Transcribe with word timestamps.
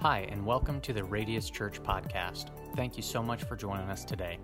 Hi, 0.00 0.28
and 0.30 0.46
welcome 0.46 0.80
to 0.82 0.92
the 0.92 1.02
Radius 1.02 1.50
Church 1.50 1.82
podcast. 1.82 2.50
Thank 2.76 2.96
you 2.96 3.02
so 3.02 3.20
much 3.20 3.42
for 3.42 3.56
joining 3.56 3.90
us 3.90 4.04
today. 4.04 4.38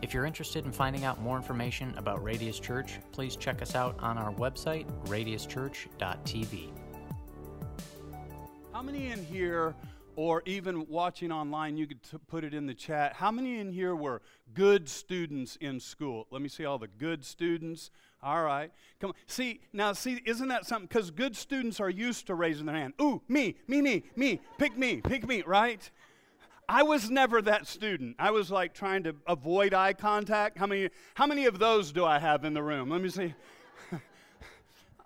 If 0.00 0.14
you're 0.14 0.24
interested 0.24 0.64
in 0.64 0.72
finding 0.72 1.04
out 1.04 1.20
more 1.20 1.36
information 1.36 1.92
about 1.98 2.24
Radius 2.24 2.58
Church, 2.58 2.98
please 3.12 3.36
check 3.36 3.60
us 3.60 3.74
out 3.74 3.94
on 4.00 4.16
our 4.16 4.32
website, 4.32 4.86
radiuschurch.tv. 5.04 6.70
How 8.72 8.80
many 8.80 9.08
in 9.08 9.22
here, 9.22 9.74
or 10.20 10.42
even 10.44 10.86
watching 10.86 11.32
online, 11.32 11.78
you 11.78 11.86
could 11.86 12.02
t- 12.02 12.18
put 12.26 12.44
it 12.44 12.52
in 12.52 12.66
the 12.66 12.74
chat, 12.74 13.14
how 13.14 13.30
many 13.30 13.58
in 13.58 13.72
here 13.72 13.96
were 13.96 14.20
good 14.52 14.86
students 14.86 15.56
in 15.62 15.80
school? 15.80 16.26
Let 16.30 16.42
me 16.42 16.48
see 16.50 16.66
all 16.66 16.76
the 16.76 16.88
good 16.88 17.24
students. 17.24 17.90
All 18.22 18.42
right. 18.42 18.70
Come 19.00 19.12
on. 19.12 19.16
See, 19.26 19.62
now, 19.72 19.94
see, 19.94 20.20
isn't 20.26 20.48
that 20.48 20.66
something? 20.66 20.88
Because 20.88 21.10
good 21.10 21.34
students 21.34 21.80
are 21.80 21.88
used 21.88 22.26
to 22.26 22.34
raising 22.34 22.66
their 22.66 22.76
hand. 22.76 22.92
Ooh, 23.00 23.22
me, 23.28 23.56
me, 23.66 23.80
me, 23.80 24.02
me, 24.14 24.42
pick 24.58 24.76
me, 24.76 25.00
pick 25.00 25.26
me, 25.26 25.42
right? 25.46 25.90
I 26.68 26.82
was 26.82 27.08
never 27.08 27.40
that 27.40 27.66
student. 27.66 28.16
I 28.18 28.30
was 28.30 28.50
like 28.50 28.74
trying 28.74 29.04
to 29.04 29.16
avoid 29.26 29.72
eye 29.72 29.94
contact. 29.94 30.58
How 30.58 30.66
many, 30.66 30.90
how 31.14 31.26
many 31.26 31.46
of 31.46 31.58
those 31.58 31.92
do 31.92 32.04
I 32.04 32.18
have 32.18 32.44
in 32.44 32.52
the 32.52 32.62
room? 32.62 32.90
Let 32.90 33.00
me 33.00 33.08
see. 33.08 33.32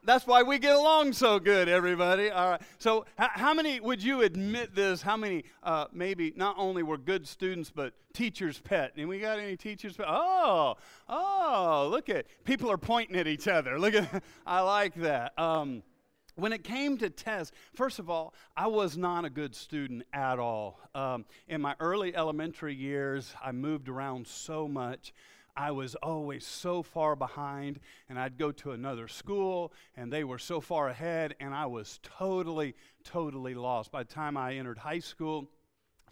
That's 0.04 0.26
why 0.26 0.42
we 0.42 0.58
get 0.58 0.76
along 0.76 1.14
so 1.14 1.38
good, 1.38 1.66
everybody. 1.66 2.30
All 2.30 2.50
right. 2.50 2.60
So, 2.78 3.06
h- 3.18 3.30
how 3.32 3.54
many 3.54 3.80
would 3.80 4.02
you 4.02 4.20
admit 4.20 4.74
this? 4.74 5.00
How 5.00 5.16
many 5.16 5.44
uh, 5.62 5.86
maybe 5.92 6.32
not 6.36 6.56
only 6.58 6.82
were 6.82 6.98
good 6.98 7.26
students, 7.26 7.70
but 7.70 7.94
teachers' 8.12 8.60
pet? 8.60 8.92
And 8.98 9.08
we 9.08 9.18
got 9.18 9.38
any 9.38 9.56
teachers' 9.56 9.96
pet? 9.96 10.06
Oh, 10.06 10.74
oh, 11.08 11.88
look 11.90 12.10
at 12.10 12.26
people 12.44 12.70
are 12.70 12.76
pointing 12.76 13.16
at 13.16 13.26
each 13.26 13.48
other. 13.48 13.78
Look 13.78 13.94
at, 13.94 14.22
I 14.46 14.60
like 14.60 14.94
that. 14.96 15.38
Um, 15.38 15.82
when 16.36 16.52
it 16.52 16.64
came 16.64 16.98
to 16.98 17.08
tests, 17.08 17.56
first 17.74 17.98
of 17.98 18.10
all, 18.10 18.34
I 18.56 18.66
was 18.66 18.98
not 18.98 19.24
a 19.24 19.30
good 19.30 19.54
student 19.54 20.04
at 20.12 20.38
all. 20.38 20.80
Um, 20.94 21.24
in 21.48 21.62
my 21.62 21.76
early 21.80 22.14
elementary 22.14 22.74
years, 22.74 23.34
I 23.42 23.52
moved 23.52 23.88
around 23.88 24.26
so 24.26 24.68
much. 24.68 25.14
I 25.56 25.70
was 25.70 25.94
always 25.96 26.44
so 26.44 26.82
far 26.82 27.14
behind, 27.14 27.80
and 28.08 28.18
I'd 28.18 28.36
go 28.38 28.50
to 28.52 28.72
another 28.72 29.08
school, 29.08 29.72
and 29.96 30.12
they 30.12 30.24
were 30.24 30.38
so 30.38 30.60
far 30.60 30.88
ahead, 30.88 31.34
and 31.38 31.54
I 31.54 31.66
was 31.66 32.00
totally, 32.02 32.74
totally 33.04 33.54
lost. 33.54 33.92
By 33.92 34.02
the 34.02 34.12
time 34.12 34.36
I 34.36 34.54
entered 34.54 34.78
high 34.78 34.98
school, 34.98 35.48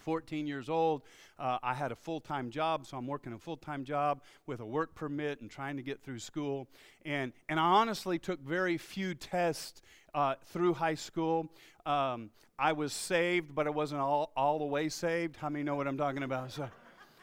14 0.03 0.47
years 0.47 0.69
old. 0.69 1.03
Uh, 1.39 1.59
I 1.63 1.75
had 1.75 1.93
a 1.93 1.95
full 1.95 2.21
time 2.21 2.51
job, 2.51 2.87
so 2.87 2.97
I'm 2.97 3.07
working 3.07 3.33
a 3.33 3.39
full 3.39 3.57
time 3.57 3.85
job 3.85 4.23
with 4.47 4.61
a 4.61 4.67
work 4.67 4.95
permit 4.95 5.41
and 5.41 5.51
trying 5.51 5.77
to 5.77 5.83
get 5.83 6.03
through 6.03 6.19
school. 6.19 6.69
And, 7.05 7.33
and 7.49 7.59
I 7.59 7.63
honestly 7.63 8.19
took 8.19 8.41
very 8.41 8.77
few 8.79 9.15
tests 9.15 9.81
uh, 10.15 10.35
through 10.47 10.75
high 10.75 10.95
school. 10.95 11.53
Um, 11.87 12.31
I 12.59 12.73
was 12.73 12.93
saved, 12.93 13.55
but 13.55 13.67
I 13.67 13.71
wasn't 13.71 14.01
all, 14.01 14.33
all 14.37 14.59
the 14.59 14.67
way 14.67 14.89
saved. 14.89 15.37
How 15.37 15.49
many 15.49 15.65
know 15.65 15.75
what 15.75 15.87
I'm 15.87 15.97
talking 15.97 16.23
about? 16.23 16.53
So, 16.53 16.69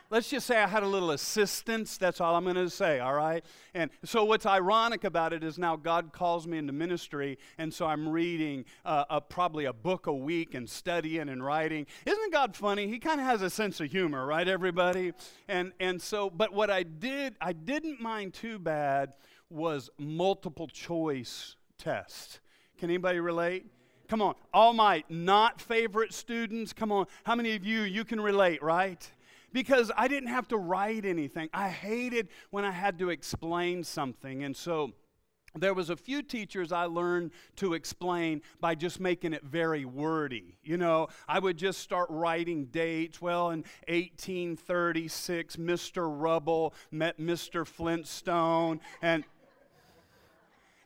let's 0.09 0.29
just 0.29 0.47
say 0.47 0.57
I 0.57 0.67
had 0.67 0.83
a 0.83 0.87
little 0.87 1.11
assistance. 1.11 1.97
That's 1.97 2.19
all 2.19 2.35
I'm 2.35 2.43
going 2.43 2.55
to 2.55 2.69
say, 2.69 2.99
all 2.99 3.13
right? 3.13 3.43
And 3.73 3.91
so, 4.03 4.23
what's 4.23 4.45
ironic 4.45 5.03
about 5.03 5.33
it 5.33 5.43
is 5.43 5.57
now 5.57 5.75
God 5.75 6.11
calls 6.11 6.47
me 6.47 6.57
into 6.57 6.73
ministry, 6.73 7.37
and 7.57 7.73
so 7.73 7.85
I'm 7.85 8.07
reading 8.09 8.65
uh, 8.85 9.05
a, 9.09 9.21
probably 9.21 9.65
a 9.65 9.73
book 9.73 10.07
a 10.07 10.13
week 10.13 10.55
and 10.55 10.69
studying 10.69 11.29
and 11.29 11.43
writing. 11.43 11.85
Isn't 12.05 12.33
God 12.33 12.55
funny? 12.55 12.87
He 12.87 12.99
kind 12.99 13.19
of 13.19 13.25
has 13.25 13.41
a 13.41 13.49
sense 13.49 13.79
of 13.79 13.91
humor, 13.91 14.25
right, 14.25 14.47
everybody? 14.47 15.13
And, 15.47 15.73
and 15.79 16.01
so, 16.01 16.29
but 16.29 16.53
what 16.53 16.69
I 16.69 16.83
did, 16.83 17.35
I 17.39 17.53
didn't 17.53 18.01
mind 18.01 18.33
too 18.33 18.59
bad 18.59 19.13
was 19.49 19.89
multiple 19.97 20.67
choice 20.67 21.55
test. 21.77 22.39
Can 22.77 22.89
anybody 22.89 23.19
relate? 23.19 23.65
Come 24.07 24.21
on, 24.23 24.33
all 24.53 24.73
my 24.73 25.03
not 25.07 25.61
favorite 25.61 26.13
students, 26.13 26.73
come 26.73 26.91
on. 26.91 27.05
How 27.25 27.35
many 27.35 27.55
of 27.55 27.63
you, 27.63 27.81
you 27.81 28.03
can 28.03 28.19
relate, 28.19 28.63
right? 28.63 29.07
Because 29.53 29.91
I 29.95 30.07
didn't 30.07 30.29
have 30.29 30.47
to 30.49 30.57
write 30.57 31.05
anything. 31.05 31.49
I 31.53 31.69
hated 31.69 32.29
when 32.49 32.65
I 32.65 32.71
had 32.71 32.99
to 32.99 33.09
explain 33.09 33.83
something. 33.83 34.43
And 34.43 34.55
so 34.55 34.91
there 35.55 35.73
was 35.73 35.89
a 35.89 35.95
few 35.95 36.21
teachers 36.21 36.71
I 36.71 36.85
learned 36.85 37.31
to 37.57 37.73
explain 37.73 38.41
by 38.59 38.75
just 38.75 38.99
making 38.99 39.33
it 39.33 39.43
very 39.43 39.85
wordy. 39.85 40.57
You 40.63 40.77
know, 40.77 41.07
I 41.27 41.39
would 41.39 41.57
just 41.57 41.79
start 41.79 42.09
writing 42.09 42.65
dates. 42.65 43.21
Well, 43.21 43.49
in 43.49 43.63
1836, 43.87 45.55
Mr. 45.55 46.07
Rubble 46.09 46.73
met 46.91 47.19
Mr. 47.19 47.65
Flintstone 47.65 48.79
and 49.01 49.23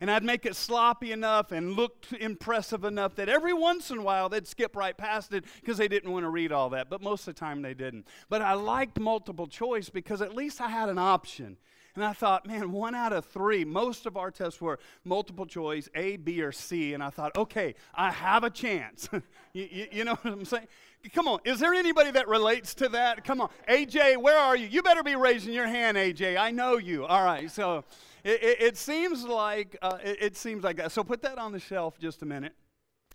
and 0.04 0.12
I'd 0.12 0.26
make 0.26 0.46
it 0.46 0.58
sloppy 0.58 1.14
enough 1.14 1.54
and 1.54 1.78
look 1.78 2.06
impressive 2.20 2.84
enough 2.84 3.16
that 3.16 3.30
every 3.30 3.54
once 3.54 3.90
in 3.90 4.00
a 4.00 4.02
while 4.02 4.28
they'd 4.28 4.46
skip 4.46 4.76
right 4.76 4.98
past 4.98 5.32
it 5.32 5.46
because 5.62 5.78
they 5.78 5.88
didn't 5.88 6.12
want 6.12 6.26
to 6.26 6.30
read 6.30 6.52
all 6.52 6.70
that. 6.72 6.90
But 6.90 7.02
most 7.02 7.26
of 7.26 7.36
the 7.36 7.40
time 7.40 7.62
they 7.62 7.74
didn't. 7.74 8.06
But 8.28 8.42
I 8.42 8.52
liked 8.52 9.00
multiple 9.00 9.48
choice 9.48 9.88
because 9.88 10.22
at 10.22 10.36
least 10.36 10.60
I 10.60 10.68
had 10.68 10.90
an 10.90 10.98
option. 10.98 11.56
And 11.96 12.04
I 12.04 12.12
thought, 12.12 12.46
man, 12.46 12.74
one 12.74 12.96
out 12.96 13.14
of 13.14 13.24
three. 13.24 13.64
Most 13.64 14.06
of 14.06 14.18
our 14.18 14.30
tests 14.30 14.60
were 14.60 14.78
multiple 15.06 15.46
choice, 15.46 15.88
A, 15.96 16.18
B, 16.18 16.42
or 16.42 16.52
C. 16.52 16.94
And 16.94 17.02
I 17.02 17.10
thought, 17.10 17.38
okay, 17.38 17.74
I 17.96 18.12
have 18.12 18.44
a 18.44 18.50
chance. 18.50 19.08
you, 19.54 19.70
you, 19.72 19.88
you, 19.90 20.04
know 20.04 20.16
what 20.16 20.34
I'm 20.34 20.44
saying? 20.44 20.68
Come 21.12 21.28
on, 21.28 21.40
is 21.44 21.60
there 21.60 21.74
anybody 21.74 22.12
that 22.12 22.30
relates 22.30 22.74
to 22.76 22.88
that? 22.90 23.26
Come 23.26 23.42
on, 23.42 23.50
AJ, 23.68 24.22
where 24.22 24.38
are 24.38 24.56
you? 24.56 24.68
You 24.68 24.82
better 24.82 25.04
be 25.04 25.18
raising 25.18 25.52
your 25.52 25.68
hand, 25.68 25.98
AJ. 25.98 26.38
I 26.38 26.52
know 26.52 26.78
you. 26.78 27.06
All 27.06 27.26
right, 27.26 27.52
so 27.52 27.84
it, 28.24 28.42
it, 28.42 28.62
it 28.62 28.78
seems 28.78 29.26
like 29.26 29.76
uh, 29.82 29.98
it, 30.02 30.18
it 30.22 30.38
seems 30.38 30.64
like 30.64 30.78
that. 30.78 30.94
So 30.94 31.04
put 31.04 31.22
that 31.24 31.38
on 31.38 31.52
the 31.52 31.60
shelf 31.60 32.00
just 32.00 32.22
a 32.22 32.26
minute. 32.26 32.54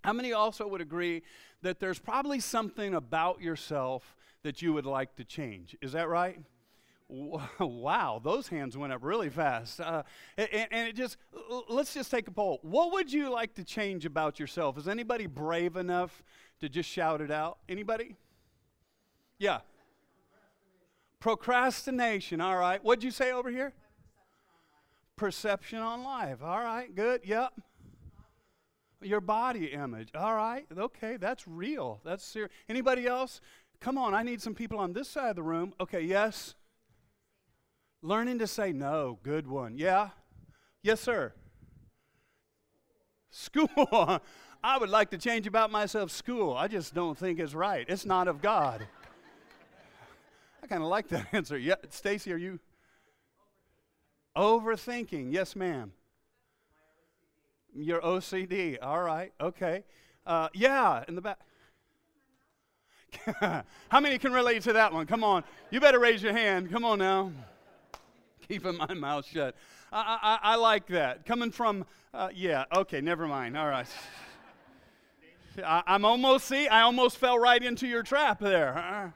How 0.03 0.13
many 0.13 0.33
also 0.33 0.67
would 0.67 0.81
agree 0.81 1.23
that 1.63 1.79
there's 1.79 1.97
probably 1.97 2.39
something 2.39 2.93
about 2.93 3.41
yourself 3.41 4.15
that 4.43 4.61
you 4.61 4.71
would 4.73 4.85
like 4.85 5.15
to 5.15 5.23
change? 5.23 5.75
Is 5.81 5.93
that 5.93 6.07
right? 6.07 6.39
Wow, 7.59 8.21
those 8.23 8.47
hands 8.47 8.77
went 8.77 8.93
up 8.93 9.03
really 9.03 9.29
fast. 9.29 9.81
Uh, 9.81 10.03
and, 10.37 10.67
and, 10.69 10.87
it 10.87 10.95
just, 10.95 11.17
let's 11.67 11.91
just 11.93 12.11
take 12.11 12.27
a 12.27 12.31
poll. 12.31 12.59
What 12.61 12.91
would 12.93 13.11
you 13.11 13.31
like 13.31 13.55
to 13.55 13.63
change 13.63 14.05
about 14.05 14.39
yourself? 14.39 14.77
Is 14.77 14.87
anybody 14.87 15.25
brave 15.25 15.75
enough 15.75 16.23
to 16.59 16.69
just 16.69 16.89
shout 16.89 17.21
it 17.21 17.31
out? 17.31 17.57
Anybody? 17.67 18.15
Yeah. 19.37 19.59
Procrastination, 21.19 22.41
all 22.41 22.57
right. 22.57 22.83
What'd 22.83 23.03
you 23.03 23.11
say 23.11 23.31
over 23.31 23.49
here? 23.49 23.73
Perception 25.15 25.79
on 25.79 26.03
life. 26.03 26.37
All 26.41 26.59
right, 26.59 26.93
good. 26.93 27.21
Yep. 27.25 27.53
Your 29.01 29.21
body 29.21 29.67
image. 29.67 30.09
All 30.15 30.33
right. 30.33 30.65
Okay, 30.77 31.17
that's 31.17 31.47
real. 31.47 32.01
That's 32.03 32.23
serious. 32.23 32.51
Anybody 32.67 33.05
else? 33.07 33.41
Come 33.79 33.97
on, 33.97 34.13
I 34.13 34.23
need 34.23 34.41
some 34.41 34.55
people 34.55 34.77
on 34.77 34.93
this 34.93 35.09
side 35.09 35.29
of 35.29 35.35
the 35.37 35.43
room. 35.43 35.73
Okay, 35.79 36.01
yes. 36.01 36.55
Learning 38.01 38.39
to 38.39 38.47
say 38.47 38.71
no. 38.71 39.19
Good 39.23 39.47
one. 39.47 39.77
Yeah. 39.77 40.09
Yes, 40.83 41.01
sir. 41.01 41.33
School. 43.29 43.69
Uh, 43.91 44.19
I 44.63 44.77
would 44.77 44.89
like 44.89 45.09
to 45.11 45.17
change 45.17 45.47
about 45.47 45.71
myself. 45.71 46.11
School. 46.11 46.53
I 46.53 46.67
just 46.67 46.93
don't 46.93 47.17
think 47.17 47.39
it's 47.39 47.53
right. 47.53 47.85
It's 47.87 48.05
not 48.05 48.27
of 48.27 48.41
God. 48.41 48.85
I 50.61 50.67
kind 50.67 50.83
of 50.83 50.89
like 50.89 51.07
that 51.09 51.27
answer. 51.33 51.57
Yeah, 51.57 51.75
Stacy, 51.89 52.33
are 52.33 52.37
you? 52.37 52.59
Overthinking, 54.35 55.33
yes, 55.33 55.55
ma'am. 55.55 55.91
Your 57.75 58.01
OCD, 58.01 58.77
all 58.81 59.01
right, 59.01 59.31
okay. 59.39 59.83
Uh, 60.25 60.49
yeah, 60.53 61.03
in 61.07 61.15
the 61.15 61.21
back. 61.21 61.39
How 63.89 63.99
many 63.99 64.17
can 64.17 64.33
relate 64.33 64.63
to 64.63 64.73
that 64.73 64.93
one? 64.93 65.07
Come 65.07 65.23
on, 65.23 65.43
you 65.71 65.79
better 65.79 65.99
raise 65.99 66.21
your 66.21 66.33
hand. 66.33 66.71
Come 66.71 66.85
on 66.85 66.99
now. 66.99 67.31
Keeping 68.47 68.77
my 68.89 68.93
mouth 68.93 69.25
shut. 69.25 69.55
I, 69.91 70.37
I, 70.43 70.53
I 70.53 70.55
like 70.55 70.87
that. 70.87 71.25
Coming 71.25 71.51
from, 71.51 71.85
uh, 72.13 72.29
yeah, 72.33 72.65
okay, 72.75 73.01
never 73.01 73.27
mind. 73.27 73.57
All 73.57 73.67
right. 73.67 73.87
I, 75.63 75.83
I'm 75.87 76.05
almost, 76.05 76.45
see, 76.45 76.67
I 76.67 76.81
almost 76.81 77.17
fell 77.17 77.37
right 77.37 77.61
into 77.63 77.87
your 77.87 78.03
trap 78.03 78.39
there 78.39 79.13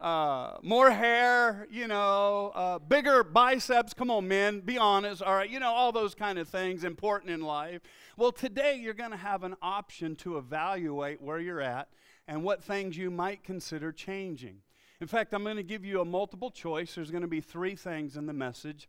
uh, 0.00 0.56
more 0.62 0.90
hair, 0.90 1.66
you 1.70 1.86
know, 1.86 2.52
uh, 2.54 2.78
bigger 2.78 3.22
biceps. 3.22 3.92
Come 3.92 4.10
on, 4.10 4.26
men, 4.26 4.60
be 4.60 4.78
honest. 4.78 5.22
All 5.22 5.34
right, 5.34 5.48
you 5.48 5.60
know, 5.60 5.70
all 5.70 5.92
those 5.92 6.14
kind 6.14 6.38
of 6.38 6.48
things 6.48 6.84
important 6.84 7.30
in 7.30 7.42
life. 7.42 7.82
Well, 8.16 8.32
today 8.32 8.76
you're 8.76 8.94
going 8.94 9.10
to 9.10 9.16
have 9.16 9.44
an 9.44 9.56
option 9.60 10.16
to 10.16 10.38
evaluate 10.38 11.20
where 11.20 11.38
you're 11.38 11.60
at 11.60 11.88
and 12.26 12.42
what 12.42 12.62
things 12.62 12.96
you 12.96 13.10
might 13.10 13.44
consider 13.44 13.92
changing. 13.92 14.58
In 15.00 15.06
fact, 15.06 15.34
I'm 15.34 15.44
going 15.44 15.56
to 15.56 15.62
give 15.62 15.84
you 15.84 16.00
a 16.00 16.04
multiple 16.04 16.50
choice. 16.50 16.94
There's 16.94 17.10
going 17.10 17.22
to 17.22 17.28
be 17.28 17.40
three 17.40 17.74
things 17.74 18.16
in 18.16 18.26
the 18.26 18.32
message. 18.32 18.88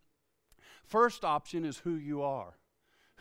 First 0.84 1.24
option 1.24 1.64
is 1.64 1.78
who 1.78 1.94
you 1.94 2.22
are. 2.22 2.54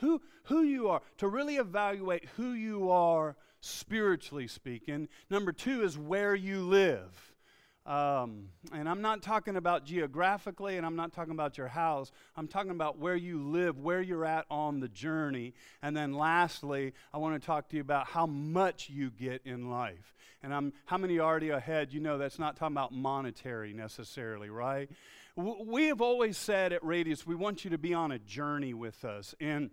Who, 0.01 0.21
who 0.43 0.61
you 0.63 0.89
are, 0.89 1.01
to 1.17 1.27
really 1.27 1.55
evaluate 1.55 2.25
who 2.35 2.51
you 2.51 2.91
are 2.91 3.35
spiritually 3.61 4.47
speaking. 4.47 5.07
Number 5.29 5.51
two 5.51 5.83
is 5.83 5.97
where 5.97 6.35
you 6.35 6.61
live 6.61 7.31
Um, 7.85 8.49
and 8.71 8.87
I'm 8.87 9.01
not 9.01 9.23
talking 9.23 9.55
about 9.55 9.85
geographically, 9.85 10.77
and 10.77 10.85
I'm 10.85 10.95
not 10.95 11.13
talking 11.13 11.31
about 11.31 11.57
your 11.57 11.67
house. 11.67 12.11
I'm 12.35 12.47
talking 12.47 12.71
about 12.71 12.99
where 12.99 13.15
you 13.15 13.41
live, 13.41 13.79
where 13.79 14.01
you're 14.01 14.25
at 14.25 14.45
on 14.51 14.79
the 14.79 14.87
journey. 14.87 15.53
And 15.81 15.97
then 15.97 16.13
lastly, 16.13 16.93
I 17.11 17.17
want 17.17 17.41
to 17.41 17.45
talk 17.45 17.69
to 17.69 17.75
you 17.75 17.81
about 17.81 18.07
how 18.07 18.27
much 18.27 18.89
you 18.89 19.09
get 19.09 19.41
in 19.45 19.71
life. 19.71 20.13
And 20.43 20.53
I'm, 20.53 20.73
how 20.85 20.97
many 20.97 21.19
already 21.19 21.49
ahead? 21.49 21.91
You 21.91 22.01
know 22.01 22.17
that's 22.17 22.37
not 22.37 22.55
talking 22.55 22.75
about 22.75 22.93
monetary 22.93 23.73
necessarily, 23.73 24.49
right? 24.49 24.89
We 25.35 25.87
have 25.87 26.01
always 26.01 26.37
said 26.37 26.73
at 26.73 26.83
Radius, 26.83 27.25
we 27.25 27.35
want 27.35 27.63
you 27.63 27.71
to 27.71 27.77
be 27.77 27.93
on 27.95 28.11
a 28.11 28.19
journey 28.19 28.75
with 28.75 29.03
us. 29.05 29.33
And 29.39 29.71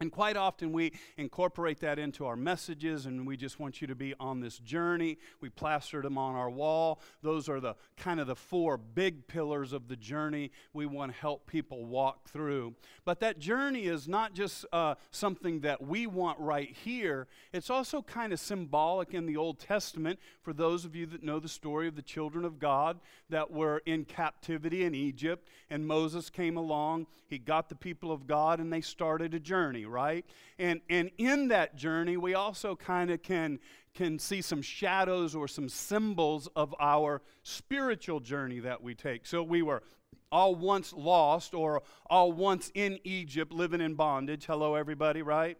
and 0.00 0.10
quite 0.10 0.36
often 0.36 0.72
we 0.72 0.92
incorporate 1.16 1.78
that 1.80 2.00
into 2.00 2.26
our 2.26 2.34
messages, 2.34 3.06
and 3.06 3.24
we 3.24 3.36
just 3.36 3.60
want 3.60 3.80
you 3.80 3.86
to 3.86 3.94
be 3.94 4.12
on 4.18 4.40
this 4.40 4.58
journey. 4.58 5.18
We 5.40 5.50
plastered 5.50 6.04
them 6.04 6.18
on 6.18 6.34
our 6.34 6.50
wall. 6.50 7.00
Those 7.22 7.48
are 7.48 7.60
the 7.60 7.76
kind 7.96 8.18
of 8.18 8.26
the 8.26 8.34
four 8.34 8.76
big 8.76 9.28
pillars 9.28 9.72
of 9.72 9.86
the 9.86 9.94
journey 9.94 10.50
we 10.72 10.84
want 10.84 11.12
to 11.12 11.18
help 11.18 11.46
people 11.46 11.84
walk 11.86 12.28
through. 12.28 12.74
But 13.04 13.20
that 13.20 13.38
journey 13.38 13.84
is 13.84 14.08
not 14.08 14.34
just 14.34 14.66
uh, 14.72 14.96
something 15.12 15.60
that 15.60 15.80
we 15.80 16.08
want 16.08 16.40
right 16.40 16.74
here, 16.84 17.28
it's 17.52 17.70
also 17.70 18.02
kind 18.02 18.32
of 18.32 18.40
symbolic 18.40 19.14
in 19.14 19.26
the 19.26 19.36
Old 19.36 19.60
Testament 19.60 20.18
for 20.42 20.52
those 20.52 20.84
of 20.84 20.96
you 20.96 21.06
that 21.06 21.22
know 21.22 21.38
the 21.38 21.48
story 21.48 21.86
of 21.86 21.94
the 21.94 22.02
children 22.02 22.44
of 22.44 22.58
God 22.58 22.98
that 23.30 23.52
were 23.52 23.80
in 23.86 24.04
captivity 24.04 24.84
in 24.84 24.94
Egypt, 24.94 25.48
and 25.70 25.86
Moses 25.86 26.30
came 26.30 26.56
along. 26.56 27.06
He 27.28 27.38
got 27.38 27.68
the 27.68 27.76
people 27.76 28.10
of 28.10 28.26
God, 28.26 28.58
and 28.58 28.72
they 28.72 28.80
started 28.80 29.34
a 29.34 29.40
journey 29.40 29.83
right? 29.84 30.24
And, 30.58 30.80
and 30.88 31.10
in 31.18 31.48
that 31.48 31.76
journey, 31.76 32.16
we 32.16 32.34
also 32.34 32.76
kind 32.76 33.10
of 33.10 33.22
can, 33.22 33.58
can 33.94 34.18
see 34.18 34.42
some 34.42 34.62
shadows 34.62 35.34
or 35.34 35.48
some 35.48 35.68
symbols 35.68 36.48
of 36.56 36.74
our 36.80 37.22
spiritual 37.42 38.20
journey 38.20 38.60
that 38.60 38.82
we 38.82 38.94
take. 38.94 39.26
So 39.26 39.42
we 39.42 39.62
were 39.62 39.82
all 40.30 40.54
once 40.54 40.92
lost 40.92 41.54
or 41.54 41.82
all 42.06 42.32
once 42.32 42.70
in 42.74 42.98
Egypt 43.04 43.52
living 43.52 43.80
in 43.80 43.94
bondage. 43.94 44.46
Hello, 44.46 44.74
everybody, 44.74 45.22
right? 45.22 45.56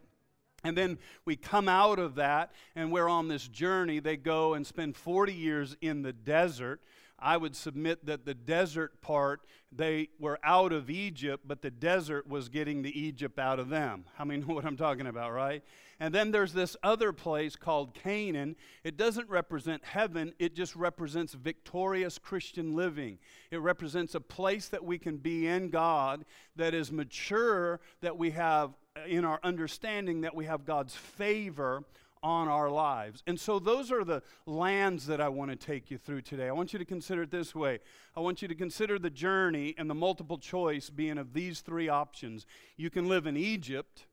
And 0.65 0.77
then 0.77 0.99
we 1.27 1.37
come 1.37 1.69
out 1.69 1.99
of 1.99 2.17
that 2.17 2.53
and 2.75 2.91
we're 2.91 3.09
on 3.09 3.29
this 3.29 3.47
journey. 3.47 4.01
They 4.01 4.17
go 4.17 4.55
and 4.55 4.67
spend 4.67 4.97
40 4.97 5.33
years 5.33 5.77
in 5.81 6.03
the 6.03 6.13
desert. 6.13 6.81
I 7.25 7.39
would 7.39 7.57
submit 7.57 8.05
that 8.05 8.27
the 8.27 8.35
desert 8.35 9.01
part, 9.01 9.41
they 9.73 10.11
were 10.19 10.39
out 10.45 10.75
of 10.75 10.91
Egypt, 10.91 11.45
but 11.47 11.63
the 11.63 11.71
desert 11.71 12.29
was 12.29 12.51
getting 12.51 12.83
the 12.83 13.01
Egypt 13.01 13.39
out 13.39 13.59
of 13.59 13.71
them. 13.71 14.05
Many 14.23 14.43
know 14.43 14.47
what 14.55 14.67
I'm 14.67 14.77
talking 14.77 15.07
about, 15.07 15.33
right? 15.33 15.65
And 15.99 16.15
then 16.15 16.33
there's 16.33 16.53
this 16.53 16.77
other 16.83 17.15
place 17.15 17.57
called 17.57 17.95
Canaan. 17.95 18.57
It 18.83 18.99
doesn't 18.99 19.31
represent 19.31 19.83
heaven, 19.87 20.35
it 20.39 20.55
just 20.55 20.77
represents 20.77 21.33
victorious 21.33 22.19
Christian 22.19 22.77
living. 22.77 23.19
It 23.51 23.61
represents 23.61 24.15
a 24.15 24.21
place 24.21 24.69
that 24.69 24.85
we 24.85 24.99
can 24.99 25.17
be 25.17 25.47
in 25.47 25.71
God 25.71 26.27
that 26.57 26.75
is 26.75 26.93
mature, 26.93 27.81
that 28.03 28.19
we 28.19 28.33
have 28.33 28.75
uh, 28.97 29.07
in 29.07 29.25
our 29.25 29.41
understanding 29.43 30.21
that 30.21 30.35
we 30.35 30.45
have 30.45 30.67
God's 30.67 30.95
favor 30.95 31.85
on 32.25 32.49
our 32.49 32.71
lives. 32.71 33.23
And 33.27 33.39
so, 33.39 33.59
those 33.59 33.93
are 33.93 34.03
the 34.03 34.23
lands 34.47 35.07
that 35.07 35.21
I 35.21 35.29
want 35.29 35.51
to 35.51 35.57
take 35.57 35.91
you 35.91 35.99
through 35.99 36.23
today. 36.23 36.49
I 36.49 36.53
want 36.53 36.73
you 36.73 36.79
to 36.79 36.85
consider 36.85 37.23
it 37.23 37.31
this 37.31 37.55
way 37.55 37.79
I 38.17 38.21
want 38.21 38.41
you 38.43 38.49
to 38.49 38.55
consider 38.55 38.99
the 38.99 39.11
journey 39.11 39.75
and 39.77 39.89
the 39.89 39.95
multiple 39.95 40.39
choice 40.39 40.89
being 40.89 41.19
of 41.19 41.35
these 41.35 41.61
three 41.61 41.89
options. 41.89 42.47
You 42.77 42.89
can 42.89 43.09
live 43.09 43.27
in 43.27 43.37
Egypt, 43.37 44.07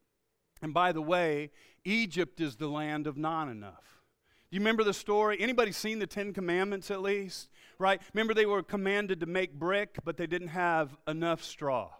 and 0.61 0.73
by 0.73 0.91
the 0.91 1.01
way, 1.01 1.51
Egypt 1.85 2.41
is 2.41 2.57
the 2.57 2.67
land 2.67 3.07
of 3.07 3.17
not 3.17 3.47
enough. 3.47 4.01
Do 4.51 4.57
you 4.57 4.59
remember 4.59 4.83
the 4.83 4.93
story? 4.93 5.37
Anybody 5.39 5.71
seen 5.71 5.99
the 5.99 6.07
Ten 6.07 6.33
Commandments 6.33 6.91
at 6.91 7.01
least? 7.01 7.49
Right? 7.79 8.01
Remember 8.13 8.33
they 8.33 8.45
were 8.45 8.61
commanded 8.61 9.21
to 9.21 9.25
make 9.25 9.53
brick, 9.53 9.99
but 10.03 10.17
they 10.17 10.27
didn't 10.27 10.49
have 10.49 10.97
enough 11.07 11.41
straw. 11.41 11.91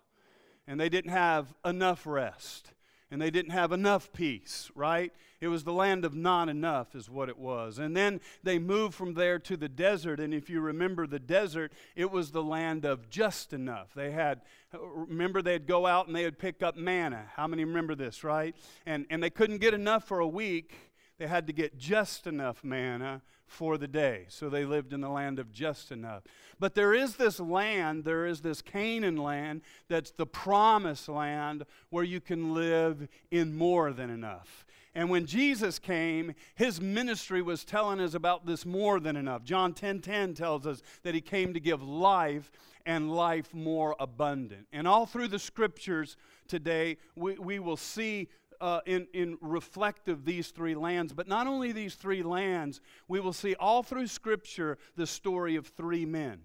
And 0.68 0.78
they 0.78 0.90
didn't 0.90 1.12
have 1.12 1.54
enough 1.64 2.06
rest 2.06 2.74
and 3.12 3.22
they 3.22 3.30
didn't 3.30 3.52
have 3.52 3.74
enough 3.74 4.12
peace, 4.13 4.72
right? 4.74 5.13
It 5.42 5.50
was 5.50 5.66
the 5.66 5.74
land 5.74 6.06
of 6.06 6.16
not 6.16 6.48
enough, 6.48 6.96
is 6.96 7.10
what 7.10 7.28
it 7.28 7.38
was. 7.38 7.78
And 7.78 7.96
then 7.96 8.22
they 8.42 8.58
moved 8.58 8.94
from 8.94 9.16
there 9.16 9.38
to 9.40 9.58
the 9.58 9.68
desert. 9.68 10.19
And 10.19 10.34
if 10.34 10.50
you 10.50 10.62
remember 10.62 11.06
the 11.06 11.19
desert, 11.19 11.74
it 11.96 12.10
was 12.10 12.31
the 12.31 12.44
land 12.44 12.86
of 12.86 13.10
just 13.10 13.52
enough. 13.52 13.94
They 13.94 14.12
had, 14.12 14.42
remember, 14.72 15.42
they'd 15.42 15.68
go 15.68 15.86
out 15.86 16.08
and 16.08 16.16
they 16.16 16.24
would 16.24 16.40
pick 16.40 16.63
up 16.63 16.78
manna. 16.78 17.25
How 17.36 17.48
many 17.48 17.66
remember 17.66 17.96
this, 17.96 18.24
right? 18.24 18.56
And, 18.86 19.06
and 19.10 19.22
they 19.22 19.30
couldn't 19.30 19.57
get 19.57 19.74
enough 19.74 20.06
for 20.06 20.19
a 20.19 20.28
week. 20.28 20.74
They 21.19 21.28
had 21.28 21.48
to 21.48 21.54
get 21.54 21.78
just 21.78 22.28
enough 22.28 22.64
manna 22.64 23.22
for 23.51 23.77
the 23.77 23.88
day. 23.88 24.25
So 24.30 24.50
they 24.50 24.63
lived 24.63 24.94
in 24.94 25.01
the 25.01 25.09
land 25.09 25.38
of 25.38 25.51
just 25.51 25.92
enough. 25.92 26.24
But 26.57 26.74
there 26.74 26.94
is 26.94 27.18
this 27.18 27.39
land, 27.39 28.06
there 28.06 28.25
is 28.25 28.42
this 28.42 28.62
Canaan 28.62 29.18
land 29.18 29.62
that's 29.89 30.12
the 30.12 30.25
promised 30.25 31.09
land 31.09 31.65
where 31.89 32.06
you 32.06 32.21
can 32.21 32.53
live 32.53 33.09
in 33.30 33.53
more 33.53 33.92
than 33.92 34.09
enough. 34.09 34.65
And 34.95 35.09
when 35.09 35.25
Jesus 35.25 35.80
came, 35.80 36.33
his 36.56 36.80
ministry 36.80 37.42
was 37.42 37.65
telling 37.65 38.00
us 38.00 38.13
about 38.13 38.45
this 38.45 38.65
more 38.65 39.00
than 39.00 39.18
enough. 39.18 39.44
John 39.44 39.74
10:10 39.74 39.75
10, 39.75 40.01
10 40.01 40.33
tells 40.33 40.65
us 40.65 40.81
that 41.04 41.13
he 41.13 41.21
came 41.21 41.54
to 41.54 41.59
give 41.59 41.83
life 41.83 42.51
and 42.86 43.13
life 43.13 43.54
more 43.54 43.95
abundant. 44.00 44.68
And 44.71 44.88
all 44.88 45.06
through 45.06 45.27
the 45.27 45.39
scriptures 45.39 46.15
today, 46.47 46.97
we, 47.15 47.33
we 47.36 47.59
will 47.59 47.77
see 47.77 48.30
uh, 48.62 48.80
in, 48.86 49.08
in 49.13 49.38
reflective 49.42 50.24
these 50.24 50.50
three 50.50 50.75
lands. 50.75 51.12
But 51.12 51.28
not 51.28 51.48
only 51.48 51.72
these 51.72 51.96
three 51.96 52.24
lands, 52.24 52.80
we 53.08 53.19
will 53.19 53.34
see 53.34 53.56
all 53.56 53.84
through 53.84 54.08
Scripture 54.08 54.78
the 54.96 55.08
story 55.08 55.56
of 55.56 55.68
three 55.68 56.06
men. 56.06 56.42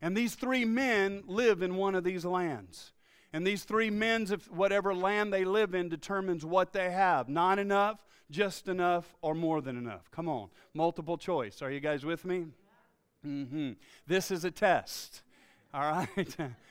And 0.00 0.16
these 0.16 0.34
three 0.34 0.64
men 0.64 1.24
live 1.26 1.62
in 1.62 1.76
one 1.76 1.94
of 1.94 2.04
these 2.04 2.24
lands. 2.24 2.92
And 3.32 3.46
these 3.46 3.64
three 3.64 3.90
men, 3.90 4.26
if 4.30 4.50
whatever 4.50 4.94
land 4.94 5.32
they 5.32 5.44
live 5.44 5.74
in, 5.74 5.88
determines 5.88 6.44
what 6.44 6.72
they 6.72 6.90
have. 6.90 7.28
Not 7.28 7.58
enough, 7.58 8.06
just 8.30 8.68
enough, 8.68 9.14
or 9.20 9.34
more 9.34 9.60
than 9.60 9.76
enough. 9.76 10.10
Come 10.10 10.28
on, 10.28 10.48
multiple 10.72 11.18
choice. 11.18 11.60
Are 11.60 11.70
you 11.70 11.80
guys 11.80 12.04
with 12.04 12.24
me? 12.24 12.46
Mm-hmm. 13.26 13.72
This 14.06 14.30
is 14.30 14.44
a 14.44 14.50
test. 14.50 15.22
All 15.74 15.82
right. 15.82 16.36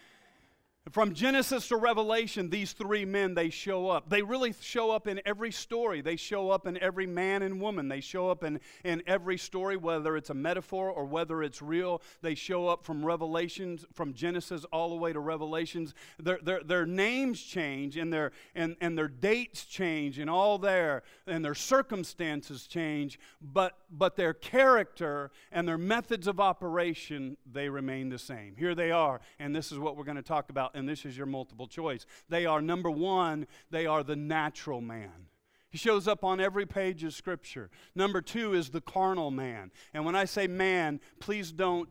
From 0.91 1.15
Genesis 1.15 1.67
to 1.69 1.77
Revelation, 1.77 2.51
these 2.51 2.73
three 2.73 3.05
men, 3.05 3.33
they 3.33 3.49
show 3.49 3.89
up. 3.89 4.07
They 4.07 4.21
really 4.21 4.53
show 4.61 4.91
up 4.91 5.07
in 5.07 5.19
every 5.25 5.51
story. 5.51 6.01
They 6.01 6.15
show 6.15 6.51
up 6.51 6.67
in 6.67 6.77
every 6.77 7.07
man 7.07 7.41
and 7.41 7.59
woman. 7.59 7.87
They 7.87 8.01
show 8.01 8.29
up 8.29 8.43
in, 8.43 8.59
in 8.83 9.01
every 9.07 9.39
story, 9.39 9.77
whether 9.77 10.15
it's 10.15 10.29
a 10.29 10.35
metaphor 10.35 10.91
or 10.91 11.05
whether 11.05 11.41
it's 11.41 11.59
real. 11.59 12.03
They 12.21 12.35
show 12.35 12.67
up 12.67 12.85
from 12.85 13.03
Revelations, 13.03 13.83
from 13.93 14.13
Genesis 14.13 14.63
all 14.71 14.89
the 14.89 14.95
way 14.95 15.11
to 15.11 15.19
Revelations. 15.19 15.95
Their, 16.19 16.37
their, 16.43 16.61
their 16.63 16.85
names 16.85 17.41
change 17.41 17.97
and 17.97 18.13
their, 18.13 18.31
and, 18.53 18.75
and 18.79 18.95
their 18.95 19.07
dates 19.07 19.65
change 19.65 20.19
and 20.19 20.29
all 20.29 20.59
there, 20.59 21.01
and 21.25 21.43
their 21.43 21.55
circumstances 21.55 22.67
change, 22.67 23.19
but, 23.41 23.75
but 23.89 24.17
their 24.17 24.35
character 24.35 25.31
and 25.51 25.67
their 25.67 25.79
methods 25.79 26.27
of 26.27 26.39
operation, 26.39 27.37
they 27.51 27.69
remain 27.69 28.09
the 28.09 28.19
same. 28.19 28.55
Here 28.55 28.75
they 28.75 28.91
are, 28.91 29.19
and 29.39 29.55
this 29.55 29.71
is 29.71 29.79
what 29.79 29.97
we're 29.97 30.03
going 30.03 30.17
to 30.17 30.21
talk 30.21 30.51
about 30.51 30.74
and 30.75 30.87
this 30.87 31.05
is 31.05 31.17
your 31.17 31.25
multiple 31.25 31.67
choice. 31.67 32.05
They 32.29 32.45
are 32.45 32.61
number 32.61 32.91
one, 32.91 33.47
they 33.71 33.85
are 33.85 34.03
the 34.03 34.15
natural 34.15 34.81
man. 34.81 35.27
He 35.69 35.77
shows 35.77 36.07
up 36.07 36.23
on 36.23 36.39
every 36.39 36.65
page 36.65 37.03
of 37.03 37.13
Scripture. 37.13 37.69
Number 37.95 38.21
two 38.21 38.53
is 38.53 38.69
the 38.69 38.81
carnal 38.81 39.31
man. 39.31 39.71
And 39.93 40.05
when 40.05 40.15
I 40.15 40.25
say 40.25 40.47
man, 40.47 41.01
please 41.19 41.51
don't 41.51 41.89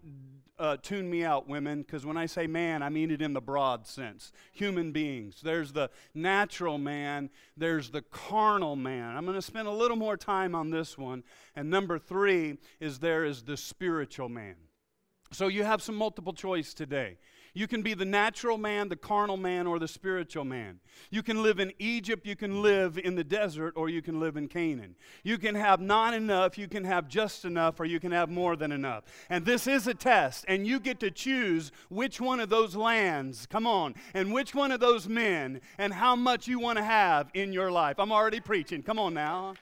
uh, 0.59 0.77
tune 0.81 1.11
me 1.11 1.25
out, 1.25 1.49
women, 1.49 1.83
because 1.83 2.07
when 2.07 2.17
I 2.17 2.27
say 2.27 2.47
man, 2.47 2.83
I 2.83 2.89
mean 2.89 3.11
it 3.11 3.21
in 3.21 3.33
the 3.33 3.41
broad 3.41 3.87
sense. 3.87 4.33
Human 4.53 4.93
beings. 4.93 5.41
There's 5.43 5.73
the 5.73 5.91
natural 6.15 6.79
man, 6.79 7.31
there's 7.57 7.91
the 7.91 8.03
carnal 8.03 8.77
man. 8.77 9.17
I'm 9.17 9.25
going 9.25 9.37
to 9.37 9.43
spend 9.43 9.69
a 9.69 9.73
little 9.73 9.97
more 9.97 10.17
time 10.17 10.55
on 10.55 10.71
this 10.71 10.97
one. 10.97 11.25
And 11.57 11.71
number 11.71 11.99
three 11.99 12.59
is 12.81 13.01
there 13.01 13.25
is 13.25 13.43
the 13.43 13.57
spiritual 13.57 14.29
man. 14.29 14.57
So 15.33 15.49
you 15.49 15.65
have 15.65 15.83
some 15.83 15.97
multiple 15.97 16.33
choice 16.33 16.75
today. 16.75 17.19
You 17.57 17.69
can 17.69 17.83
be 17.83 17.95
the 17.95 18.05
natural 18.05 18.59
man, 18.59 18.89
the 18.89 18.97
carnal 18.97 19.37
man, 19.37 19.69
or 19.69 19.79
the 19.79 19.87
spiritual 19.87 20.45
man. 20.45 20.81
You 21.11 21.23
can 21.23 21.41
live 21.41 21.61
in 21.61 21.73
Egypt, 21.79 22.27
you 22.27 22.35
can 22.35 22.63
live 22.63 22.99
in 22.99 23.15
the 23.15 23.23
desert, 23.23 23.75
or 23.77 23.89
you 23.89 24.03
can 24.03 24.19
live 24.19 24.37
in 24.37 24.49
Canaan. 24.49 24.97
You 25.23 25.39
can 25.39 25.55
have 25.55 25.81
not 25.81 26.15
enough, 26.15 26.59
you 26.59 26.67
can 26.67 26.83
have 26.83 27.07
just 27.07 27.45
enough, 27.45 27.79
or 27.79 27.85
you 27.85 28.01
can 28.01 28.11
have 28.11 28.29
more 28.29 28.57
than 28.57 28.73
enough. 28.73 29.05
And 29.31 29.47
this 29.47 29.69
is 29.69 29.87
a 29.87 29.95
test, 29.95 30.45
and 30.49 30.67
you 30.67 30.81
get 30.81 30.99
to 31.01 31.13
choose 31.13 31.71
which 31.89 32.21
one 32.21 32.41
of 32.41 32.49
those 32.51 32.75
lands, 32.75 33.47
come 33.47 33.69
on, 33.69 33.95
and 34.15 34.33
which 34.33 34.53
one 34.53 34.73
of 34.73 34.81
those 34.81 35.09
men, 35.09 35.61
and 35.79 35.95
how 35.95 36.17
much 36.17 36.49
you 36.49 36.59
want 36.59 36.79
to 36.79 36.85
have 36.85 37.31
in 37.35 37.53
your 37.53 37.71
life. 37.71 38.01
I'm 38.01 38.11
already 38.11 38.41
preaching. 38.41 38.83
Come 38.83 38.99
on 38.99 39.15
now. 39.15 39.55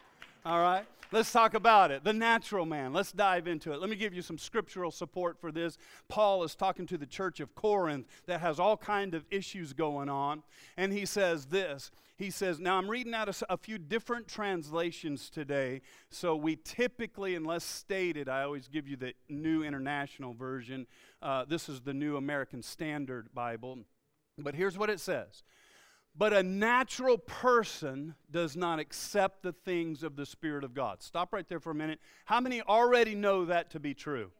All 0.46 0.62
right? 0.62 0.86
Let's 1.12 1.30
talk 1.30 1.52
about 1.52 1.90
it. 1.90 2.04
The 2.04 2.14
natural 2.14 2.64
man. 2.64 2.94
Let's 2.94 3.12
dive 3.12 3.46
into 3.46 3.72
it. 3.72 3.80
Let 3.80 3.90
me 3.90 3.96
give 3.96 4.14
you 4.14 4.22
some 4.22 4.38
scriptural 4.38 4.90
support 4.90 5.38
for 5.38 5.52
this. 5.52 5.76
Paul 6.08 6.42
is 6.42 6.54
talking 6.54 6.86
to 6.86 6.96
the 6.96 7.04
church 7.04 7.38
of 7.38 7.54
Corinth 7.54 8.06
that 8.24 8.40
has 8.40 8.58
all 8.58 8.78
kind 8.78 9.14
of 9.14 9.26
issues 9.30 9.74
going 9.74 10.08
on, 10.08 10.42
and 10.78 10.90
he 10.90 11.04
says 11.04 11.46
this. 11.46 11.90
He 12.16 12.30
says, 12.30 12.58
now 12.58 12.78
I'm 12.78 12.88
reading 12.88 13.12
out 13.12 13.28
a, 13.28 13.52
a 13.52 13.56
few 13.58 13.76
different 13.76 14.26
translations 14.26 15.28
today. 15.28 15.82
So 16.08 16.34
we 16.34 16.56
typically, 16.56 17.34
unless 17.34 17.64
stated, 17.64 18.28
I 18.28 18.42
always 18.44 18.68
give 18.68 18.88
you 18.88 18.96
the 18.96 19.12
New 19.28 19.64
International 19.64 20.32
Version. 20.32 20.86
Uh, 21.20 21.44
this 21.44 21.68
is 21.68 21.80
the 21.80 21.92
New 21.92 22.16
American 22.16 22.62
Standard 22.62 23.34
Bible. 23.34 23.80
But 24.38 24.54
here's 24.54 24.78
what 24.78 24.88
it 24.88 25.00
says 25.00 25.42
but 26.16 26.32
a 26.32 26.42
natural 26.42 27.18
person 27.18 28.14
does 28.30 28.56
not 28.56 28.78
accept 28.78 29.42
the 29.42 29.52
things 29.52 30.02
of 30.02 30.16
the 30.16 30.26
Spirit 30.26 30.64
of 30.64 30.74
God. 30.74 31.02
Stop 31.02 31.32
right 31.32 31.48
there 31.48 31.60
for 31.60 31.70
a 31.70 31.74
minute. 31.74 32.00
How 32.26 32.40
many 32.40 32.60
already 32.62 33.14
know 33.14 33.46
that 33.46 33.70
to 33.70 33.80
be 33.80 33.94
true? 33.94 34.30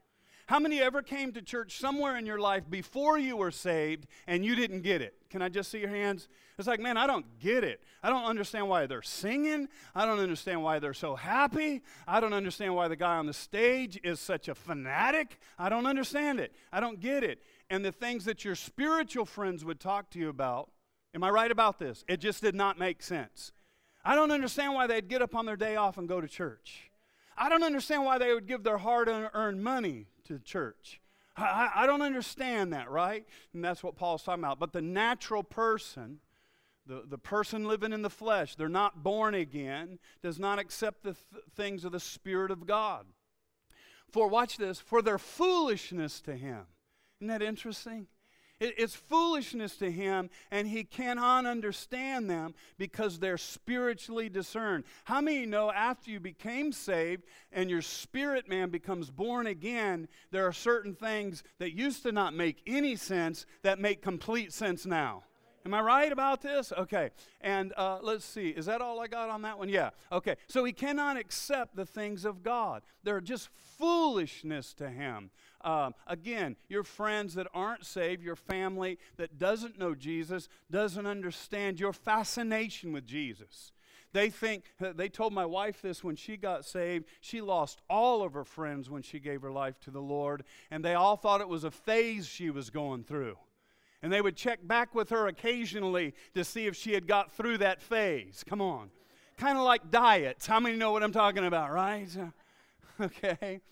How 0.47 0.59
many 0.59 0.81
ever 0.81 1.03
came 1.03 1.33
to 1.33 1.41
church 1.41 1.79
somewhere 1.79 2.17
in 2.17 2.27
your 2.27 2.39
life 2.39 2.65
before 2.69 3.17
you 3.17 3.37
were 3.37 3.53
saved 3.53 4.07
and 4.27 4.45
you 4.45 4.55
didn't 4.55 4.83
get 4.83 5.01
it? 5.01 5.15
Can 5.31 5.41
I 5.41 5.49
just 5.49 5.71
see 5.71 5.79
your 5.79 5.89
hands? 5.89 6.29
It's 6.59 6.69
like, 6.69 6.81
man, 6.81 6.97
I 6.97 7.07
don't 7.07 7.39
get 7.39 7.65
it. 7.65 7.81
I 8.03 8.11
don't 8.11 8.25
understand 8.25 8.69
why 8.69 8.87
they're 8.87 9.03
singing. 9.03 9.69
I 9.95 10.05
don't 10.05 10.19
understand 10.19 10.63
why 10.63 10.79
they're 10.79 10.95
so 10.95 11.15
happy. 11.15 11.81
I 12.07 12.21
don't 12.21 12.35
understand 12.35 12.75
why 12.75 12.89
the 12.89 12.97
guy 12.97 13.17
on 13.17 13.27
the 13.27 13.33
stage 13.33 13.99
is 14.03 14.21
such 14.21 14.49
a 14.49 14.55
fanatic. 14.55 15.39
I 15.59 15.69
don't 15.69 15.87
understand 15.87 16.41
it. 16.41 16.53
I 16.73 16.81
don't 16.81 17.01
get 17.01 17.25
it. 17.25 17.43
And 17.71 17.85
the 17.85 17.93
things 17.93 18.27
that 18.27 18.45
your 18.45 18.57
spiritual 18.57 19.25
friends 19.25 19.65
would 19.65 19.81
talk 19.81 20.11
to 20.11 20.19
you 20.19 20.29
about 20.29 20.71
Am 21.15 21.23
I 21.23 21.31
right 21.31 21.51
about 21.51 21.79
this? 21.79 22.05
It 22.09 22.19
just 22.19 22.43
did 22.43 22.55
not 22.55 22.79
make 22.79 23.03
sense. 23.03 23.53
I 24.05 24.15
don't 24.15 24.31
understand 24.31 24.75
why 24.75 24.87
they'd 24.87 25.09
get 25.09 25.23
up 25.23 25.35
on 25.35 25.47
their 25.47 25.57
day 25.57 25.77
off 25.77 25.99
and 25.99 26.09
go 26.09 26.21
to 26.21 26.29
church. 26.29 26.91
I 27.37 27.49
don't 27.49 27.63
understand 27.63 28.05
why 28.05 28.19
they 28.19 28.33
would 28.33 28.47
give 28.47 28.63
their 28.63 28.79
hard 28.79 29.09
earned 29.09 29.63
money 29.63 30.07
to 30.25 30.39
church. 30.39 31.01
I, 31.37 31.71
I, 31.75 31.87
don't 31.87 32.03
understand 32.03 32.73
that, 32.75 32.91
right? 32.91 33.25
And 33.55 33.65
that's 33.65 33.83
what 33.83 33.97
Paul's 33.97 34.23
talking 34.23 34.45
about. 34.45 34.59
But 34.59 34.73
the 34.73 34.83
natural 34.83 35.43
person, 35.43 36.19
the, 36.87 37.05
the 37.09 37.17
person 37.17 37.65
living 37.65 37.93
in 37.93 38.03
the 38.03 38.11
flesh, 38.11 38.55
they're 38.55 38.69
not 38.69 39.03
born 39.03 39.35
again, 39.35 39.99
does 40.23 40.39
not 40.39 40.59
accept 40.59 41.03
the 41.03 41.15
th- 41.15 41.45
things 41.57 41.85
of 41.85 41.93
the 41.93 42.01
Spirit 42.01 42.51
of 42.51 42.67
God. 42.67 43.07
For, 44.11 44.29
watch 44.29 44.59
this, 44.59 44.79
for 44.79 45.01
they're 45.01 45.19
foolishness 45.19 46.21
to 46.23 46.37
him. 46.37 46.67
Isn't 47.19 47.29
that 47.29 47.41
interesting? 47.41 48.09
It's 48.65 48.95
foolishness 48.95 49.77
to 49.79 49.91
him, 49.91 50.31
and 50.53 50.69
he 50.69 50.85
cannot 50.85 51.47
understand 51.47 52.31
them 52.31 52.55
because 52.79 53.19
they're 53.19 53.37
spiritually 53.37 54.29
discerned. 54.29 54.85
How 55.05 55.21
many 55.21 55.47
know 55.47 55.73
after 55.73 56.13
you 56.13 56.21
became 56.21 56.71
saved 56.71 57.25
and 57.51 57.69
your 57.69 57.83
spirit 57.83 58.49
man 58.49 58.71
becomes 58.71 59.11
born 59.11 59.49
again, 59.49 60.07
there 60.31 60.47
are 60.47 60.53
certain 60.53 60.95
things 60.95 61.43
that 61.59 61.77
used 61.77 62.05
to 62.05 62.13
not 62.13 62.35
make 62.35 62.63
any 62.67 62.95
sense 62.95 63.47
that 63.63 63.81
make 63.81 64.01
complete 64.01 64.53
sense 64.53 64.87
now? 64.87 65.25
Am 65.65 65.75
I 65.75 65.81
right 65.81 66.11
about 66.11 66.43
this? 66.43 66.73
Okay. 66.73 67.11
And 67.41 67.73
uh, 67.77 67.99
let's 68.03 68.25
see. 68.25 68.49
Is 68.49 68.67
that 68.67 68.81
all 68.81 69.01
I 69.01 69.07
got 69.07 69.29
on 69.29 69.43
that 69.43 69.59
one? 69.59 69.69
Yeah. 69.69 69.91
Okay. 70.11 70.37
So 70.49 70.65
he 70.65 70.73
cannot 70.73 71.17
accept 71.17 71.77
the 71.77 71.87
things 71.87 72.25
of 72.25 72.43
God. 72.43 72.83
They're 73.05 73.21
just 73.21 73.49
foolishness 73.79 74.75
to 74.75 74.91
him. 74.91 75.31
Um, 75.63 75.95
again, 76.07 76.57
your 76.69 76.83
friends 76.83 77.35
that 77.35 77.47
aren't 77.55 77.87
saved, 77.87 78.23
your 78.23 78.37
family 78.37 78.99
that 79.17 79.39
doesn't 79.39 79.79
know 79.79 79.95
Jesus, 79.95 80.49
doesn't 80.71 81.07
understand 81.07 81.79
your 81.79 81.93
fascination 81.93 82.93
with 82.93 83.07
Jesus. 83.07 83.73
They 84.13 84.29
think, 84.29 84.65
they 84.79 85.09
told 85.09 85.33
my 85.33 85.47
wife 85.47 85.81
this 85.81 86.05
when 86.05 86.17
she 86.17 86.37
got 86.37 86.65
saved. 86.65 87.07
She 87.21 87.41
lost 87.41 87.81
all 87.89 88.23
of 88.23 88.35
her 88.35 88.45
friends 88.45 88.91
when 88.91 89.03
she 89.03 89.19
gave 89.19 89.41
her 89.43 89.51
life 89.51 89.81
to 89.81 89.91
the 89.91 90.03
Lord, 90.03 90.45
and 90.71 90.85
they 90.85 90.95
all 90.95 91.17
thought 91.17 91.41
it 91.41 91.49
was 91.49 91.65
a 91.65 91.71
phase 91.71 92.27
she 92.27 92.51
was 92.51 92.69
going 92.69 93.05
through. 93.05 93.39
And 94.03 94.13
they 94.13 94.21
would 94.21 94.37
check 94.37 94.67
back 94.67 94.95
with 94.95 95.11
her 95.11 95.29
occasionally 95.29 96.15
to 96.35 96.45
see 96.45 96.67
if 96.67 96.77
she 96.77 96.93
had 96.93 97.07
got 97.07 97.33
through 97.33 97.59
that 97.59 97.81
phase. 97.81 98.45
Come 98.47 98.61
on. 98.61 98.91
Kind 99.37 99.57
of 99.57 99.65
like 99.65 99.91
diets. 99.91 100.47
How 100.47 100.61
many 100.61 100.77
know 100.77 100.93
what 100.93 101.03
I'm 101.03 101.13
talking 101.13 101.45
about, 101.45 101.73
right? 101.73 102.09
Okay. 103.01 103.63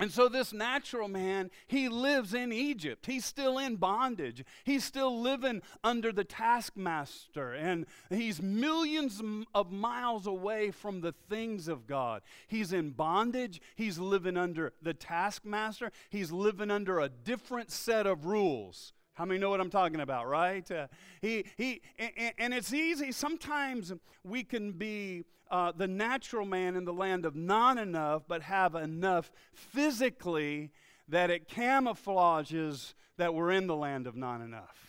And 0.00 0.12
so, 0.12 0.28
this 0.28 0.52
natural 0.52 1.08
man, 1.08 1.50
he 1.66 1.88
lives 1.88 2.32
in 2.32 2.52
Egypt. 2.52 3.06
He's 3.06 3.24
still 3.24 3.58
in 3.58 3.76
bondage. 3.76 4.44
He's 4.62 4.84
still 4.84 5.20
living 5.20 5.60
under 5.82 6.12
the 6.12 6.22
taskmaster. 6.22 7.52
And 7.52 7.84
he's 8.08 8.40
millions 8.40 9.20
of 9.56 9.72
miles 9.72 10.28
away 10.28 10.70
from 10.70 11.00
the 11.00 11.12
things 11.28 11.66
of 11.66 11.88
God. 11.88 12.22
He's 12.46 12.72
in 12.72 12.90
bondage. 12.90 13.60
He's 13.74 13.98
living 13.98 14.36
under 14.36 14.72
the 14.80 14.94
taskmaster. 14.94 15.90
He's 16.10 16.30
living 16.30 16.70
under 16.70 17.00
a 17.00 17.08
different 17.08 17.72
set 17.72 18.06
of 18.06 18.24
rules. 18.24 18.92
How 19.18 19.24
many 19.24 19.40
know 19.40 19.50
what 19.50 19.60
I'm 19.60 19.68
talking 19.68 19.98
about, 19.98 20.28
right? 20.28 20.70
Uh, 20.70 20.86
he, 21.20 21.44
he, 21.56 21.82
and, 21.98 22.32
and, 22.38 22.54
it's 22.54 22.72
easy. 22.72 23.10
Sometimes 23.10 23.92
we 24.22 24.44
can 24.44 24.70
be 24.70 25.24
uh, 25.50 25.72
the 25.76 25.88
natural 25.88 26.46
man 26.46 26.76
in 26.76 26.84
the 26.84 26.92
land 26.92 27.26
of 27.26 27.34
not 27.34 27.78
enough, 27.78 28.22
but 28.28 28.42
have 28.42 28.76
enough 28.76 29.32
physically 29.52 30.70
that 31.08 31.30
it 31.30 31.48
camouflages 31.48 32.94
that 33.16 33.34
we're 33.34 33.50
in 33.50 33.66
the 33.66 33.74
land 33.74 34.06
of 34.06 34.14
not 34.14 34.40
enough. 34.40 34.88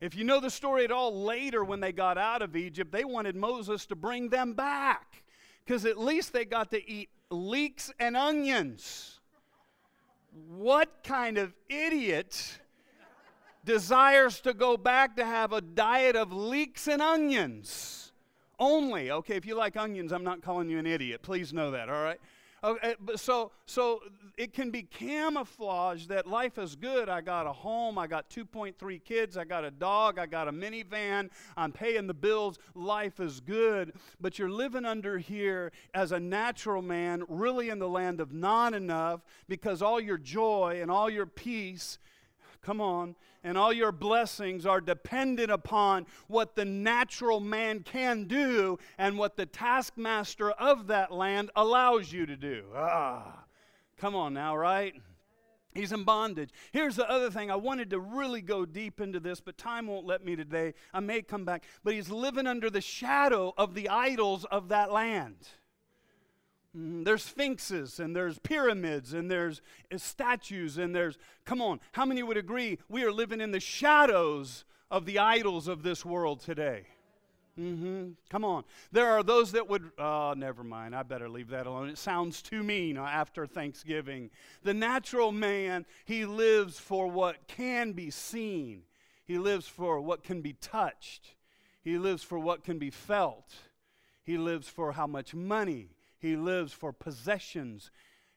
If 0.00 0.16
you 0.16 0.24
know 0.24 0.40
the 0.40 0.48
story 0.48 0.84
at 0.84 0.90
all, 0.90 1.22
later 1.22 1.62
when 1.62 1.80
they 1.80 1.92
got 1.92 2.16
out 2.16 2.40
of 2.40 2.56
Egypt, 2.56 2.90
they 2.90 3.04
wanted 3.04 3.36
Moses 3.36 3.84
to 3.86 3.94
bring 3.94 4.30
them 4.30 4.54
back 4.54 5.22
because 5.66 5.84
at 5.84 5.98
least 5.98 6.32
they 6.32 6.46
got 6.46 6.70
to 6.70 6.90
eat 6.90 7.10
leeks 7.30 7.92
and 8.00 8.16
onions. 8.16 9.20
What 10.48 11.04
kind 11.04 11.36
of 11.36 11.54
idiot? 11.68 12.59
Desires 13.64 14.40
to 14.40 14.54
go 14.54 14.76
back 14.76 15.16
to 15.16 15.24
have 15.24 15.52
a 15.52 15.60
diet 15.60 16.16
of 16.16 16.32
leeks 16.32 16.88
and 16.88 17.02
onions 17.02 18.12
only. 18.58 19.10
Okay, 19.10 19.36
if 19.36 19.46
you 19.46 19.56
like 19.56 19.76
onions, 19.76 20.12
I'm 20.12 20.24
not 20.24 20.42
calling 20.42 20.68
you 20.68 20.78
an 20.78 20.86
idiot. 20.86 21.22
Please 21.22 21.52
know 21.52 21.70
that, 21.70 21.88
all 21.88 22.02
right? 22.02 22.20
Okay, 22.62 22.90
eh, 22.90 23.16
so, 23.16 23.52
so 23.64 24.02
it 24.36 24.52
can 24.52 24.70
be 24.70 24.82
camouflaged 24.82 26.10
that 26.10 26.26
life 26.26 26.58
is 26.58 26.76
good. 26.76 27.08
I 27.08 27.22
got 27.22 27.46
a 27.46 27.52
home, 27.52 27.96
I 27.96 28.06
got 28.06 28.28
2.3 28.28 29.02
kids, 29.02 29.38
I 29.38 29.44
got 29.44 29.64
a 29.64 29.70
dog, 29.70 30.18
I 30.18 30.26
got 30.26 30.46
a 30.46 30.52
minivan, 30.52 31.30
I'm 31.56 31.72
paying 31.72 32.06
the 32.06 32.14
bills. 32.14 32.58
Life 32.74 33.18
is 33.18 33.40
good. 33.40 33.94
But 34.20 34.38
you're 34.38 34.50
living 34.50 34.84
under 34.84 35.16
here 35.16 35.72
as 35.94 36.12
a 36.12 36.20
natural 36.20 36.82
man, 36.82 37.24
really 37.28 37.70
in 37.70 37.78
the 37.78 37.88
land 37.88 38.20
of 38.20 38.34
not 38.34 38.74
enough, 38.74 39.22
because 39.48 39.80
all 39.80 39.98
your 39.98 40.18
joy 40.18 40.80
and 40.82 40.90
all 40.90 41.08
your 41.08 41.26
peace 41.26 41.98
Come 42.62 42.80
on. 42.80 43.16
And 43.42 43.56
all 43.56 43.72
your 43.72 43.92
blessings 43.92 44.66
are 44.66 44.80
dependent 44.80 45.50
upon 45.50 46.06
what 46.28 46.56
the 46.56 46.64
natural 46.64 47.40
man 47.40 47.80
can 47.80 48.24
do 48.24 48.78
and 48.98 49.16
what 49.16 49.36
the 49.36 49.46
taskmaster 49.46 50.50
of 50.50 50.88
that 50.88 51.10
land 51.10 51.50
allows 51.56 52.12
you 52.12 52.26
to 52.26 52.36
do. 52.36 52.64
Ah. 52.76 53.44
Come 53.96 54.14
on 54.14 54.34
now, 54.34 54.56
right? 54.56 54.94
He's 55.74 55.92
in 55.92 56.04
bondage. 56.04 56.50
Here's 56.72 56.96
the 56.96 57.08
other 57.08 57.30
thing. 57.30 57.50
I 57.50 57.56
wanted 57.56 57.90
to 57.90 58.00
really 58.00 58.40
go 58.42 58.66
deep 58.66 59.00
into 59.00 59.20
this, 59.20 59.40
but 59.40 59.56
time 59.56 59.86
won't 59.86 60.06
let 60.06 60.24
me 60.24 60.34
today. 60.34 60.74
I 60.92 61.00
may 61.00 61.22
come 61.22 61.44
back. 61.44 61.64
But 61.84 61.94
he's 61.94 62.10
living 62.10 62.46
under 62.46 62.70
the 62.70 62.80
shadow 62.80 63.54
of 63.56 63.74
the 63.74 63.88
idols 63.88 64.44
of 64.46 64.68
that 64.68 64.90
land. 64.90 65.36
Mm, 66.76 67.04
there's 67.04 67.24
sphinxes 67.24 67.98
and 67.98 68.14
there's 68.14 68.38
pyramids 68.38 69.12
and 69.12 69.30
there's 69.30 69.60
uh, 69.92 69.98
statues 69.98 70.78
and 70.78 70.94
there's, 70.94 71.18
come 71.44 71.60
on, 71.60 71.80
how 71.92 72.04
many 72.04 72.22
would 72.22 72.36
agree 72.36 72.78
we 72.88 73.02
are 73.02 73.12
living 73.12 73.40
in 73.40 73.50
the 73.50 73.60
shadows 73.60 74.64
of 74.90 75.04
the 75.04 75.18
idols 75.18 75.66
of 75.66 75.82
this 75.82 76.04
world 76.04 76.40
today? 76.40 76.86
Mm-hmm. 77.58 78.10
Come 78.30 78.44
on. 78.44 78.64
There 78.92 79.10
are 79.10 79.22
those 79.22 79.52
that 79.52 79.68
would, 79.68 79.90
oh, 79.98 80.34
never 80.36 80.62
mind. 80.62 80.94
I 80.94 81.02
better 81.02 81.28
leave 81.28 81.48
that 81.48 81.66
alone. 81.66 81.88
It 81.88 81.98
sounds 81.98 82.40
too 82.40 82.62
mean 82.62 82.96
after 82.96 83.46
Thanksgiving. 83.46 84.30
The 84.62 84.72
natural 84.72 85.32
man, 85.32 85.84
he 86.04 86.24
lives 86.24 86.78
for 86.78 87.08
what 87.08 87.48
can 87.48 87.92
be 87.92 88.10
seen, 88.10 88.82
he 89.24 89.38
lives 89.38 89.66
for 89.66 90.00
what 90.00 90.22
can 90.22 90.40
be 90.40 90.52
touched, 90.54 91.34
he 91.82 91.98
lives 91.98 92.22
for 92.22 92.38
what 92.38 92.62
can 92.62 92.78
be 92.78 92.90
felt, 92.90 93.52
he 94.22 94.38
lives 94.38 94.68
for 94.68 94.92
how 94.92 95.08
much 95.08 95.34
money 95.34 95.90
he 96.20 96.36
lives 96.36 96.72
for 96.72 96.92
possessions. 96.92 97.90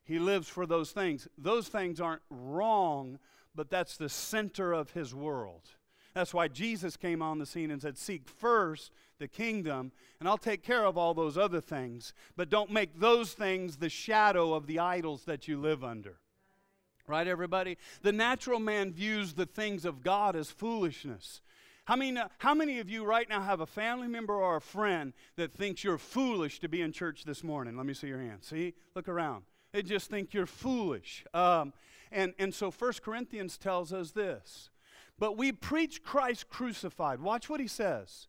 He 0.03 0.17
lives 0.17 0.47
for 0.47 0.65
those 0.65 0.91
things. 0.91 1.27
Those 1.37 1.67
things 1.67 1.99
aren't 1.99 2.21
wrong, 2.29 3.19
but 3.53 3.69
that's 3.69 3.97
the 3.97 4.09
center 4.09 4.73
of 4.73 4.91
his 4.91 5.13
world. 5.13 5.69
That's 6.13 6.33
why 6.33 6.47
Jesus 6.47 6.95
came 6.95 7.21
on 7.21 7.39
the 7.39 7.45
scene 7.45 7.71
and 7.71 7.81
said, 7.81 7.97
Seek 7.97 8.29
first 8.29 8.91
the 9.19 9.27
kingdom, 9.27 9.91
and 10.19 10.29
I'll 10.29 10.37
take 10.37 10.63
care 10.63 10.85
of 10.85 10.97
all 10.97 11.13
those 11.13 11.37
other 11.37 11.61
things. 11.61 12.13
But 12.37 12.49
don't 12.49 12.71
make 12.71 12.99
those 12.99 13.33
things 13.33 13.77
the 13.77 13.89
shadow 13.89 14.53
of 14.53 14.67
the 14.67 14.79
idols 14.79 15.23
that 15.25 15.47
you 15.47 15.59
live 15.59 15.83
under. 15.83 16.17
Right, 17.05 17.27
everybody? 17.27 17.77
The 18.01 18.13
natural 18.13 18.59
man 18.59 18.93
views 18.93 19.33
the 19.33 19.45
things 19.45 19.83
of 19.83 20.03
God 20.03 20.35
as 20.35 20.51
foolishness. 20.51 21.41
How 21.85 21.97
many, 21.97 22.17
how 22.37 22.53
many 22.53 22.79
of 22.79 22.89
you 22.89 23.03
right 23.03 23.27
now 23.27 23.41
have 23.41 23.59
a 23.59 23.65
family 23.65 24.07
member 24.07 24.33
or 24.33 24.55
a 24.55 24.61
friend 24.61 25.11
that 25.35 25.53
thinks 25.53 25.83
you're 25.83 25.97
foolish 25.97 26.59
to 26.61 26.69
be 26.69 26.81
in 26.81 26.93
church 26.93 27.25
this 27.25 27.43
morning? 27.43 27.75
Let 27.75 27.85
me 27.85 27.93
see 27.93 28.07
your 28.07 28.19
hand. 28.19 28.43
See? 28.43 28.73
Look 28.95 29.09
around. 29.09 29.43
They 29.73 29.81
just 29.81 30.09
think 30.09 30.33
you're 30.33 30.45
foolish. 30.45 31.25
Um, 31.33 31.73
and, 32.11 32.33
and 32.39 32.53
so 32.53 32.71
1 32.71 32.93
Corinthians 33.03 33.57
tells 33.57 33.91
us 33.91 34.11
this. 34.11 34.69
But 35.19 35.37
we 35.37 35.51
preach 35.51 36.03
Christ 36.03 36.49
crucified. 36.49 37.19
Watch 37.19 37.49
what 37.49 37.59
he 37.59 37.67
says. 37.67 38.27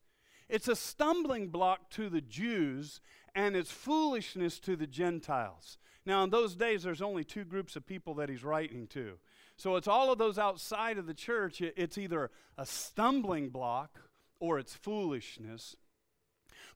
It's 0.49 0.69
a 0.69 0.77
stumbling 0.77 1.49
block 1.49 1.91
to 1.91 2.09
the 2.09 2.21
Jews 2.21 3.01
and 3.35 3.57
it's 3.57 3.71
foolishness 3.71 4.59
to 4.61 4.77
the 4.77 4.87
Gentiles. 4.87 5.79
Now, 6.07 6.23
in 6.25 6.31
those 6.31 6.55
days, 6.55 6.83
there's 6.83 7.03
only 7.03 7.25
two 7.25 7.45
groups 7.45 7.77
of 7.77 7.87
people 7.87 8.15
that 8.15 8.29
he's 8.29 8.45
writing 8.45 8.87
to. 8.89 9.19
So 9.57 9.77
it's 9.77 9.89
all 9.89 10.11
of 10.11 10.19
those 10.19 10.39
outside 10.39 10.99
of 10.99 11.07
the 11.07 11.15
church. 11.15 11.61
It's 11.61 11.99
either 11.99 12.31
a 12.59 12.67
stumbling 12.67 13.51
block 13.51 14.01
or 14.41 14.59
it's 14.59 14.75
foolishness. 14.75 15.77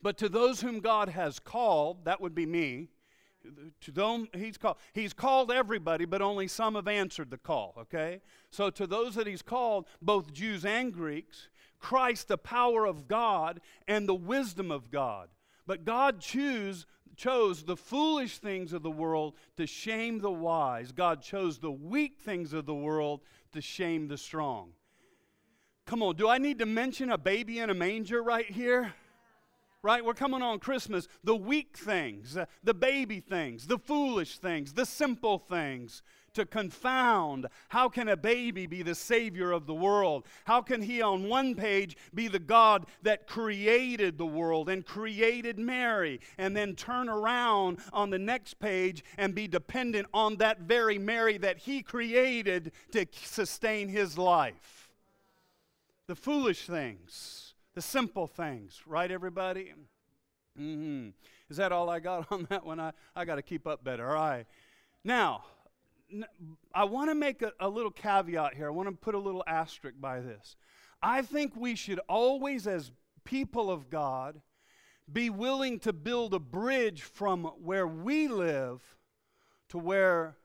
But 0.00 0.16
to 0.18 0.28
those 0.28 0.60
whom 0.60 0.80
God 0.80 1.08
has 1.08 1.38
called, 1.38 2.04
that 2.04 2.20
would 2.20 2.34
be 2.34 2.46
me, 2.46 2.88
to 3.80 3.90
them 3.90 4.28
he's 4.34 4.58
called 4.58 4.76
he's 4.92 5.12
called 5.12 5.50
everybody 5.50 6.04
but 6.04 6.20
only 6.20 6.48
some 6.48 6.74
have 6.74 6.88
answered 6.88 7.30
the 7.30 7.38
call 7.38 7.74
okay 7.78 8.20
so 8.50 8.68
to 8.68 8.86
those 8.86 9.14
that 9.14 9.26
he's 9.26 9.42
called 9.42 9.86
both 10.02 10.32
jews 10.32 10.64
and 10.64 10.92
greeks 10.92 11.48
christ 11.78 12.28
the 12.28 12.36
power 12.36 12.84
of 12.84 13.06
god 13.06 13.60
and 13.86 14.08
the 14.08 14.14
wisdom 14.14 14.70
of 14.70 14.90
god 14.90 15.28
but 15.66 15.84
god 15.84 16.20
choose 16.20 16.86
chose 17.18 17.64
the 17.64 17.76
foolish 17.76 18.38
things 18.38 18.72
of 18.72 18.82
the 18.82 18.90
world 18.90 19.34
to 19.58 19.66
shame 19.66 20.20
the 20.20 20.30
wise. 20.30 20.92
God 20.92 21.20
chose 21.20 21.58
the 21.58 21.70
weak 21.70 22.18
things 22.18 22.54
of 22.54 22.64
the 22.64 22.74
world 22.74 23.20
to 23.52 23.60
shame 23.60 24.08
the 24.08 24.16
strong. 24.16 24.70
Come 25.84 26.02
on 26.02 26.16
do 26.16 26.28
i 26.28 26.36
need 26.36 26.58
to 26.58 26.66
mention 26.66 27.10
a 27.10 27.16
baby 27.16 27.60
in 27.60 27.70
a 27.70 27.74
manger 27.74 28.22
right 28.22 28.50
here 28.50 28.92
right? 29.82 30.04
We're 30.04 30.14
coming 30.14 30.42
on 30.42 30.58
Christmas. 30.58 31.08
The 31.24 31.36
weak 31.36 31.76
things, 31.76 32.36
the 32.64 32.74
baby 32.74 33.20
things, 33.20 33.66
the 33.66 33.78
foolish 33.78 34.38
things, 34.38 34.72
the 34.72 34.86
simple 34.86 35.38
things 35.38 36.02
to 36.34 36.44
confound. 36.44 37.46
How 37.68 37.88
can 37.88 38.08
a 38.08 38.16
baby 38.16 38.66
be 38.66 38.82
the 38.82 38.94
Savior 38.94 39.52
of 39.52 39.66
the 39.66 39.74
world? 39.74 40.26
How 40.44 40.62
can 40.62 40.82
he, 40.82 41.00
on 41.00 41.28
one 41.28 41.54
page, 41.54 41.96
be 42.14 42.28
the 42.28 42.38
God 42.38 42.86
that 43.02 43.26
created 43.26 44.18
the 44.18 44.26
world 44.26 44.68
and 44.68 44.84
created 44.84 45.58
Mary, 45.58 46.20
and 46.36 46.56
then 46.56 46.74
turn 46.74 47.08
around 47.08 47.78
on 47.92 48.10
the 48.10 48.18
next 48.18 48.54
page 48.60 49.02
and 49.16 49.34
be 49.34 49.48
dependent 49.48 50.06
on 50.12 50.36
that 50.36 50.60
very 50.60 50.98
Mary 50.98 51.38
that 51.38 51.58
he 51.58 51.82
created 51.82 52.72
to 52.92 53.06
sustain 53.12 53.88
his 53.88 54.18
life? 54.18 54.90
The 56.06 56.16
foolish 56.16 56.66
things 56.66 57.47
the 57.74 57.82
simple 57.82 58.26
things, 58.26 58.82
right, 58.86 59.10
everybody? 59.10 59.72
Mm-hmm. 60.58 61.10
Is 61.48 61.56
that 61.56 61.72
all 61.72 61.88
I 61.88 62.00
got 62.00 62.26
on 62.32 62.46
that 62.50 62.64
one? 62.64 62.80
I, 62.80 62.92
I 63.14 63.24
got 63.24 63.36
to 63.36 63.42
keep 63.42 63.66
up 63.66 63.84
better. 63.84 64.08
All 64.08 64.14
right. 64.14 64.46
Now, 65.04 65.44
I 66.74 66.84
want 66.84 67.10
to 67.10 67.14
make 67.14 67.42
a, 67.42 67.52
a 67.60 67.68
little 67.68 67.90
caveat 67.90 68.54
here. 68.54 68.66
I 68.66 68.70
want 68.70 68.88
to 68.88 68.94
put 68.94 69.14
a 69.14 69.18
little 69.18 69.44
asterisk 69.46 69.96
by 70.00 70.20
this. 70.20 70.56
I 71.02 71.22
think 71.22 71.54
we 71.54 71.74
should 71.74 72.00
always, 72.08 72.66
as 72.66 72.90
people 73.24 73.70
of 73.70 73.90
God, 73.90 74.40
be 75.10 75.30
willing 75.30 75.78
to 75.80 75.92
build 75.92 76.34
a 76.34 76.38
bridge 76.38 77.02
from 77.02 77.44
where 77.44 77.86
we 77.86 78.28
live 78.28 78.96
to 79.68 79.78
where 79.78 80.36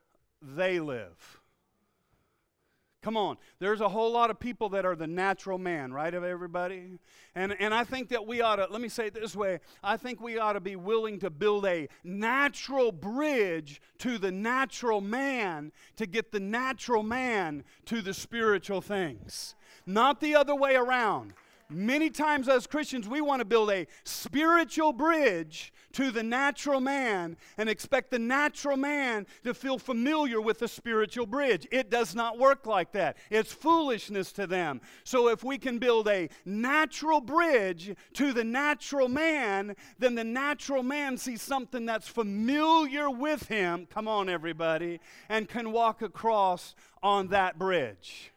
they 0.41 0.79
live. 0.79 1.41
Come 3.03 3.17
on. 3.17 3.35
There's 3.59 3.81
a 3.81 3.89
whole 3.89 4.13
lot 4.13 4.31
of 4.31 4.39
people 4.39 4.69
that 4.69 4.85
are 4.85 4.95
the 4.95 5.07
natural 5.07 5.57
man, 5.57 5.91
right, 5.91 6.13
of 6.13 6.23
everybody? 6.23 6.99
And, 7.35 7.53
and 7.59 7.73
I 7.73 7.83
think 7.83 8.07
that 8.09 8.25
we 8.25 8.39
ought 8.41 8.55
to, 8.55 8.67
let 8.71 8.81
me 8.81 8.87
say 8.87 9.07
it 9.07 9.13
this 9.13 9.35
way 9.35 9.59
I 9.83 9.97
think 9.97 10.21
we 10.21 10.37
ought 10.37 10.53
to 10.53 10.61
be 10.61 10.77
willing 10.77 11.19
to 11.19 11.29
build 11.29 11.65
a 11.65 11.89
natural 12.05 12.93
bridge 12.93 13.81
to 13.99 14.17
the 14.17 14.31
natural 14.31 15.01
man 15.01 15.73
to 15.97 16.05
get 16.05 16.31
the 16.31 16.39
natural 16.39 17.03
man 17.03 17.65
to 17.85 18.01
the 18.01 18.13
spiritual 18.13 18.79
things, 18.79 19.55
not 19.85 20.21
the 20.21 20.35
other 20.35 20.55
way 20.55 20.75
around. 20.75 21.33
Many 21.73 22.11
times, 22.11 22.47
as 22.47 22.67
Christians, 22.67 23.07
we 23.07 23.19
want 23.19 23.39
to 23.39 23.45
build 23.45 23.71
a 23.71 23.87
spiritual 24.03 24.93
bridge 24.93 25.73
to 25.93 26.11
the 26.11 26.21
natural 26.21 26.79
man 26.79 27.35
and 27.57 27.67
expect 27.67 28.11
the 28.11 28.19
natural 28.19 28.77
man 28.77 29.25
to 29.43 29.53
feel 29.53 29.79
familiar 29.79 30.39
with 30.39 30.59
the 30.59 30.67
spiritual 30.67 31.25
bridge. 31.25 31.67
It 31.71 31.89
does 31.89 32.13
not 32.13 32.37
work 32.37 32.67
like 32.67 32.91
that, 32.91 33.17
it's 33.31 33.51
foolishness 33.51 34.31
to 34.33 34.45
them. 34.45 34.81
So, 35.03 35.29
if 35.29 35.43
we 35.43 35.57
can 35.57 35.79
build 35.79 36.07
a 36.07 36.29
natural 36.45 37.21
bridge 37.21 37.95
to 38.13 38.33
the 38.33 38.43
natural 38.43 39.07
man, 39.07 39.75
then 39.97 40.15
the 40.15 40.23
natural 40.23 40.83
man 40.83 41.17
sees 41.17 41.41
something 41.41 41.85
that's 41.85 42.07
familiar 42.07 43.09
with 43.09 43.47
him. 43.47 43.87
Come 43.87 44.07
on, 44.07 44.29
everybody, 44.29 44.99
and 45.27 45.49
can 45.49 45.71
walk 45.71 46.01
across 46.01 46.75
on 47.01 47.29
that 47.29 47.57
bridge. 47.57 48.33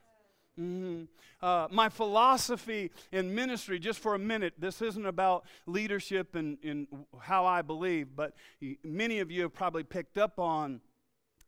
Mm-hmm. 0.58 1.04
Uh, 1.42 1.68
my 1.70 1.88
philosophy 1.88 2.90
in 3.12 3.34
ministry, 3.34 3.78
just 3.78 3.98
for 4.00 4.14
a 4.14 4.18
minute, 4.18 4.54
this 4.58 4.80
isn't 4.80 5.04
about 5.04 5.44
leadership 5.66 6.34
and, 6.34 6.56
and 6.64 6.86
how 7.20 7.44
I 7.44 7.62
believe, 7.62 8.08
but 8.16 8.34
many 8.82 9.18
of 9.18 9.30
you 9.30 9.42
have 9.42 9.52
probably 9.52 9.84
picked 9.84 10.16
up 10.16 10.38
on 10.38 10.80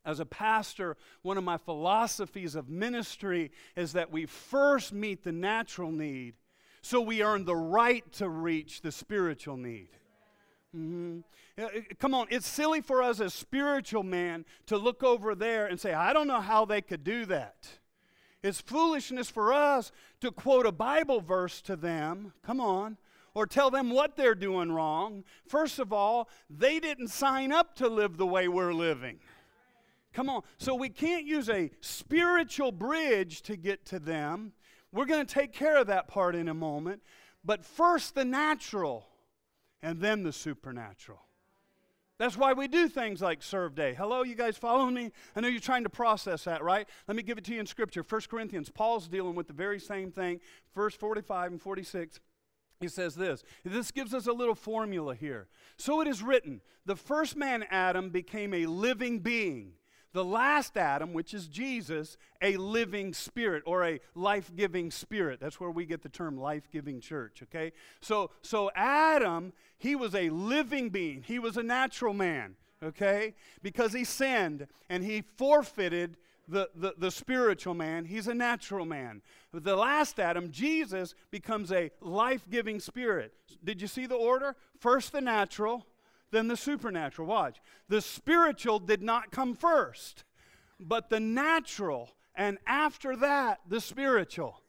as 0.04 0.20
a 0.20 0.26
pastor, 0.26 0.96
one 1.22 1.36
of 1.36 1.44
my 1.44 1.58
philosophies 1.58 2.54
of 2.54 2.70
ministry 2.70 3.50
is 3.76 3.92
that 3.92 4.10
we 4.10 4.24
first 4.24 4.92
meet 4.92 5.22
the 5.22 5.32
natural 5.32 5.90
need 5.90 6.34
so 6.80 7.00
we 7.00 7.22
earn 7.22 7.44
the 7.44 7.56
right 7.56 8.10
to 8.12 8.28
reach 8.28 8.80
the 8.80 8.92
spiritual 8.92 9.56
need. 9.56 9.90
Mm-hmm. 10.74 11.20
Come 11.98 12.14
on, 12.14 12.26
it's 12.30 12.46
silly 12.46 12.80
for 12.80 13.02
us 13.02 13.20
as 13.20 13.34
spiritual 13.34 14.02
men 14.02 14.44
to 14.66 14.78
look 14.78 15.02
over 15.02 15.34
there 15.34 15.66
and 15.66 15.78
say, 15.78 15.92
I 15.92 16.12
don't 16.12 16.28
know 16.28 16.40
how 16.40 16.64
they 16.64 16.80
could 16.80 17.04
do 17.04 17.26
that. 17.26 17.68
It's 18.42 18.60
foolishness 18.60 19.30
for 19.30 19.52
us 19.52 19.90
to 20.20 20.30
quote 20.30 20.66
a 20.66 20.72
Bible 20.72 21.20
verse 21.20 21.60
to 21.62 21.76
them. 21.76 22.32
Come 22.42 22.60
on. 22.60 22.96
Or 23.34 23.46
tell 23.46 23.70
them 23.70 23.90
what 23.90 24.16
they're 24.16 24.34
doing 24.34 24.72
wrong. 24.72 25.24
First 25.46 25.78
of 25.78 25.92
all, 25.92 26.28
they 26.48 26.80
didn't 26.80 27.08
sign 27.08 27.52
up 27.52 27.74
to 27.76 27.88
live 27.88 28.16
the 28.16 28.26
way 28.26 28.48
we're 28.48 28.72
living. 28.72 29.18
Come 30.12 30.28
on. 30.28 30.42
So 30.56 30.74
we 30.74 30.88
can't 30.88 31.24
use 31.24 31.48
a 31.48 31.70
spiritual 31.80 32.72
bridge 32.72 33.42
to 33.42 33.56
get 33.56 33.84
to 33.86 33.98
them. 33.98 34.52
We're 34.92 35.06
going 35.06 35.24
to 35.24 35.32
take 35.32 35.52
care 35.52 35.76
of 35.76 35.88
that 35.88 36.08
part 36.08 36.34
in 36.34 36.48
a 36.48 36.54
moment. 36.54 37.02
But 37.44 37.64
first 37.64 38.14
the 38.14 38.24
natural, 38.24 39.06
and 39.82 40.00
then 40.00 40.22
the 40.22 40.32
supernatural. 40.32 41.20
That's 42.18 42.36
why 42.36 42.52
we 42.52 42.66
do 42.66 42.88
things 42.88 43.22
like 43.22 43.42
serve 43.44 43.76
day. 43.76 43.94
Hello, 43.94 44.24
you 44.24 44.34
guys 44.34 44.56
following 44.56 44.92
me? 44.92 45.12
I 45.36 45.40
know 45.40 45.46
you're 45.46 45.60
trying 45.60 45.84
to 45.84 45.90
process 45.90 46.44
that, 46.44 46.64
right? 46.64 46.88
Let 47.06 47.16
me 47.16 47.22
give 47.22 47.38
it 47.38 47.44
to 47.44 47.54
you 47.54 47.60
in 47.60 47.66
Scripture. 47.66 48.04
1 48.06 48.22
Corinthians, 48.28 48.70
Paul's 48.70 49.06
dealing 49.06 49.36
with 49.36 49.46
the 49.46 49.52
very 49.52 49.78
same 49.78 50.10
thing. 50.10 50.40
Verse 50.74 50.94
45 50.94 51.52
and 51.52 51.62
46. 51.62 52.18
He 52.80 52.88
says 52.88 53.14
this. 53.14 53.44
This 53.64 53.90
gives 53.90 54.14
us 54.14 54.26
a 54.26 54.32
little 54.32 54.54
formula 54.54 55.14
here. 55.14 55.48
So 55.76 56.00
it 56.00 56.08
is 56.08 56.22
written 56.22 56.60
the 56.86 56.96
first 56.96 57.36
man, 57.36 57.64
Adam, 57.70 58.10
became 58.10 58.52
a 58.52 58.66
living 58.66 59.20
being 59.20 59.72
the 60.12 60.24
last 60.24 60.76
Adam, 60.76 61.12
which 61.12 61.34
is 61.34 61.46
Jesus, 61.48 62.16
a 62.40 62.56
living 62.56 63.12
spirit 63.12 63.62
or 63.66 63.84
a 63.86 64.00
life 64.14 64.50
giving 64.56 64.90
spirit. 64.90 65.40
That's 65.40 65.60
where 65.60 65.70
we 65.70 65.84
get 65.84 66.02
the 66.02 66.08
term 66.08 66.38
life 66.38 66.68
giving 66.72 67.00
church, 67.00 67.42
okay? 67.44 67.72
So, 68.00 68.30
so 68.42 68.70
Adam, 68.74 69.52
he 69.78 69.96
was 69.96 70.14
a 70.14 70.30
living 70.30 70.88
being, 70.88 71.22
he 71.22 71.38
was 71.38 71.56
a 71.56 71.62
natural 71.62 72.14
man, 72.14 72.56
okay? 72.82 73.34
Because 73.62 73.92
he 73.92 74.04
sinned 74.04 74.66
and 74.88 75.04
he 75.04 75.22
forfeited 75.36 76.16
the, 76.48 76.70
the, 76.74 76.94
the 76.96 77.10
spiritual 77.10 77.74
man, 77.74 78.06
he's 78.06 78.26
a 78.26 78.34
natural 78.34 78.86
man. 78.86 79.20
The 79.52 79.76
last 79.76 80.18
Adam, 80.18 80.50
Jesus, 80.50 81.14
becomes 81.30 81.70
a 81.72 81.90
life 82.00 82.44
giving 82.50 82.80
spirit. 82.80 83.34
Did 83.62 83.82
you 83.82 83.88
see 83.88 84.06
the 84.06 84.14
order? 84.14 84.56
First 84.78 85.12
the 85.12 85.20
natural, 85.20 85.86
than 86.30 86.48
the 86.48 86.56
supernatural. 86.56 87.28
Watch. 87.28 87.60
The 87.88 88.00
spiritual 88.00 88.78
did 88.78 89.02
not 89.02 89.30
come 89.30 89.54
first, 89.54 90.24
but 90.78 91.10
the 91.10 91.20
natural, 91.20 92.10
and 92.34 92.58
after 92.66 93.16
that, 93.16 93.60
the 93.68 93.80
spiritual. 93.80 94.62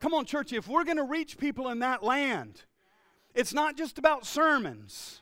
Come 0.00 0.14
on, 0.14 0.24
church, 0.26 0.52
if 0.52 0.68
we're 0.68 0.84
going 0.84 0.96
to 0.96 1.04
reach 1.04 1.38
people 1.38 1.68
in 1.70 1.78
that 1.78 2.02
land, 2.02 2.62
it's 3.34 3.54
not 3.54 3.76
just 3.76 3.98
about 3.98 4.26
sermons. 4.26 5.20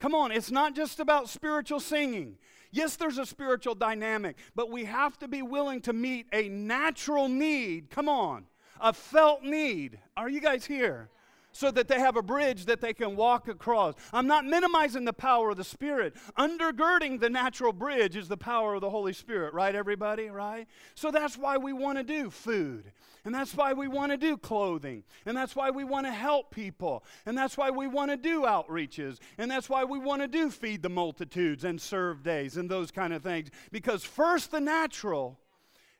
Come 0.00 0.14
on, 0.14 0.32
it's 0.32 0.50
not 0.50 0.74
just 0.74 1.00
about 1.00 1.28
spiritual 1.28 1.80
singing. 1.80 2.36
Yes, 2.72 2.96
there's 2.96 3.18
a 3.18 3.26
spiritual 3.26 3.74
dynamic, 3.74 4.36
but 4.54 4.70
we 4.70 4.84
have 4.84 5.18
to 5.18 5.28
be 5.28 5.42
willing 5.42 5.80
to 5.82 5.92
meet 5.92 6.26
a 6.32 6.48
natural 6.48 7.28
need. 7.28 7.90
Come 7.90 8.08
on, 8.08 8.46
a 8.80 8.92
felt 8.92 9.42
need. 9.42 9.98
Are 10.16 10.28
you 10.28 10.40
guys 10.40 10.64
here? 10.64 11.08
So 11.52 11.70
that 11.70 11.88
they 11.88 11.98
have 11.98 12.16
a 12.16 12.22
bridge 12.22 12.64
that 12.66 12.80
they 12.80 12.92
can 12.92 13.14
walk 13.16 13.48
across. 13.48 13.94
I'm 14.12 14.26
not 14.26 14.44
minimizing 14.44 15.04
the 15.04 15.12
power 15.12 15.50
of 15.50 15.56
the 15.56 15.64
Spirit. 15.64 16.14
Undergirding 16.38 17.20
the 17.20 17.30
natural 17.30 17.72
bridge 17.72 18.16
is 18.16 18.28
the 18.28 18.36
power 18.36 18.74
of 18.74 18.80
the 18.80 18.90
Holy 18.90 19.12
Spirit, 19.12 19.54
right, 19.54 19.74
everybody? 19.74 20.28
Right? 20.28 20.66
So 20.94 21.10
that's 21.10 21.36
why 21.36 21.58
we 21.58 21.72
want 21.72 21.98
to 21.98 22.04
do 22.04 22.30
food. 22.30 22.92
And 23.24 23.32
that's 23.32 23.54
why 23.54 23.72
we 23.72 23.86
want 23.86 24.10
to 24.10 24.18
do 24.18 24.36
clothing. 24.36 25.04
And 25.26 25.36
that's 25.36 25.54
why 25.54 25.70
we 25.70 25.84
want 25.84 26.06
to 26.06 26.12
help 26.12 26.50
people. 26.50 27.04
And 27.24 27.38
that's 27.38 27.56
why 27.56 27.70
we 27.70 27.86
want 27.86 28.10
to 28.10 28.16
do 28.16 28.42
outreaches. 28.42 29.18
And 29.38 29.48
that's 29.48 29.68
why 29.68 29.84
we 29.84 29.98
want 30.00 30.22
to 30.22 30.28
do 30.28 30.50
feed 30.50 30.82
the 30.82 30.88
multitudes 30.88 31.64
and 31.64 31.80
serve 31.80 32.24
days 32.24 32.56
and 32.56 32.68
those 32.68 32.90
kind 32.90 33.12
of 33.12 33.22
things. 33.22 33.50
Because 33.70 34.02
first 34.02 34.50
the 34.50 34.60
natural 34.60 35.38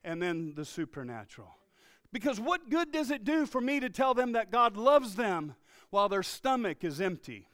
and 0.02 0.20
then 0.20 0.54
the 0.56 0.64
supernatural. 0.64 1.54
Because 2.12 2.38
what 2.38 2.70
good 2.70 2.92
does 2.92 3.10
it 3.10 3.24
do 3.24 3.46
for 3.46 3.60
me 3.60 3.80
to 3.80 3.88
tell 3.88 4.12
them 4.14 4.32
that 4.32 4.50
God 4.50 4.76
loves 4.76 5.14
them 5.16 5.54
while 5.90 6.08
their 6.08 6.22
stomach 6.22 6.84
is 6.84 7.00
empty? 7.00 7.48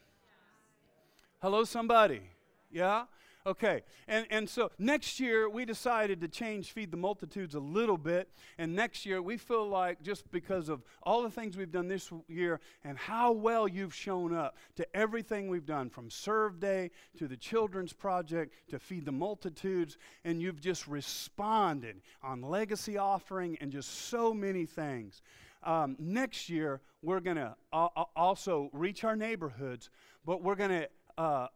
Hello, 1.40 1.62
somebody? 1.64 2.22
Yeah? 2.70 3.04
Okay, 3.46 3.82
and, 4.08 4.26
and 4.30 4.48
so 4.48 4.70
next 4.78 5.20
year 5.20 5.48
we 5.48 5.64
decided 5.64 6.20
to 6.20 6.28
change 6.28 6.72
Feed 6.72 6.90
the 6.90 6.96
Multitudes 6.96 7.54
a 7.54 7.60
little 7.60 7.96
bit. 7.96 8.28
And 8.58 8.74
next 8.74 9.06
year 9.06 9.22
we 9.22 9.36
feel 9.38 9.66
like 9.66 10.02
just 10.02 10.30
because 10.30 10.68
of 10.68 10.82
all 11.02 11.22
the 11.22 11.30
things 11.30 11.56
we've 11.56 11.70
done 11.70 11.88
this 11.88 12.10
year 12.26 12.60
and 12.84 12.98
how 12.98 13.32
well 13.32 13.66
you've 13.66 13.94
shown 13.94 14.34
up 14.34 14.56
to 14.76 14.86
everything 14.94 15.48
we've 15.48 15.64
done 15.64 15.88
from 15.88 16.10
Serve 16.10 16.60
Day 16.60 16.90
to 17.16 17.26
the 17.26 17.36
Children's 17.36 17.92
Project 17.92 18.54
to 18.68 18.78
Feed 18.78 19.06
the 19.06 19.12
Multitudes, 19.12 19.96
and 20.24 20.42
you've 20.42 20.60
just 20.60 20.86
responded 20.86 22.02
on 22.22 22.42
legacy 22.42 22.98
offering 22.98 23.56
and 23.60 23.72
just 23.72 24.08
so 24.08 24.34
many 24.34 24.66
things. 24.66 25.22
Um, 25.62 25.96
next 25.98 26.50
year 26.50 26.80
we're 27.02 27.20
going 27.20 27.36
to 27.36 27.54
uh, 27.72 27.88
also 28.14 28.68
reach 28.72 29.04
our 29.04 29.16
neighborhoods, 29.16 29.90
but 30.26 30.42
we're 30.42 30.54
going 30.56 30.70
to 30.70 30.88
uh, 31.16 31.48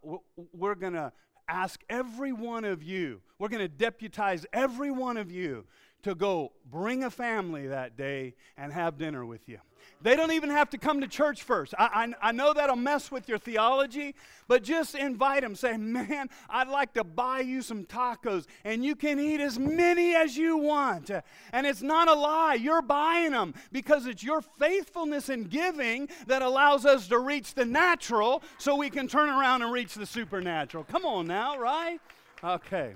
we're 0.52 0.74
going 0.74 0.94
to 0.94 1.12
ask 1.48 1.81
every 1.88 2.33
one 2.33 2.64
of 2.64 2.83
you, 2.83 3.20
we're 3.38 3.48
going 3.48 3.62
to 3.62 3.68
deputize 3.68 4.46
every 4.52 4.90
one 4.90 5.16
of 5.16 5.31
you 5.31 5.64
to 6.02 6.14
go 6.14 6.52
bring 6.70 7.04
a 7.04 7.10
family 7.10 7.68
that 7.68 7.96
day 7.96 8.34
and 8.56 8.72
have 8.72 8.98
dinner 8.98 9.24
with 9.24 9.48
you. 9.48 9.58
They 10.00 10.16
don't 10.16 10.32
even 10.32 10.50
have 10.50 10.70
to 10.70 10.78
come 10.78 11.00
to 11.00 11.06
church 11.06 11.42
first. 11.42 11.74
I, 11.78 12.14
I, 12.22 12.28
I, 12.28 12.32
know 12.32 12.52
that'll 12.52 12.76
mess 12.76 13.10
with 13.10 13.28
your 13.28 13.38
theology, 13.38 14.14
but 14.48 14.62
just 14.62 14.94
invite 14.94 15.42
them. 15.42 15.54
Say, 15.54 15.76
man, 15.76 16.28
I'd 16.48 16.68
like 16.68 16.94
to 16.94 17.04
buy 17.04 17.40
you 17.40 17.62
some 17.62 17.84
tacos, 17.84 18.46
and 18.64 18.84
you 18.84 18.96
can 18.96 19.20
eat 19.20 19.40
as 19.40 19.58
many 19.58 20.14
as 20.14 20.36
you 20.36 20.56
want. 20.56 21.10
And 21.52 21.66
it's 21.66 21.82
not 21.82 22.08
a 22.08 22.14
lie. 22.14 22.54
You're 22.54 22.82
buying 22.82 23.32
them 23.32 23.54
because 23.70 24.06
it's 24.06 24.22
your 24.22 24.40
faithfulness 24.40 25.28
in 25.28 25.44
giving 25.44 26.08
that 26.26 26.42
allows 26.42 26.84
us 26.84 27.06
to 27.08 27.18
reach 27.18 27.54
the 27.54 27.64
natural 27.64 28.42
so 28.58 28.74
we 28.76 28.90
can 28.90 29.06
turn 29.06 29.28
around 29.28 29.62
and 29.62 29.72
reach 29.72 29.94
the 29.94 30.06
supernatural. 30.06 30.84
Come 30.84 31.04
on 31.04 31.26
now, 31.26 31.58
right? 31.58 32.00
Okay. 32.42 32.94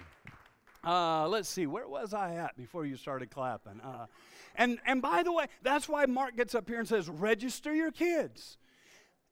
Uh, 0.87 1.27
let's 1.27 1.49
see, 1.49 1.67
where 1.67 1.89
was 1.89 2.15
I 2.15 2.37
at 2.37 2.57
before 2.57 2.87
you 2.87 2.97
started 2.97 3.29
clapping? 3.29 3.81
Uh, 3.81 4.07
and, 4.55 4.79
and 4.87 5.03
by 5.03 5.25
the 5.25 5.33
way, 5.33 5.47
that's 5.63 5.89
why 5.89 6.07
Mark 6.07 6.37
gets 6.37 6.55
up 6.55 6.69
here 6.69 6.79
and 6.79 6.87
says, 6.87 7.09
register 7.09 7.75
your 7.75 7.91
kids. 7.91 8.57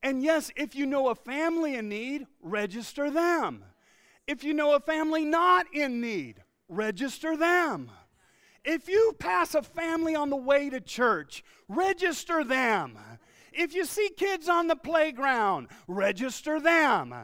And 0.03 0.21
yes, 0.21 0.51
if 0.57 0.75
you 0.75 0.85
know 0.85 1.11
a 1.11 1.15
family 1.15 1.77
in 1.77 1.89
need, 1.89 2.27
register 2.43 3.09
them. 3.09 3.65
If 4.27 4.43
you 4.43 4.53
know 4.53 4.75
a 4.75 4.81
family 4.81 5.25
not 5.25 5.67
in 5.73 6.01
need, 6.01 6.43
register 6.69 7.37
them. 7.37 7.89
If 8.65 8.89
you 8.89 9.15
pass 9.21 9.55
a 9.55 9.63
family 9.63 10.17
on 10.17 10.31
the 10.31 10.37
way 10.37 10.71
to 10.71 10.81
church, 10.81 11.45
register 11.69 12.43
them. 12.43 12.99
If 13.53 13.75
you 13.75 13.85
see 13.85 14.11
kids 14.17 14.49
on 14.49 14.67
the 14.67 14.77
playground, 14.77 15.69
register 15.87 16.59
them 16.59 17.15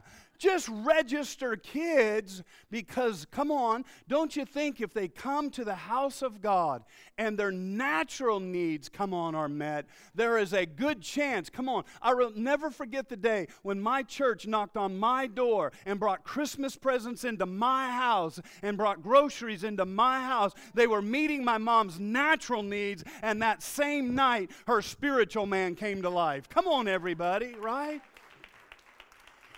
just 0.41 0.69
register 0.71 1.55
kids 1.55 2.43
because, 2.71 3.27
come 3.31 3.53
on, 3.53 3.85
don't 4.09 4.35
you 4.35 4.45
think 4.47 4.81
if 4.81 4.95
they 4.95 5.07
come 5.07 5.51
to 5.51 5.65
the 5.65 5.75
house 5.75 6.23
of 6.23 6.41
God 6.41 6.83
and 7.19 7.39
their 7.39 7.53
natural 7.53 8.41
needs, 8.41 8.89
come 8.89 9.13
on, 9.13 9.35
are 9.35 9.49
met, 9.49 9.87
there 10.15 10.39
is 10.39 10.55
a 10.55 10.65
good 10.65 11.03
chance, 11.03 11.51
come 11.51 11.69
on, 11.69 11.85
I 12.01 12.15
will 12.15 12.33
never 12.35 12.71
forget 12.71 13.09
the 13.11 13.17
day 13.17 13.49
when 13.63 13.81
my 13.81 14.03
church 14.03 14.47
knocked 14.47 14.79
on 14.79 14.99
my 14.99 15.27
door 15.27 15.73
and 15.85 16.01
brought 16.01 16.25
Christmas 16.25 16.75
presents 16.75 17.25
into 17.25 17.45
my 17.45 17.91
house 17.91 18.41
and 18.63 18.79
brought 18.79 19.03
groceries 19.03 19.63
into 19.63 19.85
my 19.85 20.21
house. 20.21 20.53
They 20.75 20.87
were 20.87 21.03
meeting 21.03 21.45
my 21.45 21.59
mom's 21.59 22.01
natural 22.01 22.63
needs, 22.63 23.05
and 23.23 23.43
that 23.43 23.63
same 23.63 24.15
night, 24.15 24.51
her 24.67 24.81
spiritual 24.81 25.45
man 25.45 25.75
came 25.75 26.01
to 26.01 26.09
life. 26.09 26.49
Come 26.49 26.67
on, 26.67 26.89
everybody, 26.89 27.55
right? 27.61 28.01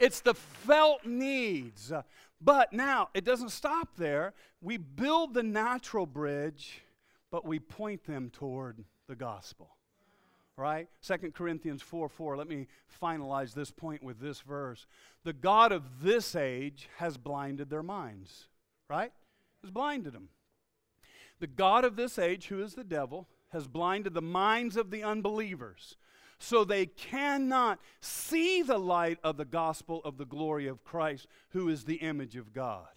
It's 0.03 0.21
the 0.21 0.35
felt 0.35 1.07
needs. 1.07 1.93
But 2.41 2.73
now, 2.73 3.11
it 3.15 3.25
doesn't 3.25 3.51
stop 3.51 3.91
there. 3.97 4.35
We 4.61 4.77
build 4.77 5.33
the 5.33 5.45
natural 5.45 6.07
bridge, 6.07 6.83
but 7.31 7.47
we 7.47 7.61
point 7.61 8.05
them 8.05 8.29
toward 8.29 8.85
the 9.07 9.15
gospel. 9.15 9.77
Right? 10.57 10.89
2 11.07 11.31
Corinthians 11.31 11.83
4 11.83 12.09
4. 12.09 12.37
Let 12.37 12.49
me 12.49 12.67
finalize 13.01 13.55
this 13.55 13.71
point 13.71 14.03
with 14.03 14.19
this 14.19 14.41
verse. 14.41 14.87
The 15.23 15.33
God 15.33 15.71
of 15.71 16.03
this 16.03 16.35
age 16.35 16.89
has 16.97 17.17
blinded 17.17 17.71
their 17.71 17.85
minds. 17.85 18.49
Right? 18.91 19.13
Has 19.63 19.71
blinded 19.71 20.15
them. 20.15 20.31
The 21.39 21.47
God 21.47 21.85
of 21.85 21.95
this 21.95 22.19
age, 22.19 22.49
who 22.49 22.61
is 22.61 22.75
the 22.75 22.83
devil, 22.83 23.29
has 23.51 23.69
blinded 23.69 24.15
the 24.15 24.21
minds 24.21 24.77
of 24.77 24.91
the 24.91 25.05
unbelievers 25.05 25.97
so 26.43 26.65
they 26.65 26.87
cannot 26.87 27.79
see 28.01 28.63
the 28.63 28.79
light 28.79 29.19
of 29.23 29.37
the 29.37 29.45
gospel 29.45 30.01
of 30.05 30.19
the 30.19 30.25
glory 30.25 30.67
of 30.67 30.83
Christ, 30.83 31.29
who 31.51 31.69
is 31.69 31.85
the 31.85 31.97
image 31.97 32.37
of 32.37 32.53
God. 32.53 32.89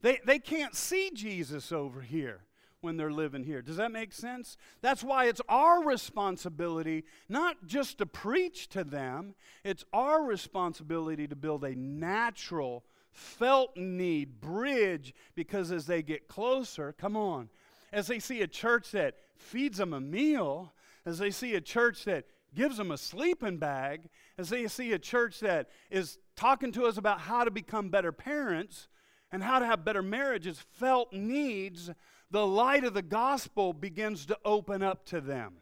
They, 0.00 0.18
they 0.24 0.38
can't 0.38 0.74
see 0.74 1.10
Jesus 1.12 1.72
over 1.72 2.00
here 2.00 2.40
when 2.80 2.96
they're 2.96 3.12
living 3.12 3.44
here. 3.44 3.60
Does 3.60 3.76
that 3.76 3.92
make 3.92 4.12
sense? 4.12 4.56
That's 4.80 5.04
why 5.04 5.26
it's 5.26 5.40
our 5.48 5.84
responsibility 5.84 7.04
not 7.28 7.66
just 7.66 7.98
to 7.98 8.06
preach 8.06 8.68
to 8.70 8.84
them, 8.84 9.34
it's 9.64 9.84
our 9.92 10.22
responsibility 10.22 11.26
to 11.26 11.36
build 11.36 11.64
a 11.64 11.74
natural, 11.74 12.84
felt 13.10 13.76
need 13.76 14.40
bridge 14.40 15.12
because 15.34 15.70
as 15.70 15.86
they 15.86 16.02
get 16.02 16.28
closer, 16.28 16.92
come 16.92 17.16
on, 17.16 17.50
as 17.92 18.06
they 18.06 18.20
see 18.20 18.40
a 18.42 18.46
church 18.46 18.92
that 18.92 19.16
feeds 19.36 19.78
them 19.78 19.92
a 19.92 20.00
meal, 20.00 20.72
as 21.04 21.18
they 21.18 21.30
see 21.30 21.54
a 21.54 21.60
church 21.60 22.04
that 22.04 22.24
gives 22.54 22.76
them 22.76 22.90
a 22.90 22.98
sleeping 22.98 23.58
bag, 23.58 24.08
as 24.36 24.48
they 24.48 24.66
see 24.68 24.92
a 24.92 24.98
church 24.98 25.40
that 25.40 25.68
is 25.90 26.18
talking 26.36 26.72
to 26.72 26.84
us 26.84 26.96
about 26.96 27.20
how 27.20 27.44
to 27.44 27.50
become 27.50 27.88
better 27.88 28.12
parents 28.12 28.88
and 29.30 29.42
how 29.42 29.58
to 29.58 29.66
have 29.66 29.84
better 29.84 30.02
marriages, 30.02 30.58
felt 30.72 31.12
needs, 31.12 31.90
the 32.30 32.46
light 32.46 32.84
of 32.84 32.94
the 32.94 33.02
gospel 33.02 33.72
begins 33.72 34.26
to 34.26 34.38
open 34.44 34.82
up 34.82 35.04
to 35.06 35.20
them. 35.20 35.54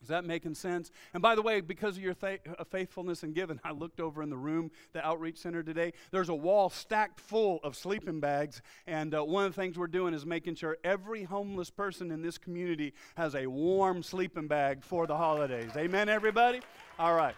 Is 0.00 0.08
that 0.08 0.24
making 0.24 0.54
sense? 0.54 0.90
And 1.12 1.22
by 1.22 1.34
the 1.34 1.42
way, 1.42 1.60
because 1.60 1.96
of 1.96 2.02
your 2.02 2.14
uh, 2.22 2.64
faithfulness 2.70 3.24
and 3.24 3.34
giving, 3.34 3.58
I 3.64 3.72
looked 3.72 4.00
over 4.00 4.22
in 4.22 4.30
the 4.30 4.36
room, 4.36 4.70
the 4.92 5.04
outreach 5.04 5.38
center 5.38 5.62
today. 5.62 5.92
There's 6.12 6.28
a 6.28 6.34
wall 6.34 6.70
stacked 6.70 7.18
full 7.20 7.58
of 7.64 7.76
sleeping 7.76 8.20
bags. 8.20 8.62
And 8.86 9.14
uh, 9.14 9.24
one 9.24 9.44
of 9.44 9.54
the 9.54 9.60
things 9.60 9.76
we're 9.76 9.88
doing 9.88 10.14
is 10.14 10.24
making 10.24 10.54
sure 10.54 10.78
every 10.84 11.24
homeless 11.24 11.70
person 11.70 12.12
in 12.12 12.22
this 12.22 12.38
community 12.38 12.94
has 13.16 13.34
a 13.34 13.46
warm 13.46 14.02
sleeping 14.02 14.46
bag 14.46 14.84
for 14.84 15.06
the 15.06 15.16
holidays. 15.16 15.72
Amen, 15.76 16.08
everybody? 16.08 16.60
All 16.98 17.14
right. 17.14 17.34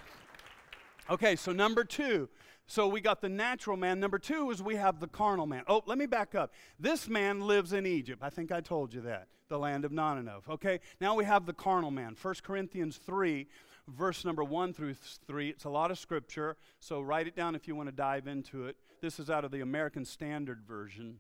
Okay, 1.09 1.37
so 1.37 1.53
number 1.53 1.83
two. 1.83 2.29
So 2.71 2.87
we 2.87 3.01
got 3.01 3.21
the 3.21 3.29
natural 3.29 3.77
man. 3.77 3.99
Number 3.99 4.21
two 4.21 4.49
is 4.53 4.63
we 4.63 4.77
have 4.77 5.01
the 5.01 5.09
carnal 5.09 5.45
man. 5.45 5.65
Oh, 5.67 5.83
let 5.87 5.99
me 5.99 6.07
back 6.07 6.37
up. 6.37 6.53
This 6.79 7.09
man 7.09 7.41
lives 7.41 7.73
in 7.73 7.85
Egypt. 7.85 8.23
I 8.23 8.31
think 8.31 8.53
I 8.53 8.61
told 8.61 8.95
you 8.95 9.01
that 9.01 9.27
the 9.49 9.59
land 9.59 9.85
of 9.85 9.91
not 9.91 10.19
enough. 10.19 10.49
Okay, 10.49 10.79
now 11.01 11.17
we 11.17 11.25
have 11.25 11.47
the 11.47 11.53
carnal 11.53 11.91
man. 11.91 12.15
1 12.23 12.35
Corinthians 12.45 12.97
3, 12.99 13.49
verse 13.89 14.25
number 14.25 14.45
1 14.45 14.73
through 14.73 14.95
3. 14.95 15.49
It's 15.49 15.65
a 15.65 15.69
lot 15.69 15.91
of 15.91 15.99
scripture, 15.99 16.57
so 16.79 17.01
write 17.01 17.27
it 17.27 17.35
down 17.35 17.57
if 17.57 17.67
you 17.67 17.75
want 17.75 17.89
to 17.89 17.95
dive 17.95 18.29
into 18.29 18.67
it. 18.67 18.77
This 19.03 19.19
is 19.19 19.29
out 19.29 19.45
of 19.45 19.51
the 19.51 19.63
American 19.63 20.05
Standard 20.05 20.63
Version. 20.63 21.17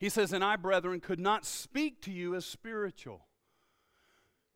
He 0.00 0.08
says, 0.08 0.32
And 0.32 0.42
I, 0.42 0.56
brethren, 0.56 0.98
could 0.98 1.20
not 1.20 1.46
speak 1.46 2.00
to 2.02 2.10
you 2.10 2.34
as 2.34 2.44
spiritual. 2.44 3.26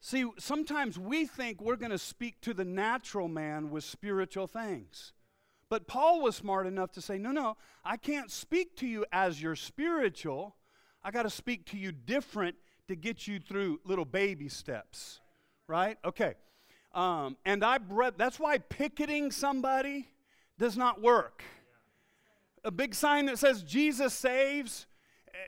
See, 0.00 0.28
sometimes 0.36 0.98
we 0.98 1.26
think 1.26 1.60
we're 1.60 1.76
going 1.76 1.92
to 1.92 1.96
speak 1.96 2.40
to 2.40 2.52
the 2.52 2.64
natural 2.64 3.28
man 3.28 3.70
with 3.70 3.84
spiritual 3.84 4.48
things. 4.48 5.12
But 5.68 5.88
Paul 5.88 6.22
was 6.22 6.36
smart 6.36 6.66
enough 6.66 6.92
to 6.92 7.00
say, 7.00 7.18
No, 7.18 7.32
no, 7.32 7.56
I 7.84 7.96
can't 7.96 8.30
speak 8.30 8.76
to 8.76 8.86
you 8.86 9.04
as 9.12 9.40
your 9.40 9.56
spiritual. 9.56 10.56
I 11.02 11.10
got 11.10 11.22
to 11.22 11.30
speak 11.30 11.66
to 11.66 11.76
you 11.76 11.92
different 11.92 12.56
to 12.88 12.96
get 12.96 13.26
you 13.26 13.38
through 13.38 13.80
little 13.84 14.04
baby 14.04 14.48
steps, 14.48 15.20
right? 15.68 15.98
Okay. 16.04 16.34
Um, 16.94 17.36
and 17.44 17.64
I 17.64 17.78
that's 18.16 18.40
why 18.40 18.58
picketing 18.58 19.30
somebody 19.30 20.08
does 20.58 20.76
not 20.76 21.02
work. 21.02 21.42
A 22.64 22.70
big 22.70 22.94
sign 22.94 23.26
that 23.26 23.38
says 23.38 23.62
Jesus 23.62 24.14
saves, 24.14 24.86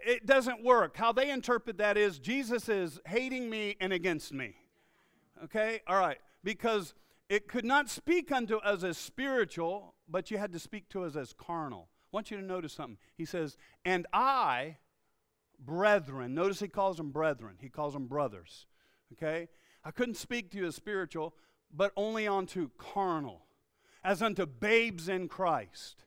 it 0.04 0.26
doesn't 0.26 0.62
work. 0.62 0.96
How 0.96 1.12
they 1.12 1.30
interpret 1.30 1.78
that 1.78 1.96
is 1.96 2.18
Jesus 2.18 2.68
is 2.68 3.00
hating 3.06 3.48
me 3.48 3.76
and 3.80 3.92
against 3.92 4.32
me. 4.32 4.56
Okay? 5.44 5.80
All 5.86 5.98
right. 5.98 6.18
Because 6.44 6.94
it 7.28 7.48
could 7.48 7.64
not 7.64 7.88
speak 7.88 8.30
unto 8.30 8.56
us 8.58 8.84
as 8.84 8.98
spiritual, 8.98 9.94
but 10.08 10.30
you 10.30 10.38
had 10.38 10.52
to 10.52 10.58
speak 10.58 10.88
to 10.90 11.04
us 11.04 11.16
as 11.16 11.32
carnal. 11.32 11.88
I 11.90 12.16
want 12.16 12.30
you 12.30 12.38
to 12.38 12.42
notice 12.42 12.72
something. 12.72 12.98
He 13.16 13.24
says, 13.24 13.56
And 13.84 14.06
I, 14.12 14.76
brethren, 15.58 16.34
notice 16.34 16.60
he 16.60 16.68
calls 16.68 16.96
them 16.96 17.10
brethren, 17.10 17.56
he 17.60 17.68
calls 17.68 17.92
them 17.92 18.06
brothers. 18.06 18.66
Okay? 19.12 19.48
I 19.84 19.90
couldn't 19.90 20.16
speak 20.16 20.50
to 20.50 20.58
you 20.58 20.66
as 20.66 20.74
spiritual, 20.74 21.34
but 21.72 21.92
only 21.96 22.26
unto 22.26 22.70
carnal, 22.78 23.44
as 24.02 24.22
unto 24.22 24.46
babes 24.46 25.08
in 25.08 25.28
Christ. 25.28 26.04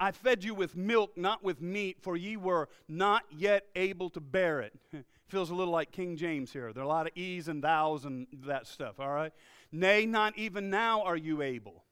I 0.00 0.10
fed 0.10 0.42
you 0.42 0.54
with 0.54 0.76
milk, 0.76 1.16
not 1.16 1.44
with 1.44 1.60
meat, 1.60 1.98
for 2.02 2.16
ye 2.16 2.36
were 2.36 2.68
not 2.88 3.22
yet 3.30 3.66
able 3.76 4.10
to 4.10 4.20
bear 4.20 4.60
it. 4.60 4.74
Feels 5.28 5.50
a 5.50 5.54
little 5.54 5.72
like 5.72 5.92
King 5.92 6.16
James 6.16 6.52
here. 6.52 6.72
There 6.72 6.82
are 6.82 6.86
a 6.86 6.88
lot 6.88 7.06
of 7.06 7.16
e's 7.16 7.48
and 7.48 7.62
thous 7.62 8.04
and 8.04 8.26
that 8.46 8.66
stuff, 8.66 8.98
all 8.98 9.10
right? 9.10 9.32
Nay, 9.72 10.04
not 10.04 10.36
even 10.36 10.68
now 10.68 11.02
are 11.02 11.16
you 11.16 11.42
able. 11.42 11.83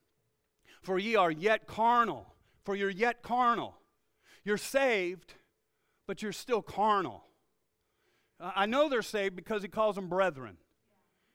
For 0.82 0.98
ye 0.98 1.16
are 1.16 1.30
yet 1.30 1.66
carnal. 1.66 2.34
For 2.64 2.76
you're 2.76 2.90
yet 2.90 3.22
carnal. 3.22 3.76
You're 4.44 4.58
saved, 4.58 5.34
but 6.06 6.22
you're 6.22 6.32
still 6.32 6.62
carnal. 6.62 7.24
I 8.40 8.66
know 8.66 8.88
they're 8.88 9.02
saved 9.02 9.36
because 9.36 9.62
he 9.62 9.68
calls 9.68 9.94
them 9.94 10.08
brethren. 10.08 10.56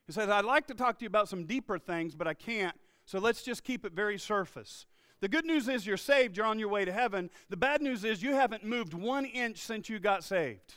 He 0.06 0.14
says, 0.14 0.30
I'd 0.30 0.46
like 0.46 0.68
to 0.68 0.74
talk 0.74 1.00
to 1.00 1.06
you 1.06 1.08
about 1.08 1.30
some 1.30 1.46
deeper 1.46 1.78
things, 1.78 2.16
but 2.16 2.28
I 2.28 2.34
can't. 2.34 2.76
So 3.06 3.20
let's 3.20 3.44
just 3.44 3.64
keep 3.64 3.86
it 3.86 3.94
very 3.94 4.18
surface. 4.18 4.86
The 5.20 5.30
good 5.30 5.46
news 5.46 5.68
is 5.68 5.88
you're 5.88 5.98
saved, 5.98 6.38
you're 6.38 6.46
on 6.46 6.60
your 6.60 6.68
way 6.68 6.86
to 6.86 6.92
heaven. 6.92 7.30
The 7.50 7.58
bad 7.58 7.82
news 7.82 8.04
is 8.04 8.22
you 8.22 8.34
haven't 8.34 8.64
moved 8.64 8.94
one 8.94 9.26
inch 9.26 9.58
since 9.58 9.90
you 9.90 10.00
got 10.00 10.24
saved. 10.24 10.76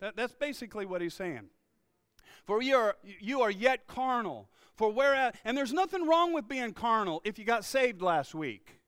That, 0.00 0.16
that's 0.16 0.34
basically 0.34 0.86
what 0.86 1.02
he's 1.02 1.14
saying. 1.14 1.50
For 2.44 2.62
you 2.62 2.76
are, 2.76 2.96
you 3.02 3.42
are 3.42 3.50
yet 3.50 3.86
carnal. 3.86 4.48
For 4.74 4.90
whereas, 4.90 5.34
and 5.44 5.56
there's 5.56 5.72
nothing 5.72 6.06
wrong 6.06 6.32
with 6.32 6.48
being 6.48 6.72
carnal 6.72 7.20
if 7.24 7.38
you 7.38 7.44
got 7.44 7.64
saved 7.64 8.00
last 8.00 8.34
week. 8.34 8.80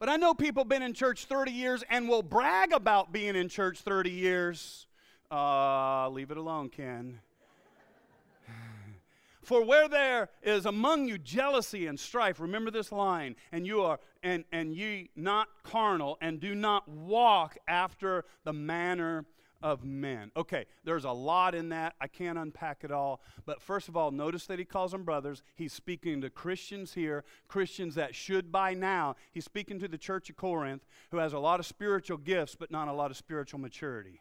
But 0.00 0.08
I 0.08 0.16
know 0.16 0.34
people 0.34 0.64
been 0.64 0.82
in 0.82 0.94
church 0.94 1.26
30 1.26 1.52
years 1.52 1.84
and 1.88 2.08
will 2.08 2.24
brag 2.24 2.72
about 2.72 3.12
being 3.12 3.36
in 3.36 3.48
church 3.48 3.82
30 3.82 4.10
years. 4.10 4.88
Uh, 5.30 6.08
leave 6.08 6.32
it 6.32 6.36
alone, 6.36 6.70
Ken. 6.70 7.20
For 9.42 9.64
where 9.64 9.86
there 9.86 10.28
is 10.42 10.66
among 10.66 11.06
you 11.06 11.18
jealousy 11.18 11.86
and 11.86 12.00
strife, 12.00 12.40
remember 12.40 12.72
this 12.72 12.90
line, 12.90 13.36
and 13.52 13.64
you 13.64 13.82
are 13.82 14.00
and 14.24 14.44
and 14.50 14.74
ye 14.74 15.10
not 15.14 15.46
carnal, 15.62 16.18
and 16.20 16.40
do 16.40 16.54
not 16.56 16.88
walk 16.88 17.56
after 17.68 18.24
the 18.42 18.52
manner 18.52 19.24
of 19.62 19.84
men. 19.84 20.30
Okay, 20.36 20.66
there's 20.84 21.04
a 21.04 21.10
lot 21.10 21.54
in 21.54 21.70
that. 21.70 21.94
I 22.00 22.06
can't 22.06 22.38
unpack 22.38 22.84
it 22.84 22.90
all. 22.90 23.20
But 23.46 23.62
first 23.62 23.88
of 23.88 23.96
all, 23.96 24.10
notice 24.10 24.46
that 24.46 24.58
he 24.58 24.64
calls 24.64 24.92
them 24.92 25.04
brothers. 25.04 25.42
He's 25.54 25.72
speaking 25.72 26.20
to 26.20 26.30
Christians 26.30 26.94
here, 26.94 27.24
Christians 27.48 27.94
that 27.94 28.14
should 28.14 28.50
by 28.50 28.74
now. 28.74 29.16
He's 29.32 29.44
speaking 29.44 29.78
to 29.80 29.88
the 29.88 29.98
church 29.98 30.30
of 30.30 30.36
Corinth, 30.36 30.84
who 31.10 31.18
has 31.18 31.32
a 31.32 31.38
lot 31.38 31.60
of 31.60 31.66
spiritual 31.66 32.18
gifts, 32.18 32.54
but 32.54 32.70
not 32.70 32.88
a 32.88 32.92
lot 32.92 33.10
of 33.10 33.16
spiritual 33.16 33.60
maturity. 33.60 34.20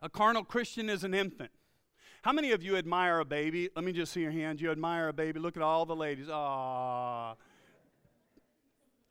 A 0.00 0.08
carnal 0.08 0.44
Christian 0.44 0.88
is 0.88 1.04
an 1.04 1.14
infant. 1.14 1.50
How 2.22 2.32
many 2.32 2.52
of 2.52 2.62
you 2.62 2.76
admire 2.76 3.20
a 3.20 3.24
baby? 3.24 3.68
Let 3.74 3.84
me 3.84 3.92
just 3.92 4.12
see 4.12 4.20
your 4.20 4.32
hands. 4.32 4.60
You 4.60 4.70
admire 4.70 5.08
a 5.08 5.12
baby. 5.12 5.40
Look 5.40 5.56
at 5.56 5.62
all 5.62 5.86
the 5.86 5.96
ladies. 5.96 6.26
Ah. 6.30 7.34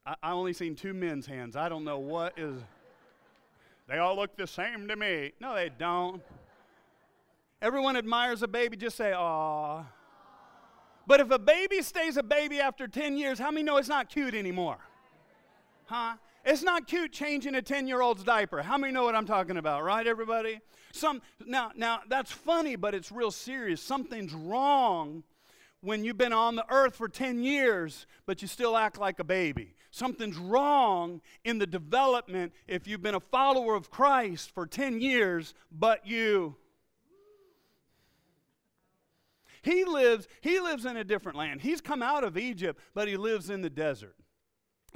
I, 0.05 0.15
I 0.23 0.31
only 0.31 0.53
seen 0.53 0.75
two 0.75 0.93
men's 0.93 1.25
hands. 1.25 1.55
I 1.55 1.67
don't 1.69 1.83
know 1.83 1.99
what 1.99 2.37
is. 2.37 2.61
They 3.87 3.99
all 3.99 4.15
look 4.15 4.35
the 4.35 4.47
same 4.47 4.87
to 4.87 4.95
me. 4.95 5.31
No, 5.39 5.55
they 5.55 5.69
don't. 5.69 6.21
Everyone 7.61 7.95
admires 7.95 8.43
a 8.43 8.47
baby. 8.47 8.77
Just 8.77 8.97
say, 8.97 9.13
ah. 9.15 9.85
But 11.07 11.21
if 11.21 11.31
a 11.31 11.39
baby 11.39 11.81
stays 11.81 12.17
a 12.17 12.23
baby 12.23 12.59
after 12.59 12.87
10 12.87 13.17
years, 13.17 13.39
how 13.39 13.49
many 13.49 13.63
know 13.63 13.77
it's 13.77 13.87
not 13.87 14.09
cute 14.09 14.35
anymore? 14.35 14.77
Huh? 15.85 16.15
It's 16.43 16.63
not 16.63 16.85
cute 16.85 17.13
changing 17.13 17.55
a 17.55 17.61
10 17.61 17.87
year 17.87 18.01
old's 18.01 18.23
diaper. 18.23 18.61
How 18.61 18.77
many 18.77 18.91
know 18.91 19.03
what 19.03 19.15
I'm 19.15 19.25
talking 19.25 19.57
about, 19.57 19.83
right, 19.83 20.05
everybody? 20.05 20.59
Some, 20.91 21.21
now, 21.45 21.71
now, 21.75 22.01
that's 22.09 22.31
funny, 22.31 22.75
but 22.75 22.93
it's 22.93 23.11
real 23.11 23.31
serious. 23.31 23.81
Something's 23.81 24.33
wrong 24.33 25.23
when 25.87 26.03
you've 26.03 26.17
been 26.17 26.33
on 26.33 26.55
the 26.55 26.65
earth 26.69 26.97
for 26.97 27.07
10 27.07 27.41
years, 27.41 28.07
but 28.25 28.41
you 28.41 28.47
still 28.47 28.75
act 28.75 28.99
like 28.99 29.19
a 29.19 29.23
baby. 29.23 29.73
Something's 29.89 30.37
wrong 30.37 31.21
in 31.45 31.59
the 31.59 31.65
development 31.65 32.51
if 32.67 32.87
you've 32.87 33.01
been 33.01 33.15
a 33.15 33.21
follower 33.21 33.73
of 33.73 33.89
Christ 33.89 34.51
for 34.51 34.67
10 34.67 34.99
years, 34.99 35.53
but 35.71 36.05
you. 36.05 36.57
He 39.61 39.85
lives, 39.85 40.27
he 40.41 40.59
lives 40.59 40.85
in 40.85 40.97
a 40.97 41.05
different 41.05 41.37
land. 41.37 41.61
He's 41.61 41.79
come 41.79 42.03
out 42.03 42.25
of 42.25 42.37
Egypt, 42.37 42.81
but 42.93 43.07
he 43.07 43.15
lives 43.15 43.49
in 43.49 43.61
the 43.61 43.69
desert. 43.69 44.17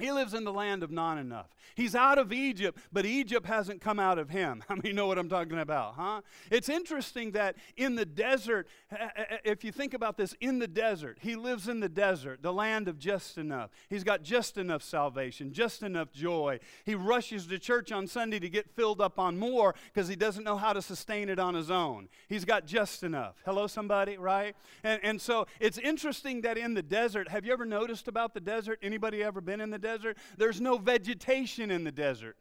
He 0.02 0.10
lives 0.10 0.34
in 0.34 0.42
the 0.42 0.52
land 0.52 0.82
of 0.82 0.90
not 0.90 1.16
enough. 1.16 1.46
He's 1.76 1.94
out 1.94 2.18
of 2.18 2.32
Egypt, 2.32 2.76
but 2.92 3.06
Egypt 3.06 3.46
hasn't 3.46 3.80
come 3.80 4.00
out 4.00 4.18
of 4.18 4.30
him. 4.30 4.64
I 4.68 4.74
mean, 4.74 4.82
you 4.86 4.92
know 4.94 5.06
what 5.06 5.16
I'm 5.16 5.28
talking 5.28 5.60
about, 5.60 5.94
huh? 5.94 6.22
It's 6.50 6.68
interesting 6.68 7.30
that 7.32 7.54
in 7.76 7.94
the 7.94 8.04
desert, 8.04 8.66
eh, 8.90 8.96
eh, 9.00 9.24
eh, 9.30 9.36
if 9.44 9.62
you 9.62 9.70
think 9.70 9.94
about 9.94 10.16
this, 10.16 10.34
in 10.40 10.58
the 10.58 10.66
desert, 10.66 11.18
he 11.20 11.36
lives 11.36 11.68
in 11.68 11.78
the 11.78 11.88
desert, 11.88 12.42
the 12.42 12.52
land 12.52 12.88
of 12.88 12.98
just 12.98 13.38
enough. 13.38 13.70
He's 13.88 14.02
got 14.02 14.24
just 14.24 14.58
enough 14.58 14.82
salvation, 14.82 15.52
just 15.52 15.84
enough 15.84 16.10
joy. 16.10 16.58
He 16.84 16.96
rushes 16.96 17.46
to 17.46 17.60
church 17.60 17.92
on 17.92 18.08
Sunday 18.08 18.40
to 18.40 18.48
get 18.48 18.74
filled 18.74 19.00
up 19.00 19.20
on 19.20 19.38
more 19.38 19.72
because 19.94 20.08
he 20.08 20.16
doesn't 20.16 20.42
know 20.42 20.56
how 20.56 20.72
to 20.72 20.82
sustain 20.82 21.28
it 21.28 21.38
on 21.38 21.54
his 21.54 21.70
own. 21.70 22.08
He's 22.28 22.44
got 22.44 22.66
just 22.66 23.04
enough. 23.04 23.36
Hello, 23.44 23.68
somebody, 23.68 24.16
right? 24.16 24.56
And, 24.82 24.98
and 25.04 25.20
so 25.20 25.46
it's 25.60 25.78
interesting 25.78 26.40
that 26.40 26.58
in 26.58 26.74
the 26.74 26.82
desert, 26.82 27.28
have 27.28 27.46
you 27.46 27.52
ever 27.52 27.64
noticed 27.64 28.08
about 28.08 28.34
the 28.34 28.40
desert? 28.40 28.80
Anybody 28.82 29.22
ever 29.22 29.40
been 29.40 29.60
in 29.60 29.70
the 29.70 29.78
desert? 29.78 29.91
There's 30.36 30.60
no 30.60 30.78
vegetation 30.78 31.70
in 31.70 31.84
the 31.84 31.92
desert. 31.92 32.36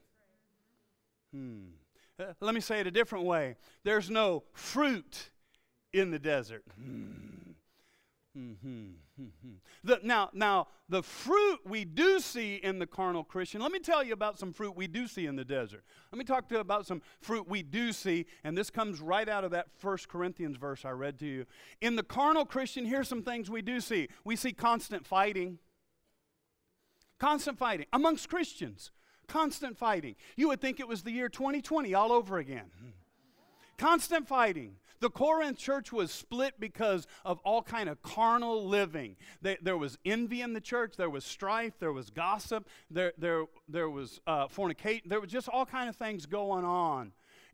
Hmm. 1.34 1.68
Uh, 2.20 2.34
let 2.40 2.54
me 2.54 2.62
say 2.62 2.80
it 2.80 2.88
a 2.88 2.92
different 2.92 3.26
way 3.26 3.56
there's 3.84 4.10
no 4.10 4.44
fruit 4.54 5.32
in 5.94 6.12
the 6.12 6.20
desert. 6.20 6.64
Hmm. 6.76 7.32
Mm-hmm. 8.38 8.92
Mm-hmm. 9.22 9.56
The, 9.84 10.00
now, 10.04 10.30
now, 10.34 10.68
the 10.88 11.04
fruit 11.04 11.60
we 11.66 11.84
do 11.84 12.20
see 12.20 12.56
in 12.56 12.80
the 12.80 12.88
carnal 12.88 13.24
Christian, 13.24 13.62
let 13.62 13.72
me 13.72 13.80
tell 13.80 14.04
you 14.04 14.14
about 14.14 14.40
some 14.40 14.54
fruit 14.54 14.76
we 14.76 14.88
do 14.88 15.06
see 15.06 15.26
in 15.26 15.36
the 15.36 15.44
desert. 15.44 15.84
Let 16.12 16.18
me 16.18 16.24
talk 16.24 16.48
to 16.50 16.56
you 16.56 16.62
about 16.62 16.88
some 16.88 17.02
fruit 17.20 17.48
we 17.48 17.62
do 17.62 17.92
see, 17.92 18.26
and 18.44 18.58
this 18.58 18.70
comes 18.70 19.02
right 19.02 19.28
out 19.28 19.44
of 19.44 19.52
that 19.52 19.68
First 19.78 20.08
Corinthians 20.08 20.58
verse 20.58 20.86
I 20.86 20.92
read 20.92 21.20
to 21.20 21.26
you. 21.26 21.46
In 21.82 21.96
the 21.96 22.04
carnal 22.04 22.46
Christian, 22.46 22.86
here's 22.86 23.08
some 23.08 23.22
things 23.22 23.50
we 23.50 23.62
do 23.62 23.82
see. 23.82 24.08
We 24.24 24.36
see 24.36 24.54
constant 24.54 25.06
fighting. 25.06 25.60
Constant 27.22 27.60
fighting 27.60 27.86
amongst 27.94 28.30
Christians. 28.30 28.90
Constant 29.28 29.78
fighting. 29.78 30.16
You 30.36 30.48
would 30.48 30.60
think 30.60 30.80
it 30.80 30.88
was 30.88 31.04
the 31.04 31.12
year 31.12 31.30
2020 31.30 31.94
all 31.94 32.12
over 32.12 32.40
again. 32.40 32.72
Constant 33.78 34.28
fighting. 34.28 34.78
The 35.02 35.12
Corinth 35.12 35.60
church 35.60 35.94
was 35.94 36.12
split 36.12 36.56
because 36.60 37.06
of 37.24 37.38
all 37.44 37.62
kind 37.62 37.90
of 37.90 38.02
carnal 38.02 38.68
living. 38.68 39.18
There 39.44 39.78
was 39.78 40.00
envy 40.04 40.42
in 40.42 40.54
the 40.54 40.62
church. 40.62 40.96
There 40.98 41.12
was 41.12 41.24
strife. 41.24 41.74
There 41.80 41.94
was 41.94 42.10
gossip. 42.10 42.68
There, 42.90 43.14
there, 43.20 43.44
there 43.70 43.90
was 43.92 44.20
uh, 44.26 44.48
fornication. 44.48 45.08
There 45.08 45.22
was 45.22 45.30
just 45.30 45.48
all 45.48 45.68
kind 45.68 45.90
of 45.90 45.96
things 45.96 46.26
going 46.26 46.66
on 46.66 47.12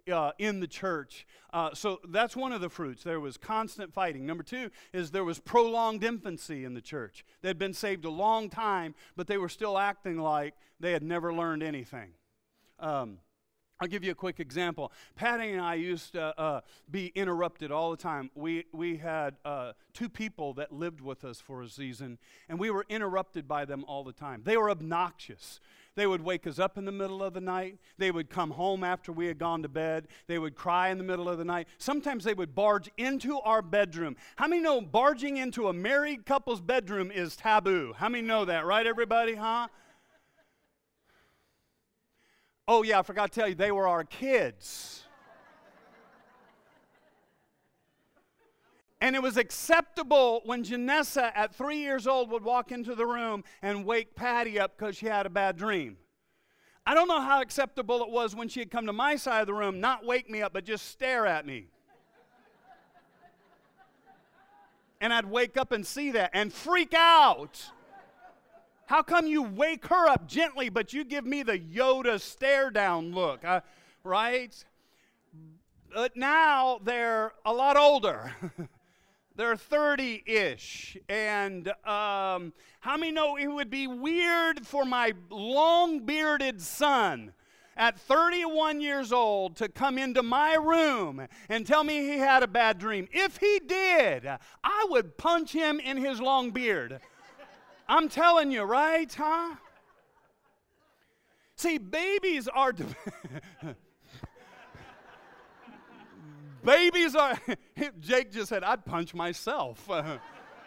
uh, 0.10 0.32
in 0.38 0.60
the 0.60 0.68
church. 0.68 1.26
Uh, 1.54 1.74
so 1.74 2.00
that's 2.10 2.36
one 2.36 2.52
of 2.52 2.62
the 2.62 2.70
fruits. 2.70 3.04
There 3.04 3.20
was 3.20 3.38
constant 3.38 3.94
fighting. 3.94 4.26
Number 4.26 4.44
two 4.44 4.70
is 4.94 5.12
there 5.12 5.24
was 5.24 5.40
prolonged 5.40 6.04
infancy 6.04 6.66
in 6.66 6.74
the 6.74 6.82
church. 6.82 7.26
They 7.42 7.48
had 7.48 7.60
been 7.60 7.74
saved 7.74 8.06
a 8.06 8.10
long 8.10 8.50
time, 8.50 8.96
but 9.16 9.28
they 9.28 9.38
were 9.38 9.50
still 9.50 9.78
acting 9.78 10.20
like 10.20 10.54
they 10.80 10.92
had 10.92 11.04
never 11.04 11.34
learned 11.34 11.64
anything. 11.64 12.10
Um, 12.80 13.20
I'll 13.80 13.88
give 13.88 14.04
you 14.04 14.12
a 14.12 14.16
quick 14.16 14.40
example. 14.40 14.92
Patty 15.16 15.52
and 15.52 15.62
I 15.62 15.76
used 15.76 16.14
to 16.14 16.40
uh, 16.40 16.62
be 16.90 17.08
interrupted 17.14 17.72
all 17.72 17.92
the 17.92 17.98
time. 17.98 18.32
We, 18.34 18.66
we 18.74 18.98
had 18.98 19.36
uh, 19.46 19.74
two 19.94 20.10
people 20.10 20.54
that 20.56 20.72
lived 20.72 21.00
with 21.00 21.24
us 21.24 21.40
for 21.40 21.62
a 21.62 21.70
season, 21.70 22.18
and 22.50 22.60
we 22.60 22.72
were 22.72 22.86
interrupted 22.90 23.48
by 23.48 23.66
them 23.66 23.86
all 23.88 24.04
the 24.04 24.14
time. 24.14 24.42
They 24.44 24.58
were 24.58 24.72
obnoxious. 24.72 25.60
They 25.98 26.06
would 26.06 26.22
wake 26.22 26.46
us 26.46 26.60
up 26.60 26.78
in 26.78 26.86
the 26.86 26.92
middle 26.92 27.24
of 27.24 27.34
the 27.34 27.42
night. 27.42 27.80
They 27.98 28.12
would 28.12 28.30
come 28.30 28.52
home 28.52 28.84
after 28.84 29.12
we 29.12 29.26
had 29.26 29.40
gone 29.40 29.64
to 29.64 29.68
bed. 29.68 30.08
They 30.28 30.38
would 30.38 30.54
cry 30.54 30.90
in 30.90 31.00
the 31.00 31.04
middle 31.04 31.28
of 31.28 31.40
the 31.40 31.44
night. 31.44 31.68
Sometimes 31.80 32.24
they 32.24 32.36
would 32.36 32.54
barge 32.54 32.88
into 32.98 33.40
our 33.40 33.64
bedroom. 33.64 34.16
How 34.36 34.48
many 34.48 34.62
know 34.62 34.80
barging 34.80 35.38
into 35.38 35.70
a 35.70 35.74
married 35.74 36.28
couple's 36.28 36.62
bedroom 36.62 37.10
is 37.10 37.36
taboo? 37.36 37.94
How 37.98 38.10
many 38.10 38.26
know 38.26 38.46
that, 38.46 38.68
right, 38.68 38.86
everybody, 38.86 39.34
huh? 39.34 39.70
Oh, 42.68 42.84
yeah, 42.84 43.00
I 43.00 43.02
forgot 43.02 43.32
to 43.32 43.40
tell 43.40 43.50
you, 43.50 43.56
they 43.56 43.72
were 43.72 43.88
our 43.88 44.04
kids. 44.04 45.04
And 49.00 49.16
it 49.16 49.22
was 49.22 49.38
acceptable 49.38 50.42
when 50.46 50.64
Janessa, 50.64 51.32
at 51.36 51.54
three 51.54 51.78
years 51.78 52.08
old, 52.08 52.32
would 52.32 52.44
walk 52.44 52.72
into 52.72 52.96
the 52.96 53.06
room 53.06 53.44
and 53.62 53.86
wake 53.86 54.16
Patty 54.16 54.60
up 54.60 54.76
because 54.78 54.98
she 54.98 55.06
had 55.06 55.28
a 55.28 55.30
bad 55.30 55.56
dream. 55.56 55.98
I 56.86 56.96
don't 56.96 57.08
know 57.08 57.22
how 57.22 57.42
acceptable 57.42 58.02
it 58.02 58.10
was 58.10 58.36
when 58.36 58.48
she 58.48 58.60
had 58.60 58.72
come 58.72 58.88
to 58.88 58.94
my 58.94 59.18
side 59.18 59.42
of 59.42 59.48
the 59.48 59.54
room, 59.54 59.80
not 59.80 60.06
wake 60.06 60.30
me 60.30 60.42
up, 60.42 60.54
but 60.54 60.64
just 60.64 60.90
stare 60.90 61.28
at 61.28 61.46
me. 61.46 61.68
And 65.00 65.14
I'd 65.14 65.26
wake 65.26 65.58
up 65.58 65.72
and 65.72 65.86
see 65.86 66.12
that 66.12 66.32
and 66.34 66.52
freak 66.52 66.94
out. 66.96 67.70
How 68.88 69.04
come 69.04 69.28
you 69.28 69.44
wake 69.44 69.86
her 69.88 70.08
up 70.08 70.28
gently, 70.28 70.70
but 70.70 70.94
you 70.94 71.04
give 71.04 71.26
me 71.26 71.44
the 71.44 71.60
Yoda 71.60 72.20
stare 72.20 72.72
down 72.72 73.12
look, 73.12 73.44
uh, 73.44 73.60
right? 74.04 74.56
But 75.94 76.16
now 76.16 76.80
they're 76.84 77.34
a 77.46 77.54
lot 77.54 77.78
older. 77.78 78.34
they're 79.38 79.56
30 79.56 80.24
ish. 80.26 80.98
And 81.08 81.70
um, 81.86 82.54
how 82.82 82.98
many 82.98 83.12
know 83.12 83.38
it 83.38 83.48
would 83.48 83.70
be 83.70 83.88
weird 83.88 84.66
for 84.66 84.84
my 84.84 85.14
long 85.30 86.00
bearded 86.00 86.62
son 86.62 87.34
at 87.78 88.00
31 88.00 88.82
years 88.82 89.14
old 89.14 89.56
to 89.58 89.70
come 89.70 90.00
into 90.00 90.24
my 90.24 90.56
room 90.56 91.28
and 91.48 91.66
tell 91.66 91.84
me 91.84 92.00
he 92.00 92.18
had 92.18 92.42
a 92.42 92.48
bad 92.48 92.80
dream? 92.80 93.08
If 93.12 93.38
he 93.38 93.62
did, 93.66 94.28
I 94.64 94.88
would 94.90 95.18
punch 95.18 95.54
him 95.54 95.80
in 95.80 95.98
his 95.98 96.20
long 96.20 96.50
beard. 96.50 97.00
I'm 97.88 98.10
telling 98.10 98.52
you, 98.52 98.64
right? 98.64 99.14
Huh? 99.14 99.56
See, 101.56 101.78
babies 101.78 102.48
are. 102.48 102.74
De- 102.74 102.86
babies 106.68 107.16
are. 107.16 107.40
Jake 108.00 108.32
just 108.32 108.50
said, 108.50 108.64
I'd 108.64 108.86
punch 108.86 109.14
myself. 109.14 109.90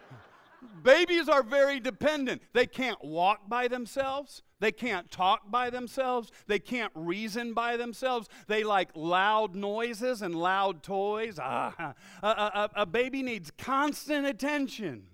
babies 0.83 1.29
are 1.29 1.43
very 1.43 1.79
dependent. 1.79 2.43
They 2.53 2.67
can't 2.67 3.03
walk 3.05 3.49
by 3.49 3.69
themselves. 3.69 4.43
They 4.59 4.73
can't 4.73 5.11
talk 5.11 5.51
by 5.51 5.71
themselves. 5.71 6.33
They 6.47 6.59
can't 6.59 6.93
reason 6.95 7.55
by 7.55 7.77
themselves. 7.77 8.29
They 8.47 8.65
like 8.65 8.91
loud 8.95 9.55
noises 9.55 10.23
and 10.23 10.35
loud 10.35 10.83
toys. 10.83 11.39
Ah, 11.41 11.95
a, 12.23 12.27
a, 12.27 12.71
a 12.77 12.87
baby 12.87 13.23
needs 13.23 13.53
constant 13.57 14.27
attention. 14.27 15.05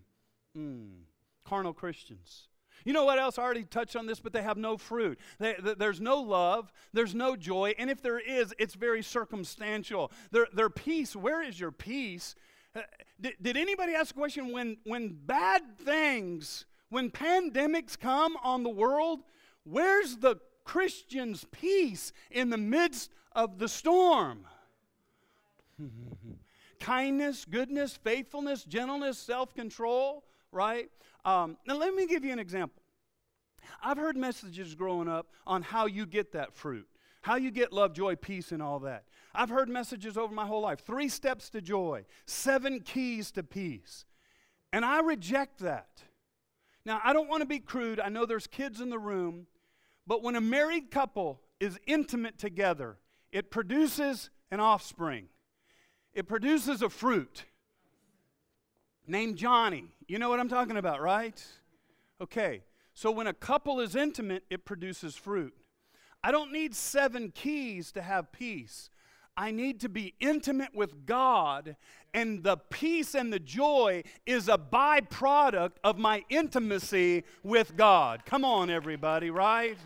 Mm 0.56 1.06
carnal 1.46 1.72
Christians. 1.72 2.48
You 2.86 2.92
know 2.92 3.04
what 3.04 3.18
else? 3.18 3.36
I 3.36 3.42
already 3.42 3.64
touched 3.64 3.96
on 3.96 4.06
this, 4.06 4.20
but 4.20 4.32
they 4.32 4.42
have 4.42 4.56
no 4.56 4.76
fruit. 4.76 5.18
They, 5.40 5.56
there's 5.76 6.00
no 6.00 6.20
love, 6.20 6.72
there's 6.92 7.16
no 7.16 7.34
joy, 7.34 7.74
and 7.78 7.90
if 7.90 8.00
there 8.00 8.20
is, 8.20 8.54
it's 8.60 8.76
very 8.76 9.02
circumstantial. 9.02 10.12
Their, 10.30 10.46
their 10.52 10.70
peace, 10.70 11.16
where 11.16 11.42
is 11.42 11.58
your 11.58 11.72
peace? 11.72 12.36
Uh, 12.76 12.82
did, 13.20 13.34
did 13.42 13.56
anybody 13.56 13.92
ask 13.92 14.14
a 14.14 14.18
question 14.18 14.52
when, 14.52 14.76
when 14.84 15.18
bad 15.26 15.62
things, 15.80 16.64
when 16.88 17.10
pandemics 17.10 17.98
come 17.98 18.36
on 18.44 18.62
the 18.62 18.70
world, 18.70 19.18
where's 19.64 20.18
the 20.18 20.36
Christian's 20.62 21.44
peace 21.50 22.12
in 22.30 22.50
the 22.50 22.56
midst 22.56 23.10
of 23.32 23.58
the 23.58 23.68
storm? 23.68 24.46
Kindness, 26.78 27.44
goodness, 27.46 27.96
faithfulness, 27.96 28.62
gentleness, 28.62 29.18
self 29.18 29.54
control, 29.54 30.22
right? 30.52 30.88
Um, 31.24 31.56
now, 31.66 31.76
let 31.76 31.94
me 31.94 32.06
give 32.06 32.24
you 32.24 32.32
an 32.32 32.38
example. 32.38 32.82
I've 33.82 33.98
heard 33.98 34.16
messages 34.16 34.74
growing 34.74 35.08
up 35.08 35.28
on 35.46 35.62
how 35.62 35.86
you 35.86 36.06
get 36.06 36.32
that 36.32 36.54
fruit, 36.54 36.86
how 37.22 37.36
you 37.36 37.50
get 37.50 37.72
love, 37.72 37.92
joy, 37.92 38.16
peace, 38.16 38.52
and 38.52 38.62
all 38.62 38.78
that. 38.80 39.04
I've 39.34 39.48
heard 39.50 39.68
messages 39.68 40.16
over 40.16 40.32
my 40.32 40.46
whole 40.46 40.62
life 40.62 40.84
three 40.84 41.08
steps 41.08 41.50
to 41.50 41.60
joy, 41.60 42.04
seven 42.26 42.80
keys 42.80 43.30
to 43.32 43.42
peace. 43.42 44.04
And 44.72 44.84
I 44.84 45.00
reject 45.00 45.58
that. 45.60 45.88
Now, 46.84 47.00
I 47.02 47.12
don't 47.12 47.28
want 47.28 47.40
to 47.40 47.46
be 47.46 47.58
crude. 47.58 47.98
I 47.98 48.08
know 48.08 48.26
there's 48.26 48.46
kids 48.46 48.80
in 48.80 48.90
the 48.90 48.98
room. 48.98 49.46
But 50.06 50.22
when 50.22 50.36
a 50.36 50.40
married 50.40 50.90
couple 50.90 51.40
is 51.58 51.78
intimate 51.86 52.38
together, 52.38 52.98
it 53.32 53.50
produces 53.50 54.30
an 54.50 54.60
offspring, 54.60 55.26
it 56.14 56.28
produces 56.28 56.82
a 56.82 56.88
fruit 56.88 57.44
named 59.06 59.36
Johnny. 59.36 59.84
You 60.08 60.18
know 60.18 60.28
what 60.28 60.40
I'm 60.40 60.48
talking 60.48 60.76
about, 60.76 61.00
right? 61.00 61.42
Okay, 62.20 62.62
so 62.94 63.10
when 63.10 63.26
a 63.26 63.34
couple 63.34 63.80
is 63.80 63.94
intimate, 63.94 64.44
it 64.50 64.64
produces 64.64 65.16
fruit. 65.16 65.54
I 66.24 66.32
don't 66.32 66.52
need 66.52 66.74
seven 66.74 67.30
keys 67.30 67.92
to 67.92 68.02
have 68.02 68.32
peace. 68.32 68.90
I 69.36 69.50
need 69.50 69.80
to 69.80 69.88
be 69.90 70.14
intimate 70.18 70.74
with 70.74 71.04
God, 71.04 71.76
and 72.14 72.42
the 72.42 72.56
peace 72.56 73.14
and 73.14 73.30
the 73.30 73.38
joy 73.38 74.02
is 74.24 74.48
a 74.48 74.56
byproduct 74.56 75.72
of 75.84 75.98
my 75.98 76.24
intimacy 76.30 77.24
with 77.42 77.76
God. 77.76 78.24
Come 78.24 78.46
on, 78.46 78.70
everybody, 78.70 79.28
right? 79.28 79.76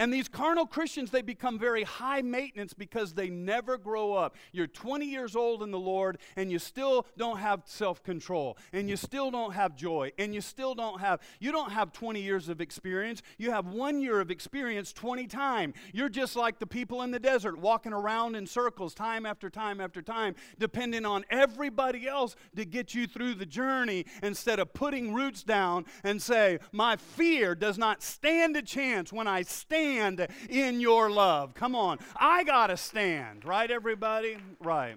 And 0.00 0.12
these 0.12 0.26
carnal 0.26 0.66
Christians, 0.66 1.12
they 1.12 1.22
become 1.22 1.56
very 1.56 1.84
high 1.84 2.20
maintenance 2.20 2.74
because 2.74 3.14
they 3.14 3.30
never 3.30 3.78
grow 3.78 4.12
up. 4.12 4.34
You're 4.50 4.66
20 4.66 5.06
years 5.06 5.36
old 5.36 5.62
in 5.62 5.70
the 5.70 5.78
Lord 5.78 6.18
and 6.34 6.50
you 6.50 6.58
still 6.58 7.06
don't 7.16 7.38
have 7.38 7.62
self 7.64 8.02
control 8.02 8.58
and 8.72 8.90
you 8.90 8.96
still 8.96 9.30
don't 9.30 9.52
have 9.52 9.76
joy 9.76 10.10
and 10.18 10.34
you 10.34 10.40
still 10.40 10.74
don't 10.74 11.00
have, 11.00 11.20
you 11.38 11.52
don't 11.52 11.70
have 11.70 11.92
20 11.92 12.20
years 12.20 12.48
of 12.48 12.60
experience. 12.60 13.22
You 13.38 13.52
have 13.52 13.66
one 13.66 14.00
year 14.00 14.20
of 14.20 14.32
experience 14.32 14.92
20 14.92 15.28
times. 15.28 15.74
You're 15.92 16.08
just 16.08 16.34
like 16.34 16.58
the 16.58 16.66
people 16.66 17.02
in 17.02 17.12
the 17.12 17.20
desert 17.20 17.56
walking 17.56 17.92
around 17.92 18.34
in 18.34 18.48
circles 18.48 18.94
time 18.94 19.24
after 19.24 19.48
time 19.48 19.80
after 19.80 20.02
time, 20.02 20.34
depending 20.58 21.06
on 21.06 21.24
everybody 21.30 22.08
else 22.08 22.34
to 22.56 22.64
get 22.64 22.94
you 22.94 23.06
through 23.06 23.34
the 23.34 23.46
journey 23.46 24.06
instead 24.24 24.58
of 24.58 24.74
putting 24.74 25.14
roots 25.14 25.44
down 25.44 25.84
and 26.02 26.20
say, 26.20 26.58
My 26.72 26.96
fear 26.96 27.54
does 27.54 27.78
not 27.78 28.02
stand 28.02 28.56
a 28.56 28.62
chance 28.62 29.12
when 29.12 29.28
I 29.28 29.42
stand 29.42 29.83
stand 29.84 30.26
in 30.48 30.80
your 30.80 31.10
love. 31.10 31.54
Come 31.54 31.74
on. 31.74 31.98
I 32.16 32.44
got 32.44 32.68
to 32.68 32.76
stand, 32.76 33.44
right, 33.44 33.70
everybody? 33.70 34.38
Right. 34.60 34.96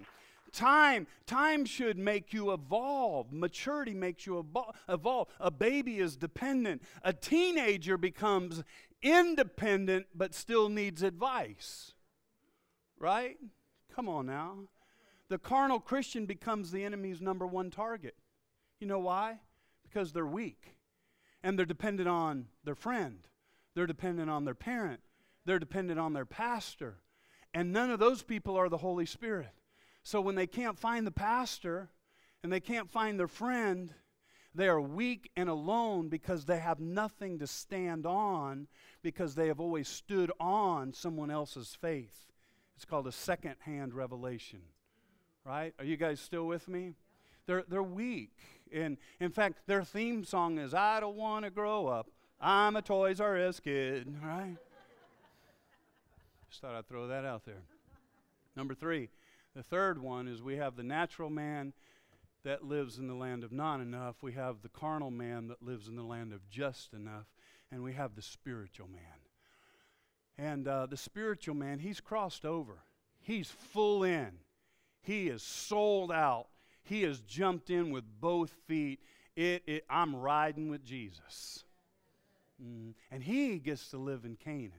Time, 0.54 1.08
time 1.26 1.66
should 1.66 1.98
make 1.98 2.34
you 2.34 2.54
evolve. 2.54 3.32
Maturity 3.34 3.94
makes 3.94 4.26
you 4.26 4.46
evolve. 4.88 5.28
A 5.40 5.52
baby 5.52 6.00
is 6.00 6.16
dependent. 6.16 6.82
A 7.04 7.12
teenager 7.12 7.98
becomes 7.98 8.64
independent 9.04 10.08
but 10.16 10.34
still 10.34 10.70
needs 10.70 11.04
advice. 11.04 11.94
Right? 12.98 13.38
Come 13.94 14.08
on 14.08 14.26
now. 14.26 14.56
The 15.30 15.38
carnal 15.38 15.82
Christian 15.82 16.26
becomes 16.26 16.72
the 16.72 16.86
enemy's 16.86 17.22
number 17.22 17.46
one 17.46 17.70
target. 17.70 18.16
You 18.80 18.88
know 18.88 19.00
why? 19.00 19.40
Because 19.84 20.14
they're 20.14 20.26
weak 20.26 20.76
and 21.44 21.60
they're 21.60 21.66
dependent 21.66 22.08
on 22.08 22.46
their 22.64 22.76
friend 22.76 23.28
they're 23.78 23.86
dependent 23.86 24.28
on 24.28 24.44
their 24.44 24.56
parent. 24.56 25.02
They're 25.46 25.60
dependent 25.60 26.00
on 26.00 26.14
their 26.14 26.26
pastor. 26.26 26.98
And 27.54 27.72
none 27.72 27.92
of 27.92 28.00
those 28.00 28.24
people 28.24 28.58
are 28.58 28.70
the 28.70 28.78
Holy 28.78 29.06
Spirit. 29.06 29.52
So 30.02 30.20
when 30.20 30.34
they 30.34 30.48
can't 30.48 30.80
find 30.80 31.06
the 31.06 31.12
pastor 31.12 31.92
and 32.42 32.52
they 32.52 32.60
can't 32.60 32.90
find 32.90 33.20
their 33.20 33.28
friend, 33.28 33.94
they 34.56 34.68
are 34.68 34.82
weak 34.82 35.30
and 35.38 35.48
alone 35.48 36.10
because 36.10 36.46
they 36.46 36.58
have 36.58 36.80
nothing 36.80 37.38
to 37.38 37.46
stand 37.46 38.08
on 38.08 38.68
because 39.04 39.36
they 39.36 39.46
have 39.46 39.60
always 39.60 39.88
stood 39.88 40.32
on 40.40 40.92
someone 40.92 41.30
else's 41.30 41.78
faith. 41.80 42.32
It's 42.78 42.86
called 42.86 43.06
a 43.06 43.12
second 43.12 43.58
hand 43.60 43.94
revelation. 43.94 44.62
Right? 45.46 45.76
Are 45.78 45.86
you 45.86 45.98
guys 45.98 46.20
still 46.20 46.48
with 46.48 46.68
me? 46.68 46.96
They're, 47.46 47.64
they're 47.68 47.84
weak. 47.84 48.34
And 48.74 48.98
in 49.20 49.30
fact, 49.30 49.68
their 49.68 49.84
theme 49.84 50.24
song 50.24 50.58
is 50.58 50.74
I 50.74 51.00
don't 51.00 51.16
want 51.16 51.46
to 51.46 51.52
grow 51.52 51.86
up. 51.86 52.08
I'm 52.40 52.76
a 52.76 52.82
Toys 52.82 53.20
R 53.20 53.38
Us 53.38 53.60
kid, 53.60 54.14
right? 54.24 54.56
Just 56.50 56.62
thought 56.62 56.76
I'd 56.76 56.88
throw 56.88 57.08
that 57.08 57.26
out 57.26 57.46
there. 57.46 57.64
Number 58.56 58.76
three, 58.76 59.10
the 59.56 59.64
third 59.64 60.02
one 60.02 60.28
is 60.28 60.42
we 60.42 60.58
have 60.58 60.76
the 60.76 60.84
natural 60.84 61.30
man 61.30 61.74
that 62.44 62.64
lives 62.64 63.00
in 63.00 63.08
the 63.08 63.16
land 63.16 63.44
of 63.44 63.52
not 63.52 63.82
enough, 63.82 64.18
we 64.22 64.34
have 64.34 64.62
the 64.62 64.70
carnal 64.70 65.12
man 65.12 65.48
that 65.48 65.64
lives 65.64 65.88
in 65.88 65.96
the 65.96 66.04
land 66.04 66.32
of 66.32 66.48
just 66.48 66.94
enough, 66.94 67.26
and 67.72 67.84
we 67.84 67.94
have 67.94 68.16
the 68.16 68.22
spiritual 68.22 68.88
man. 68.88 69.02
And 70.38 70.68
uh, 70.68 70.86
the 70.86 70.96
spiritual 70.96 71.56
man, 71.56 71.80
he's 71.80 72.00
crossed 72.00 72.46
over, 72.46 72.84
he's 73.20 73.50
full 73.50 74.04
in, 74.04 74.34
he 75.02 75.28
is 75.28 75.42
sold 75.42 76.12
out, 76.12 76.48
he 76.84 77.02
has 77.02 77.20
jumped 77.22 77.70
in 77.72 77.92
with 77.92 78.06
both 78.22 78.52
feet. 78.68 79.00
It, 79.36 79.64
it, 79.68 79.86
I'm 79.90 80.16
riding 80.16 80.70
with 80.70 80.86
Jesus. 80.86 81.64
Mm. 82.64 82.94
And 83.12 83.24
he 83.24 83.60
gets 83.60 83.90
to 83.90 83.98
live 83.98 84.26
in 84.26 84.36
Canaan. 84.36 84.72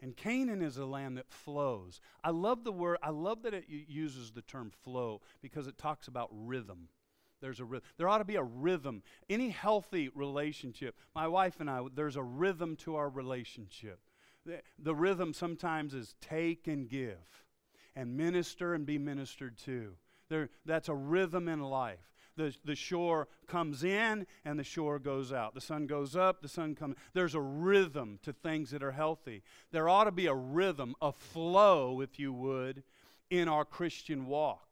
And 0.00 0.16
Canaan 0.16 0.62
is 0.62 0.78
a 0.78 0.86
land 0.86 1.16
that 1.18 1.28
flows. 1.28 2.00
I 2.22 2.30
love 2.30 2.62
the 2.62 2.72
word, 2.72 2.98
I 3.02 3.10
love 3.10 3.42
that 3.42 3.54
it 3.54 3.64
uses 3.68 4.30
the 4.30 4.42
term 4.42 4.70
flow 4.84 5.20
because 5.42 5.66
it 5.66 5.76
talks 5.76 6.06
about 6.06 6.28
rhythm. 6.32 6.88
There's 7.40 7.60
a 7.60 7.64
rhythm. 7.64 7.86
There 7.96 8.08
ought 8.08 8.18
to 8.18 8.24
be 8.24 8.36
a 8.36 8.42
rhythm. 8.42 9.02
Any 9.28 9.50
healthy 9.50 10.08
relationship, 10.08 10.96
my 11.14 11.26
wife 11.26 11.60
and 11.60 11.68
I, 11.68 11.82
there's 11.94 12.16
a 12.16 12.22
rhythm 12.22 12.76
to 12.76 12.96
our 12.96 13.08
relationship. 13.08 14.00
The, 14.46 14.60
the 14.78 14.94
rhythm 14.94 15.32
sometimes 15.32 15.94
is 15.94 16.14
take 16.20 16.68
and 16.68 16.88
give, 16.88 17.44
and 17.94 18.16
minister 18.16 18.74
and 18.74 18.86
be 18.86 18.98
ministered 18.98 19.58
to. 19.58 19.94
There, 20.28 20.50
that's 20.64 20.88
a 20.88 20.94
rhythm 20.94 21.48
in 21.48 21.60
life 21.60 22.08
the, 22.38 22.54
the 22.64 22.74
shore 22.74 23.28
comes 23.46 23.84
in 23.84 24.26
and 24.44 24.58
the 24.58 24.64
shore 24.64 24.98
goes 24.98 25.32
out. 25.32 25.54
The 25.54 25.60
sun 25.60 25.86
goes 25.86 26.16
up, 26.16 26.40
the 26.40 26.48
sun 26.48 26.74
comes. 26.74 26.96
There's 27.12 27.34
a 27.34 27.40
rhythm 27.40 28.18
to 28.22 28.32
things 28.32 28.70
that 28.70 28.82
are 28.82 28.92
healthy. 28.92 29.42
There 29.72 29.88
ought 29.88 30.04
to 30.04 30.12
be 30.12 30.26
a 30.26 30.34
rhythm, 30.34 30.94
a 31.02 31.12
flow, 31.12 32.00
if 32.00 32.18
you 32.18 32.32
would, 32.32 32.84
in 33.28 33.48
our 33.48 33.64
Christian 33.64 34.26
walk. 34.26 34.67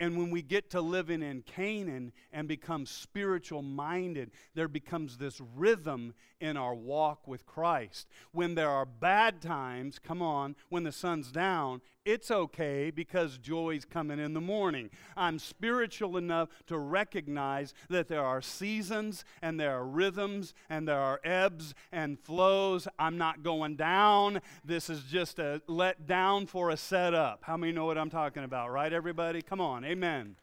And 0.00 0.16
when 0.16 0.30
we 0.30 0.40
get 0.40 0.70
to 0.70 0.80
living 0.80 1.22
in 1.22 1.42
Canaan 1.42 2.12
and 2.32 2.48
become 2.48 2.86
spiritual 2.86 3.60
minded, 3.60 4.30
there 4.54 4.66
becomes 4.66 5.18
this 5.18 5.40
rhythm 5.54 6.14
in 6.40 6.56
our 6.56 6.74
walk 6.74 7.28
with 7.28 7.44
Christ. 7.44 8.08
When 8.32 8.54
there 8.54 8.70
are 8.70 8.86
bad 8.86 9.42
times, 9.42 9.98
come 9.98 10.22
on, 10.22 10.56
when 10.70 10.84
the 10.84 10.92
sun's 10.92 11.30
down, 11.30 11.82
it's 12.06 12.30
okay 12.30 12.90
because 12.90 13.36
joy's 13.36 13.84
coming 13.84 14.18
in 14.18 14.32
the 14.32 14.40
morning. 14.40 14.88
I'm 15.16 15.38
spiritual 15.38 16.16
enough 16.16 16.48
to 16.68 16.78
recognize 16.78 17.74
that 17.90 18.08
there 18.08 18.24
are 18.24 18.40
seasons 18.40 19.24
and 19.42 19.60
there 19.60 19.76
are 19.76 19.84
rhythms 19.84 20.54
and 20.70 20.88
there 20.88 20.98
are 20.98 21.20
ebbs 21.24 21.74
and 21.92 22.18
flows. 22.18 22.88
I'm 22.98 23.18
not 23.18 23.42
going 23.42 23.76
down. 23.76 24.40
This 24.64 24.88
is 24.88 25.02
just 25.02 25.38
a 25.38 25.60
let 25.66 26.06
down 26.06 26.46
for 26.46 26.70
a 26.70 26.76
setup. 26.76 27.40
How 27.42 27.58
many 27.58 27.72
know 27.72 27.84
what 27.84 27.98
I'm 27.98 28.10
talking 28.10 28.44
about, 28.44 28.70
right, 28.70 28.92
everybody? 28.92 29.42
Come 29.42 29.60
on, 29.60 29.84
amen. 29.90 30.36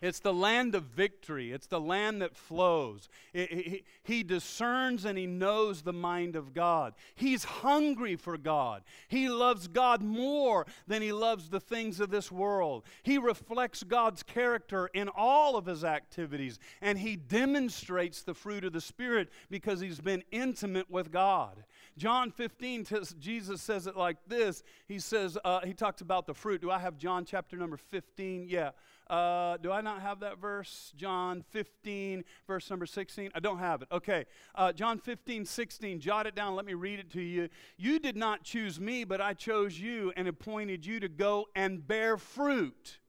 It's 0.00 0.20
the 0.20 0.32
land 0.32 0.74
of 0.74 0.84
victory. 0.84 1.52
It's 1.52 1.66
the 1.66 1.80
land 1.80 2.22
that 2.22 2.34
flows. 2.34 3.10
He 3.34 4.22
discerns 4.22 5.04
and 5.04 5.18
he 5.18 5.26
knows 5.26 5.82
the 5.82 5.92
mind 5.92 6.36
of 6.36 6.54
God. 6.54 6.94
He's 7.14 7.44
hungry 7.44 8.16
for 8.16 8.38
God. 8.38 8.82
He 9.08 9.28
loves 9.28 9.68
God 9.68 10.02
more 10.02 10.66
than 10.86 11.02
he 11.02 11.12
loves 11.12 11.50
the 11.50 11.60
things 11.60 12.00
of 12.00 12.10
this 12.10 12.32
world. 12.32 12.84
He 13.02 13.18
reflects 13.18 13.82
God's 13.82 14.22
character 14.22 14.88
in 14.94 15.10
all 15.14 15.56
of 15.56 15.66
his 15.66 15.84
activities, 15.84 16.58
and 16.80 16.98
he 16.98 17.16
demonstrates 17.16 18.22
the 18.22 18.34
fruit 18.34 18.64
of 18.64 18.72
the 18.72 18.80
Spirit 18.80 19.28
because 19.50 19.80
he's 19.80 20.00
been 20.00 20.24
intimate 20.30 20.90
with 20.90 21.12
God. 21.12 21.62
John 21.98 22.30
15, 22.30 22.86
Jesus 23.18 23.60
says 23.60 23.86
it 23.86 23.96
like 23.96 24.16
this. 24.26 24.62
He 24.88 24.98
says, 24.98 25.36
uh, 25.44 25.60
he 25.60 25.74
talks 25.74 26.00
about 26.00 26.26
the 26.26 26.32
fruit. 26.32 26.62
Do 26.62 26.70
I 26.70 26.78
have 26.78 26.96
John 26.96 27.26
chapter 27.26 27.58
number 27.58 27.76
15? 27.76 28.46
Yeah. 28.48 28.70
Uh, 29.10 29.56
do 29.56 29.72
I 29.72 29.80
not 29.80 30.02
have 30.02 30.20
that 30.20 30.38
verse? 30.38 30.92
John 30.96 31.42
15, 31.50 32.24
verse 32.46 32.70
number 32.70 32.86
16? 32.86 33.32
I 33.34 33.40
don't 33.40 33.58
have 33.58 33.82
it. 33.82 33.88
Okay. 33.90 34.24
Uh, 34.54 34.72
John 34.72 34.98
15, 34.98 35.44
16. 35.44 35.98
Jot 35.98 36.28
it 36.28 36.36
down. 36.36 36.54
Let 36.54 36.64
me 36.64 36.74
read 36.74 37.00
it 37.00 37.10
to 37.10 37.20
you. 37.20 37.48
You 37.76 37.98
did 37.98 38.16
not 38.16 38.44
choose 38.44 38.78
me, 38.78 39.02
but 39.02 39.20
I 39.20 39.34
chose 39.34 39.80
you 39.80 40.12
and 40.16 40.28
appointed 40.28 40.86
you 40.86 41.00
to 41.00 41.08
go 41.08 41.46
and 41.56 41.84
bear 41.84 42.16
fruit. 42.16 43.00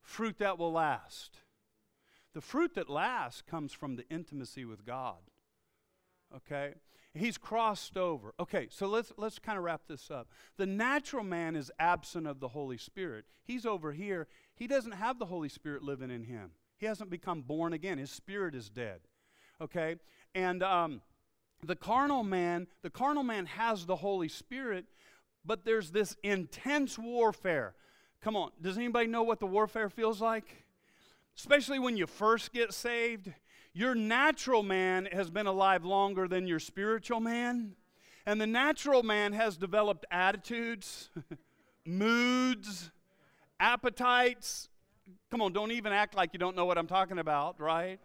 Fruit 0.00 0.38
that 0.38 0.58
will 0.58 0.72
last. 0.72 1.40
The 2.32 2.40
fruit 2.40 2.74
that 2.74 2.88
lasts 2.88 3.42
comes 3.42 3.74
from 3.74 3.96
the 3.96 4.08
intimacy 4.08 4.64
with 4.64 4.86
God. 4.86 5.18
Okay? 6.34 6.72
He's 7.12 7.38
crossed 7.38 7.96
over. 7.96 8.34
Okay, 8.38 8.68
so 8.70 8.86
let's 8.86 9.12
let's 9.16 9.40
kind 9.40 9.58
of 9.58 9.64
wrap 9.64 9.82
this 9.88 10.12
up. 10.12 10.28
The 10.58 10.66
natural 10.66 11.24
man 11.24 11.56
is 11.56 11.72
absent 11.80 12.26
of 12.26 12.38
the 12.38 12.48
Holy 12.48 12.78
Spirit. 12.78 13.24
He's 13.42 13.66
over 13.66 13.92
here. 13.92 14.28
He 14.60 14.68
doesn't 14.68 14.92
have 14.92 15.18
the 15.18 15.26
Holy 15.26 15.48
Spirit 15.48 15.82
living 15.82 16.10
in 16.10 16.22
him. 16.22 16.52
He 16.78 16.86
hasn't 16.86 17.10
become 17.10 17.42
born 17.42 17.72
again. 17.72 17.98
His 17.98 18.12
spirit 18.12 18.54
is 18.54 18.70
dead. 18.70 19.00
Okay, 19.60 19.96
and 20.36 20.62
um, 20.62 21.02
the 21.66 21.74
carnal 21.74 22.22
man, 22.22 22.68
the 22.82 22.90
carnal 22.90 23.24
man 23.24 23.46
has 23.46 23.84
the 23.86 23.96
Holy 23.96 24.28
Spirit, 24.28 24.84
but 25.44 25.64
there's 25.64 25.90
this 25.90 26.16
intense 26.22 26.96
warfare. 26.96 27.74
Come 28.22 28.36
on, 28.36 28.52
does 28.62 28.76
anybody 28.78 29.08
know 29.08 29.24
what 29.24 29.40
the 29.40 29.46
warfare 29.46 29.90
feels 29.90 30.20
like? 30.20 30.64
Especially 31.36 31.80
when 31.80 31.96
you 31.96 32.06
first 32.06 32.52
get 32.52 32.72
saved 32.72 33.32
your 33.72 33.94
natural 33.94 34.62
man 34.62 35.08
has 35.12 35.30
been 35.30 35.46
alive 35.46 35.84
longer 35.84 36.26
than 36.26 36.46
your 36.46 36.58
spiritual 36.58 37.20
man. 37.20 37.76
And 38.26 38.40
the 38.40 38.46
natural 38.46 39.02
man 39.02 39.32
has 39.32 39.56
developed 39.56 40.04
attitudes, 40.10 41.10
moods, 41.86 42.90
appetites. 43.60 44.68
Come 45.30 45.42
on, 45.42 45.52
don't 45.52 45.70
even 45.70 45.92
act 45.92 46.16
like 46.16 46.30
you 46.32 46.38
don't 46.38 46.56
know 46.56 46.64
what 46.64 46.78
I'm 46.78 46.86
talking 46.86 47.18
about, 47.18 47.60
right? 47.60 48.00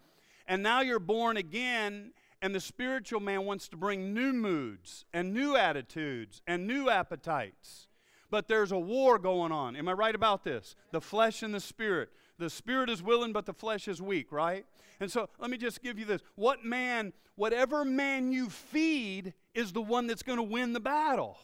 And 0.48 0.62
now 0.62 0.82
you're 0.82 1.00
born 1.00 1.38
again, 1.38 2.12
and 2.42 2.54
the 2.54 2.60
spiritual 2.60 3.20
man 3.20 3.46
wants 3.46 3.68
to 3.70 3.78
bring 3.78 4.14
new 4.14 4.34
moods 4.34 5.06
and 5.14 5.34
new 5.34 5.56
attitudes 5.56 6.42
and 6.46 6.68
new 6.68 6.90
appetites. 6.90 7.88
But 8.30 8.48
there's 8.48 8.72
a 8.72 8.78
war 8.78 9.18
going 9.18 9.52
on. 9.52 9.76
Am 9.76 9.88
I 9.88 9.94
right 9.94 10.14
about 10.14 10.44
this? 10.44 10.76
The 10.92 11.02
flesh 11.02 11.42
and 11.42 11.54
the 11.54 11.60
spirit. 11.60 12.10
The 12.38 12.50
spirit 12.50 12.90
is 12.90 13.02
willing, 13.02 13.32
but 13.34 13.46
the 13.46 13.54
flesh 13.54 13.88
is 13.88 14.02
weak, 14.02 14.32
right? 14.32 14.66
And 15.00 15.12
so 15.12 15.30
let 15.40 15.50
me 15.50 15.58
just 15.58 15.82
give 15.82 15.98
you 15.98 16.06
this. 16.06 16.22
What 16.36 16.64
man, 16.66 17.14
whatever 17.36 17.86
man 17.86 18.32
you 18.32 18.50
feed, 18.50 19.34
is 19.54 19.72
the 19.72 19.82
one 19.82 20.08
that's 20.08 20.24
going 20.24 20.38
to 20.38 20.44
win 20.44 20.74
the 20.74 20.80
battle. 20.80 21.38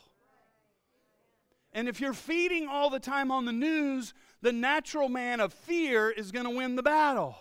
And 1.74 1.88
if 1.88 2.02
you're 2.02 2.14
feeding 2.14 2.68
all 2.68 2.90
the 2.90 3.00
time 3.00 3.32
on 3.32 3.46
the 3.46 3.52
news, 3.52 4.14
the 4.42 4.52
natural 4.52 5.10
man 5.10 5.40
of 5.40 5.54
fear 5.54 6.10
is 6.10 6.32
going 6.32 6.46
to 6.46 6.52
win 6.52 6.76
the 6.76 6.84
battle. 6.84 7.38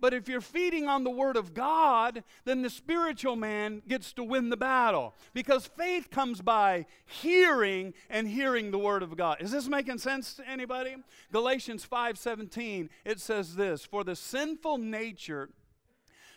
But 0.00 0.12
if 0.12 0.28
you're 0.28 0.42
feeding 0.42 0.86
on 0.86 1.02
the 1.02 1.10
Word 1.10 1.36
of 1.36 1.54
God, 1.54 2.24
then 2.44 2.60
the 2.60 2.68
spiritual 2.68 3.36
man 3.36 3.80
gets 3.88 4.12
to 4.14 4.22
win 4.22 4.50
the 4.50 4.56
battle. 4.56 5.14
Because 5.32 5.66
faith 5.66 6.10
comes 6.10 6.42
by 6.42 6.84
hearing 7.06 7.94
and 8.10 8.28
hearing 8.28 8.70
the 8.70 8.78
Word 8.78 9.02
of 9.02 9.16
God. 9.16 9.40
Is 9.40 9.52
this 9.52 9.66
making 9.66 9.98
sense 9.98 10.34
to 10.34 10.46
anybody? 10.46 10.96
Galatians 11.32 11.86
5:17, 11.86 12.90
it 13.06 13.18
says 13.18 13.54
this: 13.54 13.84
For 13.84 14.04
the 14.04 14.14
sinful 14.14 14.76
nature 14.76 15.48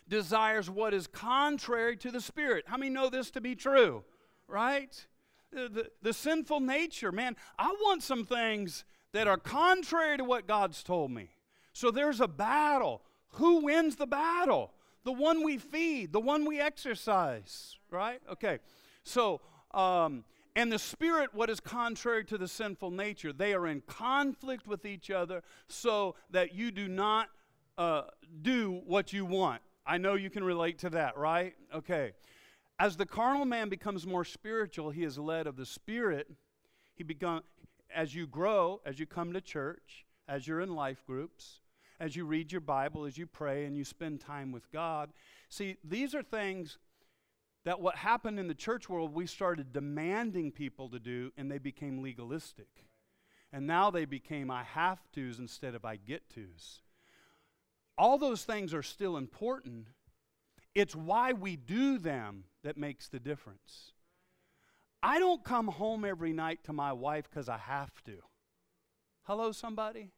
desires 0.08 0.70
what 0.70 0.94
is 0.94 1.08
contrary 1.08 1.98
to 1.98 2.10
the 2.12 2.22
Spirit. 2.22 2.66
How 2.68 2.78
many 2.78 2.90
know 2.90 3.10
this 3.10 3.32
to 3.32 3.42
be 3.42 3.56
true? 3.56 4.06
Right? 4.48 5.08
The, 5.52 5.90
the, 6.02 6.14
sinful 6.14 6.60
nature, 6.60 7.12
man, 7.12 7.36
I 7.58 7.68
want 7.82 8.04
some 8.04 8.26
things 8.26 8.84
that 9.14 9.28
are 9.28 9.38
contrary 9.38 10.18
to 10.18 10.24
what 10.24 10.46
God's 10.48 10.84
told 10.84 11.10
me. 11.12 11.30
So 11.74 11.90
there's 11.90 12.20
a 12.20 12.28
battle. 12.28 13.02
Who 13.34 13.64
wins 13.64 13.96
the 13.96 14.08
battle? 14.08 14.74
The 15.04 15.14
one 15.14 15.44
we 15.44 15.58
feed, 15.58 16.12
the 16.12 16.20
one 16.20 16.46
we 16.46 16.60
exercise, 16.60 17.78
right? 17.90 18.20
Okay. 18.30 18.60
So, 19.04 19.42
um, 19.74 20.26
and 20.56 20.72
the 20.72 20.80
spirit, 20.80 21.34
what 21.34 21.50
is 21.50 21.60
contrary 21.60 22.26
to 22.26 22.38
the 22.38 22.48
sinful 22.48 22.92
nature, 22.92 23.32
they 23.32 23.54
are 23.54 23.68
in 23.68 23.82
conflict 23.82 24.68
with 24.68 24.86
each 24.86 25.10
other 25.10 25.44
so 25.68 26.16
that 26.32 26.54
you 26.54 26.72
do 26.72 26.88
not 26.88 27.30
uh, 27.78 28.04
do 28.42 28.82
what 28.86 29.14
you 29.14 29.24
want. 29.24 29.62
I 29.86 29.98
know 29.98 30.16
you 30.16 30.30
can 30.30 30.44
relate 30.44 30.80
to 30.80 30.90
that, 30.90 31.18
right? 31.18 31.56
Okay. 31.74 32.12
As 32.80 32.98
the 32.98 33.06
carnal 33.06 33.46
man 33.46 33.70
becomes 33.70 34.06
more 34.06 34.26
spiritual, 34.26 34.92
he 34.92 35.04
is 35.04 35.18
led 35.18 35.48
of 35.48 35.56
the 35.56 35.66
spirit. 35.66 36.30
He 36.94 37.04
become 37.04 37.44
as 37.94 38.14
you 38.14 38.28
grow, 38.28 38.82
as 38.86 39.00
you 39.00 39.06
come 39.06 39.34
to 39.34 39.42
church, 39.42 40.06
as 40.28 40.48
you're 40.48 40.62
in 40.62 40.76
life 40.76 41.04
groups, 41.06 41.62
as 42.00 42.16
you 42.16 42.26
read 42.26 42.52
your 42.52 42.62
Bible, 42.62 43.06
as 43.06 43.18
you 43.18 43.26
pray, 43.26 43.66
and 43.66 43.76
you 43.76 43.84
spend 43.84 44.22
time 44.22 44.52
with 44.52 44.72
God. 44.72 45.12
See, 45.50 45.78
these 45.84 46.14
are 46.14 46.22
things 46.22 46.78
that 47.66 47.82
what 47.82 47.96
happened 47.96 48.40
in 48.40 48.48
the 48.48 48.54
church 48.54 48.88
world, 48.88 49.14
we 49.14 49.26
started 49.26 49.74
demanding 49.74 50.52
people 50.52 50.90
to 50.90 51.00
do, 51.00 51.32
and 51.38 51.52
they 51.52 51.58
became 51.58 52.02
legalistic. 52.02 52.68
And 53.52 53.66
now 53.66 53.90
they 53.90 54.06
became 54.06 54.52
I 54.52 54.64
have 54.64 55.00
to's 55.14 55.40
instead 55.40 55.74
of 55.74 55.84
I 55.84 55.96
get 55.96 56.30
to's. 56.30 56.82
All 57.98 58.18
those 58.18 58.44
things 58.44 58.74
are 58.74 58.84
still 58.84 59.18
important. 59.18 59.88
It's 60.76 60.96
why 60.96 61.34
we 61.34 61.56
do 61.56 61.98
them 61.98 62.44
that 62.68 62.76
makes 62.76 63.08
the 63.08 63.18
difference. 63.18 63.94
I 65.02 65.20
don't 65.20 65.42
come 65.42 65.68
home 65.70 66.04
every 66.04 66.34
night 66.34 66.66
to 66.66 66.74
my 66.74 66.92
wife 66.92 67.30
because 67.30 67.48
I 67.48 67.58
have 67.58 68.04
to. 68.04 68.18
Hello, 69.24 69.54
somebody? 69.54 70.12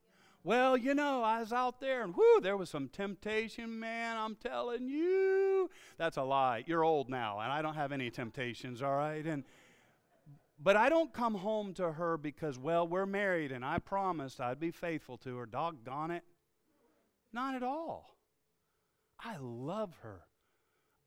Well, 0.43 0.75
you 0.75 0.95
know, 0.95 1.21
I 1.21 1.41
was 1.41 1.53
out 1.53 1.79
there 1.79 2.01
and 2.03 2.15
whoo, 2.15 2.41
there 2.41 2.57
was 2.57 2.71
some 2.71 2.87
temptation, 2.87 3.79
man. 3.79 4.17
I'm 4.17 4.33
telling 4.35 4.89
you. 4.89 5.69
That's 5.99 6.17
a 6.17 6.23
lie. 6.23 6.63
You're 6.65 6.83
old 6.83 7.07
now, 7.07 7.39
and 7.39 7.51
I 7.51 7.61
don't 7.61 7.75
have 7.75 7.91
any 7.91 8.09
temptations, 8.09 8.81
all 8.81 8.95
right? 8.95 9.23
And 9.23 9.43
but 10.59 10.75
I 10.75 10.89
don't 10.89 11.13
come 11.13 11.35
home 11.35 11.75
to 11.75 11.91
her 11.91 12.17
because, 12.17 12.57
well, 12.57 12.87
we're 12.87 13.05
married 13.05 13.51
and 13.51 13.63
I 13.63 13.77
promised 13.77 14.41
I'd 14.41 14.59
be 14.59 14.71
faithful 14.71 15.17
to 15.19 15.37
her. 15.37 15.45
Doggone 15.45 16.09
it. 16.09 16.23
Not 17.31 17.53
at 17.53 17.61
all. 17.61 18.17
I 19.19 19.37
love 19.39 19.93
her. 20.01 20.21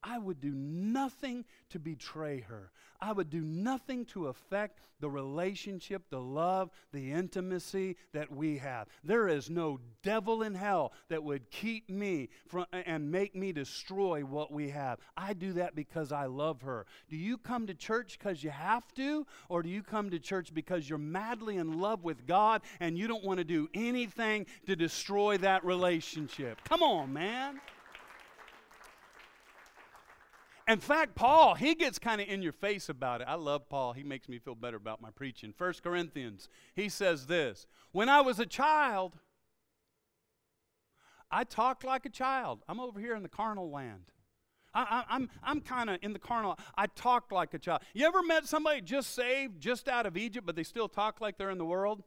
I 0.03 0.19
would 0.19 0.41
do 0.41 0.53
nothing 0.53 1.45
to 1.71 1.79
betray 1.79 2.41
her. 2.41 2.71
I 3.03 3.11
would 3.11 3.31
do 3.31 3.41
nothing 3.41 4.05
to 4.07 4.29
affect 4.29 4.79
the 5.01 5.11
relationship, 5.11 6.09
the 6.09 6.21
love, 6.21 6.71
the 6.93 7.11
intimacy 7.11 7.97
that 8.13 8.31
we 8.31 8.59
have. 8.59 8.87
There 9.03 9.27
is 9.27 9.51
no 9.51 9.81
devil 10.05 10.43
in 10.43 10.55
hell 10.55 10.93
that 11.09 11.25
would 11.25 11.51
keep 11.51 11.91
me 11.91 12.29
from 12.47 12.67
and 12.73 13.11
make 13.11 13.35
me 13.35 13.51
destroy 13.51 14.21
what 14.21 14.53
we 14.53 14.71
have. 14.71 15.01
I 15.17 15.33
do 15.33 15.55
that 15.55 15.75
because 15.75 16.13
I 16.13 16.27
love 16.27 16.63
her. 16.63 16.87
Do 17.09 17.17
you 17.17 17.39
come 17.39 17.67
to 17.67 17.75
church 17.75 18.19
because 18.19 18.45
you 18.45 18.51
have 18.51 18.95
to 18.95 19.27
or 19.49 19.65
do 19.65 19.69
you 19.69 19.83
come 19.83 20.11
to 20.11 20.21
church 20.21 20.55
because 20.55 20.89
you're 20.89 20.99
madly 20.99 21.57
in 21.57 21.81
love 21.81 22.05
with 22.05 22.25
God 22.27 22.63
and 22.79 22.97
you 22.97 23.09
don't 23.09 23.25
want 23.25 23.39
to 23.39 23.45
do 23.45 23.69
anything 23.75 24.47
to 24.67 24.77
destroy 24.77 25.39
that 25.39 25.65
relationship? 25.65 26.61
Come 26.69 26.85
on, 26.85 27.13
man. 27.13 27.61
In 30.73 30.81
fact, 30.81 31.15
Paul, 31.15 31.55
he 31.55 31.75
gets 31.75 31.99
kind 31.99 32.19
of 32.19 32.29
in 32.29 32.41
your 32.41 32.53
face 32.53 32.89
about 32.89 33.21
it. 33.21 33.27
I 33.29 33.35
love 33.35 33.69
Paul. 33.69 33.93
He 33.93 34.03
makes 34.03 34.27
me 34.27 34.39
feel 34.39 34.55
better 34.55 34.79
about 34.79 35.03
my 35.03 35.11
preaching. 35.11 35.53
1 35.57 35.75
Corinthians, 35.85 36.49
he 36.75 36.89
says 36.89 37.27
this 37.27 37.67
When 37.93 38.09
I 38.09 38.23
was 38.23 38.39
a 38.39 38.47
child, 38.47 39.19
I 41.31 41.45
talked 41.45 41.85
like 41.85 42.07
a 42.07 42.09
child. 42.09 42.63
I'm 42.71 42.81
over 42.81 42.99
here 42.99 43.15
in 43.15 43.23
the 43.23 43.29
carnal 43.29 43.71
land. 43.71 44.13
I, 44.73 44.81
am 44.81 45.05
I'm, 45.11 45.31
I'm 45.43 45.61
kind 45.61 45.91
of 45.91 45.99
in 46.01 46.15
the 46.15 46.19
carnal. 46.19 46.59
I 46.75 46.87
talked 46.87 47.33
like 47.33 47.53
a 47.53 47.59
child. 47.59 47.83
You 47.93 48.07
ever 48.07 48.23
met 48.23 48.47
somebody 48.47 48.81
just 48.81 49.15
saved, 49.15 49.61
just 49.61 49.89
out 49.89 50.07
of 50.07 50.17
Egypt, 50.17 50.47
but 50.47 50.57
they 50.57 50.63
still 50.63 50.89
talk 50.89 51.21
like 51.21 51.37
they're 51.37 51.51
in 51.51 51.59
the 51.59 51.67
world? 51.67 52.03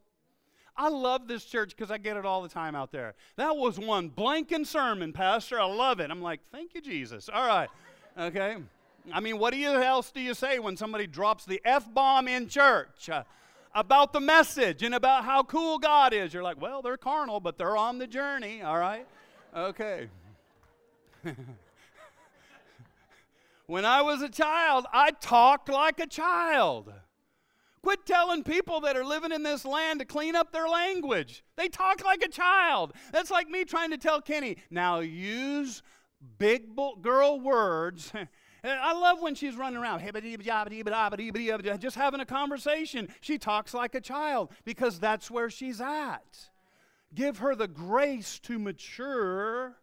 I 0.75 0.89
love 0.89 1.27
this 1.27 1.45
church 1.45 1.75
because 1.75 1.91
I 1.91 1.99
get 1.99 2.17
it 2.17 2.25
all 2.25 2.41
the 2.41 2.49
time 2.49 2.73
out 2.75 2.91
there. 2.91 3.13
That 3.35 3.55
was 3.55 3.77
one 3.77 4.09
blanking 4.09 4.65
sermon, 4.65 5.13
Pastor. 5.13 5.59
I 5.59 5.65
love 5.65 5.99
it. 5.99 6.09
I'm 6.09 6.23
like, 6.23 6.41
thank 6.51 6.73
you, 6.73 6.81
Jesus. 6.81 7.29
All 7.31 7.47
right. 7.47 7.69
Okay. 8.17 8.57
I 9.11 9.19
mean, 9.19 9.37
what 9.37 9.53
else 9.53 10.11
do 10.11 10.21
you 10.21 10.33
say 10.33 10.57
when 10.59 10.77
somebody 10.77 11.05
drops 11.05 11.45
the 11.45 11.61
F 11.63 11.93
bomb 11.93 12.27
in 12.27 12.47
church? 12.47 13.09
Uh, 13.09 13.23
about 13.75 14.13
the 14.13 14.21
message 14.21 14.81
and 14.83 14.95
about 14.95 15.25
how 15.25 15.43
cool 15.43 15.77
God 15.77 16.13
is. 16.13 16.33
You're 16.33 16.43
like, 16.43 16.59
well, 16.61 16.81
they're 16.81 16.97
carnal, 16.97 17.41
but 17.41 17.57
they're 17.57 17.75
on 17.75 17.97
the 17.97 18.07
journey, 18.07 18.61
all 18.61 18.77
right? 18.77 19.05
Okay. 19.55 20.07
when 23.67 23.83
I 23.83 24.01
was 24.01 24.21
a 24.21 24.29
child, 24.29 24.85
I 24.93 25.11
talked 25.11 25.67
like 25.67 25.99
a 25.99 26.07
child. 26.07 26.93
Quit 27.81 28.05
telling 28.05 28.43
people 28.43 28.79
that 28.81 28.97
are 28.97 29.05
living 29.05 29.31
in 29.31 29.43
this 29.43 29.63
land 29.65 29.99
to 29.99 30.05
clean 30.05 30.35
up 30.35 30.51
their 30.51 30.67
language. 30.67 31.43
They 31.55 31.67
talk 31.67 32.03
like 32.03 32.23
a 32.23 32.29
child. 32.29 32.93
That's 33.11 33.29
like 33.29 33.47
me 33.47 33.63
trying 33.65 33.91
to 33.91 33.97
tell 33.97 34.21
Kenny, 34.21 34.57
now 34.71 35.01
use 35.01 35.83
big 36.37 36.75
girl 37.01 37.39
words. 37.39 38.11
I 38.63 38.93
love 38.93 39.21
when 39.21 39.35
she's 39.35 39.55
running 39.55 39.77
around, 39.77 40.01
just 41.79 41.95
having 41.95 42.19
a 42.19 42.25
conversation. 42.25 43.09
She 43.21 43.37
talks 43.37 43.73
like 43.73 43.93
a 43.93 44.01
child 44.01 44.51
because 44.63 44.99
that's 44.99 45.29
where 45.29 45.49
she's 45.49 45.79
at. 45.79 46.49
Give 47.13 47.37
her 47.37 47.55
the 47.55 47.67
grace 47.67 48.39
to 48.39 48.57
mature 48.57 49.77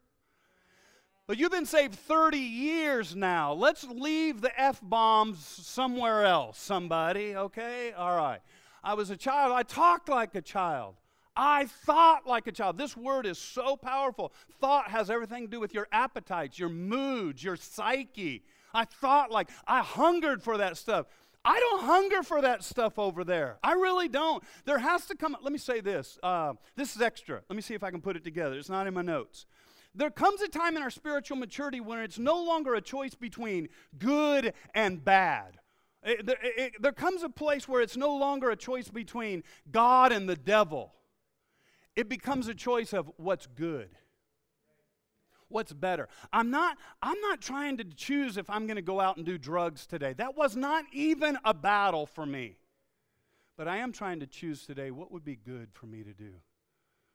but 1.26 1.38
you've 1.38 1.53
been 1.53 1.66
saved 1.66 1.95
30 1.95 2.36
years 2.36 3.14
now. 3.14 3.53
Let's 3.53 3.84
leave 3.84 4.40
the 4.40 4.61
F 4.61 4.80
bombs 4.82 5.38
somewhere 5.38 6.26
else, 6.26 6.61
somebody, 6.61 7.36
okay? 7.36 7.93
All 7.93 8.14
right. 8.14 8.40
I 8.84 8.95
was 8.95 9.11
a 9.11 9.16
child. 9.16 9.53
I 9.53 9.62
talked 9.62 10.09
like 10.09 10.34
a 10.34 10.43
child. 10.43 10.97
I 11.37 11.66
thought 11.66 12.26
like 12.26 12.47
a 12.47 12.53
child. 12.53 12.76
This 12.76 12.97
word 12.97 13.26
is 13.26 13.39
so 13.39 13.76
powerful. 13.76 14.33
Thought 14.61 14.91
has 14.91 15.11
everything 15.11 15.45
to 15.45 15.51
do 15.51 15.61
with 15.61 15.74
your 15.74 15.89
appetites, 15.93 16.59
your 16.59 16.68
moods, 16.68 17.43
your 17.43 17.57
psyche. 17.57 18.45
I 18.74 18.85
thought 18.85 19.30
like, 19.30 19.49
I 19.66 19.80
hungered 19.80 20.43
for 20.43 20.59
that 20.59 20.76
stuff. 20.76 21.07
I 21.45 21.59
don't 21.59 21.83
hunger 21.83 22.22
for 22.22 22.41
that 22.43 22.62
stuff 22.62 22.99
over 22.99 23.24
there. 23.24 23.59
I 23.62 23.72
really 23.72 24.09
don't. 24.09 24.45
There 24.64 24.78
has 24.78 25.07
to 25.07 25.16
come, 25.16 25.37
let 25.43 25.53
me 25.53 25.59
say 25.59 25.80
this. 25.80 26.18
Uh, 26.22 26.53
this 26.76 26.95
is 26.95 27.03
extra. 27.03 27.43
Let 27.49 27.57
me 27.57 27.62
see 27.62 27.74
if 27.74 27.83
I 27.83 27.91
can 27.91 28.01
put 28.01 28.16
it 28.16 28.22
together. 28.22 28.57
It's 28.57 28.68
not 28.68 28.87
in 28.87 28.95
my 28.95 29.03
notes. 29.03 29.47
There 29.95 30.11
comes 30.11 30.41
a 30.41 30.49
time 30.49 30.76
in 30.76 30.83
our 30.83 30.91
spiritual 30.91 31.37
maturity 31.37 31.80
when 31.80 31.99
it's 31.99 32.18
no 32.18 32.43
longer 32.43 32.74
a 32.74 32.80
choice 32.80 33.14
between 33.14 33.68
good 33.99 34.55
and 34.74 35.05
bad. 35.05 35.59
It, 36.05 36.28
it, 36.28 36.39
it, 36.43 36.72
there 36.80 36.93
comes 36.93 37.22
a 37.22 37.28
place 37.28 37.68
where 37.68 37.83
it's 37.83 37.97
no 37.97 38.16
longer 38.16 38.51
a 38.51 38.57
choice 38.57 38.89
between 38.89 39.43
God 39.70 40.12
and 40.12 40.28
the 40.28 40.37
devil. 40.37 40.93
It 41.97 42.09
becomes 42.09 42.49
a 42.49 42.55
choice 42.55 42.93
of 42.93 43.11
what's 43.16 43.47
good. 43.47 43.90
What's 45.49 45.72
better? 45.72 46.09
I'm 46.32 46.51
not 46.51 46.78
I'm 47.03 47.20
not 47.20 47.43
trying 47.43 47.76
to 47.76 47.84
choose 47.84 48.38
if 48.38 48.49
I'm 48.49 48.66
going 48.66 48.76
to 48.76 48.82
go 48.82 49.01
out 49.01 49.18
and 49.18 49.26
do 49.26 49.36
drugs 49.36 49.86
today. 49.86 50.14
That 50.14 50.36
was 50.36 50.57
not 50.57 50.84
even 50.93 51.36
a 51.45 51.53
battle 51.53 52.07
for 52.07 52.24
me. 52.24 52.57
But 53.59 53.68
I 53.68 53.78
am 53.78 53.93
trying 53.93 54.20
to 54.20 54.26
choose 54.26 54.64
today 54.64 54.90
what 54.90 55.12
would 55.12 55.24
be 55.24 55.36
good 55.36 55.68
for 55.74 55.86
me 55.86 56.03
to 56.03 56.14
do. 56.14 56.32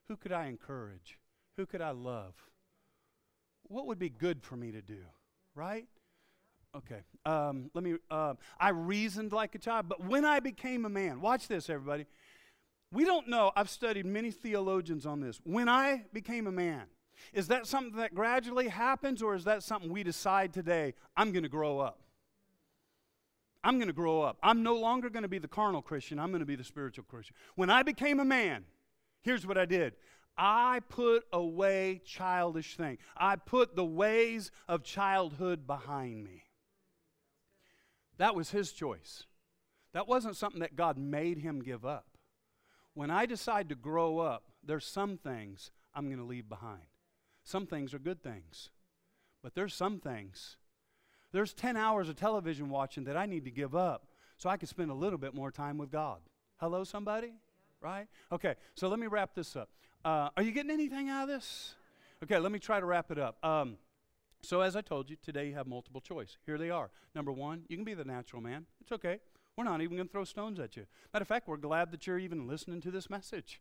Who 0.08 0.16
could 0.16 0.32
I 0.32 0.46
encourage? 0.46 1.20
Who 1.58 1.66
could 1.66 1.82
I 1.82 1.90
love? 1.90 2.36
what 3.70 3.88
would 3.88 4.00
be 4.00 4.10
good 4.10 4.44
for 4.44 4.56
me 4.56 4.72
to 4.72 4.82
do, 4.82 5.04
right? 5.56 5.86
Okay. 6.76 7.02
Um, 7.26 7.70
let 7.74 7.84
me. 7.84 7.96
Uh, 8.10 8.36
I 8.60 8.70
reasoned 8.70 9.32
like 9.32 9.56
a 9.56 9.58
child, 9.58 9.88
but 9.90 10.04
when 10.04 10.26
I 10.26 10.40
became 10.40 10.86
a 10.86 10.90
man, 10.90 11.22
watch 11.22 11.48
this, 11.48 11.70
everybody. 11.70 12.06
We 12.92 13.04
don't 13.04 13.28
know. 13.28 13.52
I've 13.56 13.70
studied 13.70 14.06
many 14.06 14.32
theologians 14.32 15.06
on 15.06 15.20
this. 15.20 15.40
When 15.44 15.68
I 15.68 16.06
became 16.14 16.48
a 16.48 16.52
man, 16.52 16.84
is 17.34 17.48
that 17.48 17.68
something 17.68 17.98
that 17.98 18.16
gradually 18.16 18.70
happens, 18.70 19.22
or 19.22 19.36
is 19.36 19.44
that 19.44 19.64
something 19.64 19.92
we 19.92 20.04
decide 20.04 20.54
today? 20.54 20.94
I'm 21.16 21.32
going 21.32 21.44
to 21.44 21.50
grow 21.50 21.80
up. 21.80 22.00
I'm 23.64 23.78
going 23.78 23.88
to 23.88 23.94
grow 23.94 24.22
up. 24.22 24.38
I'm 24.42 24.64
no 24.64 24.76
longer 24.76 25.10
going 25.10 25.24
to 25.24 25.30
be 25.30 25.40
the 25.40 25.48
carnal 25.48 25.82
Christian. 25.82 26.20
I'm 26.20 26.30
going 26.30 26.40
to 26.40 26.46
be 26.46 26.56
the 26.56 26.64
spiritual 26.64 27.06
Christian. 27.10 27.36
When 27.56 27.70
I 27.70 27.84
became 27.84 28.20
a 28.20 28.26
man, 28.26 28.64
here's 29.22 29.46
what 29.46 29.58
I 29.58 29.66
did 29.66 29.94
I 30.38 30.82
put 30.88 31.26
away 31.34 32.02
childish 32.06 32.78
things. 32.78 33.00
I 33.18 33.36
put 33.36 33.76
the 33.76 33.86
ways 33.86 34.52
of 34.68 34.84
childhood 34.84 35.68
behind 35.68 36.24
me. 36.24 36.44
That 38.18 38.36
was 38.36 38.52
his 38.52 38.72
choice. 38.72 39.26
That 39.94 40.08
wasn't 40.08 40.38
something 40.38 40.62
that 40.62 40.76
God 40.76 40.98
made 40.98 41.40
him 41.40 41.62
give 41.62 41.86
up. 41.86 42.07
When 42.98 43.12
I 43.12 43.28
decide 43.28 43.70
to 43.70 43.76
grow 43.76 44.18
up, 44.18 44.46
there's 44.66 44.84
some 44.84 45.18
things 45.18 45.70
I'm 45.94 46.08
going 46.08 46.18
to 46.18 46.24
leave 46.24 46.50
behind. 46.50 46.82
Some 47.44 47.68
things 47.68 47.94
are 47.94 48.00
good 48.00 48.24
things, 48.24 48.72
but 49.44 49.54
there's 49.54 49.76
some 49.76 50.00
things. 50.00 50.58
There's 51.32 51.54
10 51.54 51.78
hours 51.78 52.10
of 52.10 52.16
television 52.16 52.70
watching 52.70 53.04
that 53.04 53.16
I 53.16 53.28
need 53.28 53.46
to 53.46 53.52
give 53.52 53.76
up 53.76 54.08
so 54.36 54.50
I 54.50 54.58
can 54.58 54.68
spend 54.68 54.90
a 54.90 54.96
little 54.96 55.20
bit 55.20 55.36
more 55.36 55.52
time 55.52 55.78
with 55.78 55.92
God. 55.92 56.22
Hello, 56.60 56.84
somebody? 56.84 57.34
Right? 57.82 58.08
Okay, 58.32 58.56
so 58.74 58.88
let 58.88 58.98
me 58.98 59.06
wrap 59.06 59.36
this 59.36 59.56
up. 59.56 59.70
Uh, 60.04 60.30
are 60.36 60.42
you 60.42 60.52
getting 60.52 60.72
anything 60.72 61.08
out 61.08 61.22
of 61.22 61.30
this? 61.30 61.76
Okay, 62.24 62.40
let 62.40 62.52
me 62.52 62.58
try 62.58 62.80
to 62.80 62.86
wrap 62.88 63.12
it 63.12 63.20
up. 63.20 63.38
Um, 63.46 63.78
so, 64.42 64.62
as 64.62 64.76
I 64.76 64.82
told 64.82 65.12
you, 65.12 65.18
today 65.24 65.50
you 65.50 65.54
have 65.54 65.68
multiple 65.68 66.02
choice. 66.02 66.38
Here 66.48 66.58
they 66.58 66.72
are. 66.72 66.90
Number 67.14 67.32
one, 67.32 67.62
you 67.70 67.78
can 67.78 67.86
be 67.86 67.94
the 67.94 68.06
natural 68.06 68.42
man. 68.42 68.66
It's 68.82 68.92
okay. 68.92 69.20
We're 69.58 69.64
not 69.64 69.82
even 69.82 69.98
going 69.98 70.08
to 70.08 70.12
throw 70.12 70.24
stones 70.24 70.60
at 70.60 70.78
you. 70.78 70.86
Matter 71.12 71.24
of 71.24 71.28
fact, 71.28 71.48
we're 71.48 71.58
glad 71.58 71.92
that 71.92 72.06
you're 72.06 72.20
even 72.20 72.48
listening 72.48 72.80
to 72.82 72.92
this 72.92 73.10
message. 73.10 73.60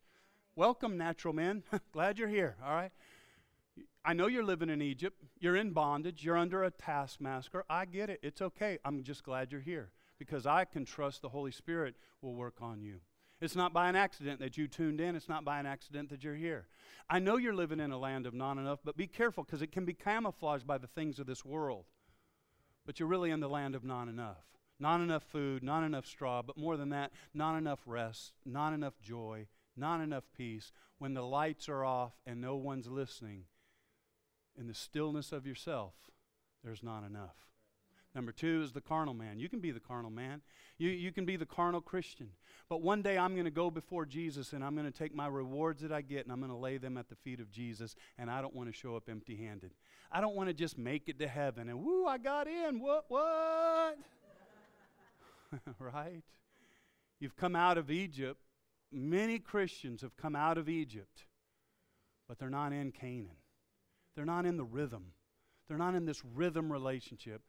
Welcome, 0.54 0.98
natural 0.98 1.32
man. 1.32 1.62
glad 1.92 2.18
you're 2.18 2.28
here. 2.28 2.56
All 2.62 2.74
right. 2.74 2.92
I 4.04 4.12
know 4.12 4.26
you're 4.26 4.44
living 4.44 4.68
in 4.68 4.82
Egypt. 4.82 5.22
You're 5.40 5.56
in 5.56 5.70
bondage. 5.70 6.22
You're 6.22 6.36
under 6.36 6.64
a 6.64 6.70
taskmaster. 6.70 7.64
I 7.70 7.86
get 7.86 8.10
it. 8.10 8.20
It's 8.22 8.42
okay. 8.42 8.78
I'm 8.84 9.02
just 9.02 9.24
glad 9.24 9.50
you're 9.50 9.60
here 9.62 9.90
because 10.18 10.46
I 10.46 10.66
can 10.66 10.84
trust 10.84 11.22
the 11.22 11.30
Holy 11.30 11.50
Spirit 11.50 11.96
will 12.20 12.34
work 12.34 12.56
on 12.60 12.82
you. 12.82 13.00
It's 13.40 13.56
not 13.56 13.72
by 13.72 13.88
an 13.88 13.96
accident 13.96 14.40
that 14.40 14.56
you 14.56 14.68
tuned 14.68 15.00
in. 15.00 15.16
It's 15.16 15.28
not 15.28 15.44
by 15.44 15.60
an 15.60 15.66
accident 15.66 16.10
that 16.10 16.22
you're 16.22 16.34
here. 16.34 16.68
I 17.08 17.18
know 17.20 17.36
you're 17.36 17.54
living 17.54 17.80
in 17.80 17.90
a 17.90 17.98
land 17.98 18.26
of 18.26 18.34
not 18.34 18.58
enough, 18.58 18.80
but 18.84 18.96
be 18.96 19.06
careful 19.06 19.44
because 19.44 19.62
it 19.62 19.72
can 19.72 19.84
be 19.84 19.92
camouflaged 19.92 20.66
by 20.66 20.78
the 20.78 20.86
things 20.86 21.18
of 21.18 21.26
this 21.26 21.44
world. 21.44 21.84
But 22.84 22.98
you're 22.98 23.08
really 23.08 23.30
in 23.30 23.40
the 23.40 23.48
land 23.48 23.74
of 23.74 23.84
not 23.84 24.08
enough. 24.08 24.55
Not 24.78 25.00
enough 25.00 25.22
food, 25.22 25.62
not 25.62 25.84
enough 25.84 26.06
straw, 26.06 26.42
but 26.42 26.58
more 26.58 26.76
than 26.76 26.90
that, 26.90 27.12
not 27.32 27.56
enough 27.56 27.80
rest, 27.86 28.32
not 28.44 28.72
enough 28.72 29.00
joy, 29.00 29.46
not 29.76 30.00
enough 30.00 30.24
peace. 30.36 30.72
When 30.98 31.14
the 31.14 31.22
lights 31.22 31.68
are 31.68 31.84
off 31.84 32.12
and 32.26 32.40
no 32.40 32.56
one's 32.56 32.86
listening, 32.86 33.44
in 34.58 34.66
the 34.66 34.74
stillness 34.74 35.32
of 35.32 35.46
yourself, 35.46 35.94
there's 36.64 36.82
not 36.82 37.04
enough. 37.04 37.36
Number 38.14 38.32
two 38.32 38.62
is 38.64 38.72
the 38.72 38.80
carnal 38.80 39.12
man. 39.12 39.38
You 39.38 39.50
can 39.50 39.60
be 39.60 39.70
the 39.70 39.80
carnal 39.80 40.10
man. 40.10 40.40
You, 40.78 40.88
you 40.88 41.12
can 41.12 41.26
be 41.26 41.36
the 41.36 41.44
carnal 41.44 41.82
Christian. 41.82 42.30
But 42.70 42.80
one 42.80 43.02
day 43.02 43.18
I'm 43.18 43.34
going 43.34 43.44
to 43.44 43.50
go 43.50 43.70
before 43.70 44.06
Jesus 44.06 44.54
and 44.54 44.64
I'm 44.64 44.74
going 44.74 44.90
to 44.90 44.98
take 44.98 45.14
my 45.14 45.26
rewards 45.26 45.82
that 45.82 45.92
I 45.92 46.00
get 46.00 46.24
and 46.24 46.32
I'm 46.32 46.40
going 46.40 46.50
to 46.50 46.56
lay 46.56 46.78
them 46.78 46.96
at 46.96 47.10
the 47.10 47.14
feet 47.14 47.40
of 47.40 47.50
Jesus. 47.50 47.94
And 48.16 48.30
I 48.30 48.40
don't 48.40 48.54
want 48.54 48.70
to 48.70 48.72
show 48.72 48.96
up 48.96 49.10
empty 49.10 49.36
handed. 49.36 49.72
I 50.10 50.22
don't 50.22 50.34
want 50.34 50.48
to 50.48 50.54
just 50.54 50.78
make 50.78 51.10
it 51.10 51.18
to 51.18 51.28
heaven 51.28 51.68
and, 51.68 51.84
woo, 51.84 52.06
I 52.06 52.16
got 52.16 52.48
in. 52.48 52.80
What, 52.80 53.04
what? 53.08 53.98
right? 55.78 56.22
You've 57.18 57.36
come 57.36 57.56
out 57.56 57.78
of 57.78 57.90
Egypt. 57.90 58.40
Many 58.92 59.38
Christians 59.38 60.02
have 60.02 60.16
come 60.16 60.36
out 60.36 60.58
of 60.58 60.68
Egypt, 60.68 61.24
but 62.28 62.38
they're 62.38 62.50
not 62.50 62.72
in 62.72 62.92
Canaan. 62.92 63.36
They're 64.14 64.24
not 64.24 64.46
in 64.46 64.56
the 64.56 64.64
rhythm. 64.64 65.12
They're 65.68 65.78
not 65.78 65.94
in 65.94 66.06
this 66.06 66.24
rhythm 66.24 66.72
relationship. 66.72 67.42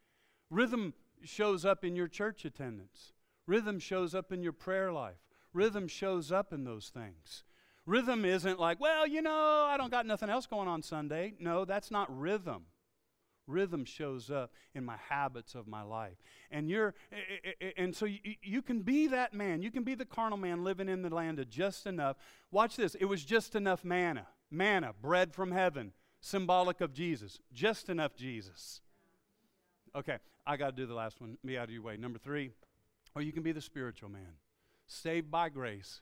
Rhythm 0.50 0.94
shows 1.24 1.66
up 1.66 1.84
in 1.84 1.96
your 1.96 2.08
church 2.08 2.46
attendance, 2.46 3.14
rhythm 3.46 3.80
shows 3.80 4.16
up 4.16 4.32
in 4.32 4.42
your 4.42 4.54
prayer 4.54 4.92
life, 4.92 5.18
rhythm 5.54 5.88
shows 5.88 6.32
up 6.32 6.54
in 6.54 6.64
those 6.64 6.90
things. 6.90 7.44
Rhythm 7.86 8.26
isn't 8.26 8.60
like, 8.60 8.80
well, 8.80 9.08
you 9.08 9.22
know, 9.22 9.66
I 9.68 9.78
don't 9.78 9.92
got 9.92 10.06
nothing 10.06 10.30
else 10.30 10.46
going 10.46 10.68
on 10.68 10.84
Sunday. 10.84 11.34
No, 11.40 11.64
that's 11.64 11.90
not 11.90 12.16
rhythm. 12.16 12.66
Rhythm 13.48 13.86
shows 13.86 14.30
up 14.30 14.54
in 14.76 14.84
my 14.84 14.98
habits 15.10 15.56
of 15.56 15.68
my 15.68 15.82
life. 15.82 16.18
And 16.52 16.70
you're 16.70 16.94
and 17.78 17.96
so 17.96 18.06
you, 18.06 18.62
can 18.62 18.82
be 18.82 19.08
that 19.08 19.34
man. 19.34 19.62
You 19.62 19.72
can 19.72 19.84
be 19.84 19.96
the 19.96 20.06
carnal 20.06 20.38
man 20.38 20.64
living 20.64 20.90
in 20.90 21.02
the 21.02 21.14
land 21.14 21.40
of 21.40 21.50
just 21.50 21.88
enough. 21.88 22.18
Watch 22.52 22.76
this. 22.76 22.96
It 22.96 23.06
was 23.06 23.24
just 23.24 23.56
enough 23.56 23.84
manna. 23.84 24.28
Manna, 24.52 24.94
bread 25.02 25.34
from 25.34 25.52
heaven, 25.52 25.94
symbolic 26.22 26.82
of 26.82 26.94
Jesus. 26.94 27.40
Just 27.54 27.90
enough 27.90 28.16
Jesus. 28.16 28.82
Okay, 29.96 30.18
I 30.46 30.58
got 30.58 30.76
to 30.76 30.82
do 30.82 30.86
the 30.86 30.94
last 30.94 31.20
one. 31.20 31.38
Be 31.44 31.58
out 31.58 31.66
of 31.66 31.72
your 31.72 31.82
way. 31.82 31.98
Number 31.98 32.20
three, 32.20 32.52
or 33.16 33.22
you 33.22 33.32
can 33.32 33.44
be 33.44 33.52
the 33.52 33.62
spiritual 33.62 34.10
man. 34.10 34.36
Saved 34.86 35.32
by 35.32 35.50
grace, 35.50 36.02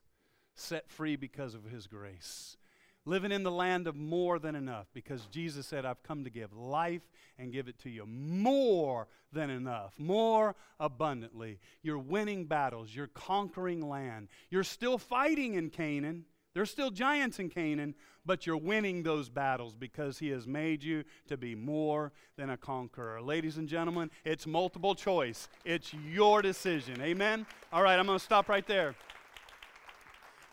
set 0.54 0.90
free 0.90 1.16
because 1.16 1.56
of 1.56 1.64
his 1.66 1.88
grace. 1.88 2.58
Living 3.06 3.32
in 3.32 3.44
the 3.44 3.52
land 3.52 3.88
of 3.88 3.96
more 3.96 4.40
than 4.40 4.56
enough 4.56 4.88
because 4.94 5.28
Jesus 5.28 5.68
said, 5.68 5.86
I've 5.86 6.02
come 6.02 6.24
to 6.24 6.30
give 6.32 6.52
life 6.54 7.04
and 7.38 7.54
give 7.54 7.68
it 7.68 7.78
to 7.80 7.90
you 7.90 8.06
more 8.08 9.08
than 9.32 9.52
enough, 9.52 9.94
more 10.00 10.56
abundantly. 10.80 11.60
You're 11.84 12.00
winning 12.00 12.46
battles, 12.46 12.96
you're 12.96 13.08
conquering 13.08 13.88
land. 13.88 14.30
You're 14.50 14.64
still 14.64 14.98
fighting 14.98 15.54
in 15.54 15.70
Canaan. 15.70 16.26
There's 16.56 16.72
still 16.72 16.90
giants 16.90 17.38
in 17.38 17.50
Canaan, 17.50 17.94
but 18.26 18.48
you're 18.48 18.58
winning 18.58 19.04
those 19.04 19.30
battles 19.30 19.76
because 19.76 20.18
He 20.18 20.30
has 20.30 20.48
made 20.48 20.82
you 20.84 21.04
to 21.28 21.38
be 21.38 21.54
more 21.54 22.14
than 22.38 22.50
a 22.50 22.58
conqueror. 22.58 23.22
Ladies 23.22 23.58
and 23.58 23.68
gentlemen, 23.68 24.10
it's 24.24 24.48
multiple 24.48 24.96
choice. 24.96 25.50
It's 25.66 25.94
your 25.94 26.42
decision. 26.42 27.02
Amen? 27.02 27.46
All 27.74 27.84
right, 27.84 28.00
I'm 28.00 28.06
going 28.06 28.18
to 28.18 28.24
stop 28.24 28.48
right 28.48 28.66
there. 28.66 28.96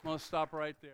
I'm 0.04 0.08
going 0.08 0.18
to 0.18 0.24
stop 0.24 0.52
right 0.52 0.76
there. 0.82 0.90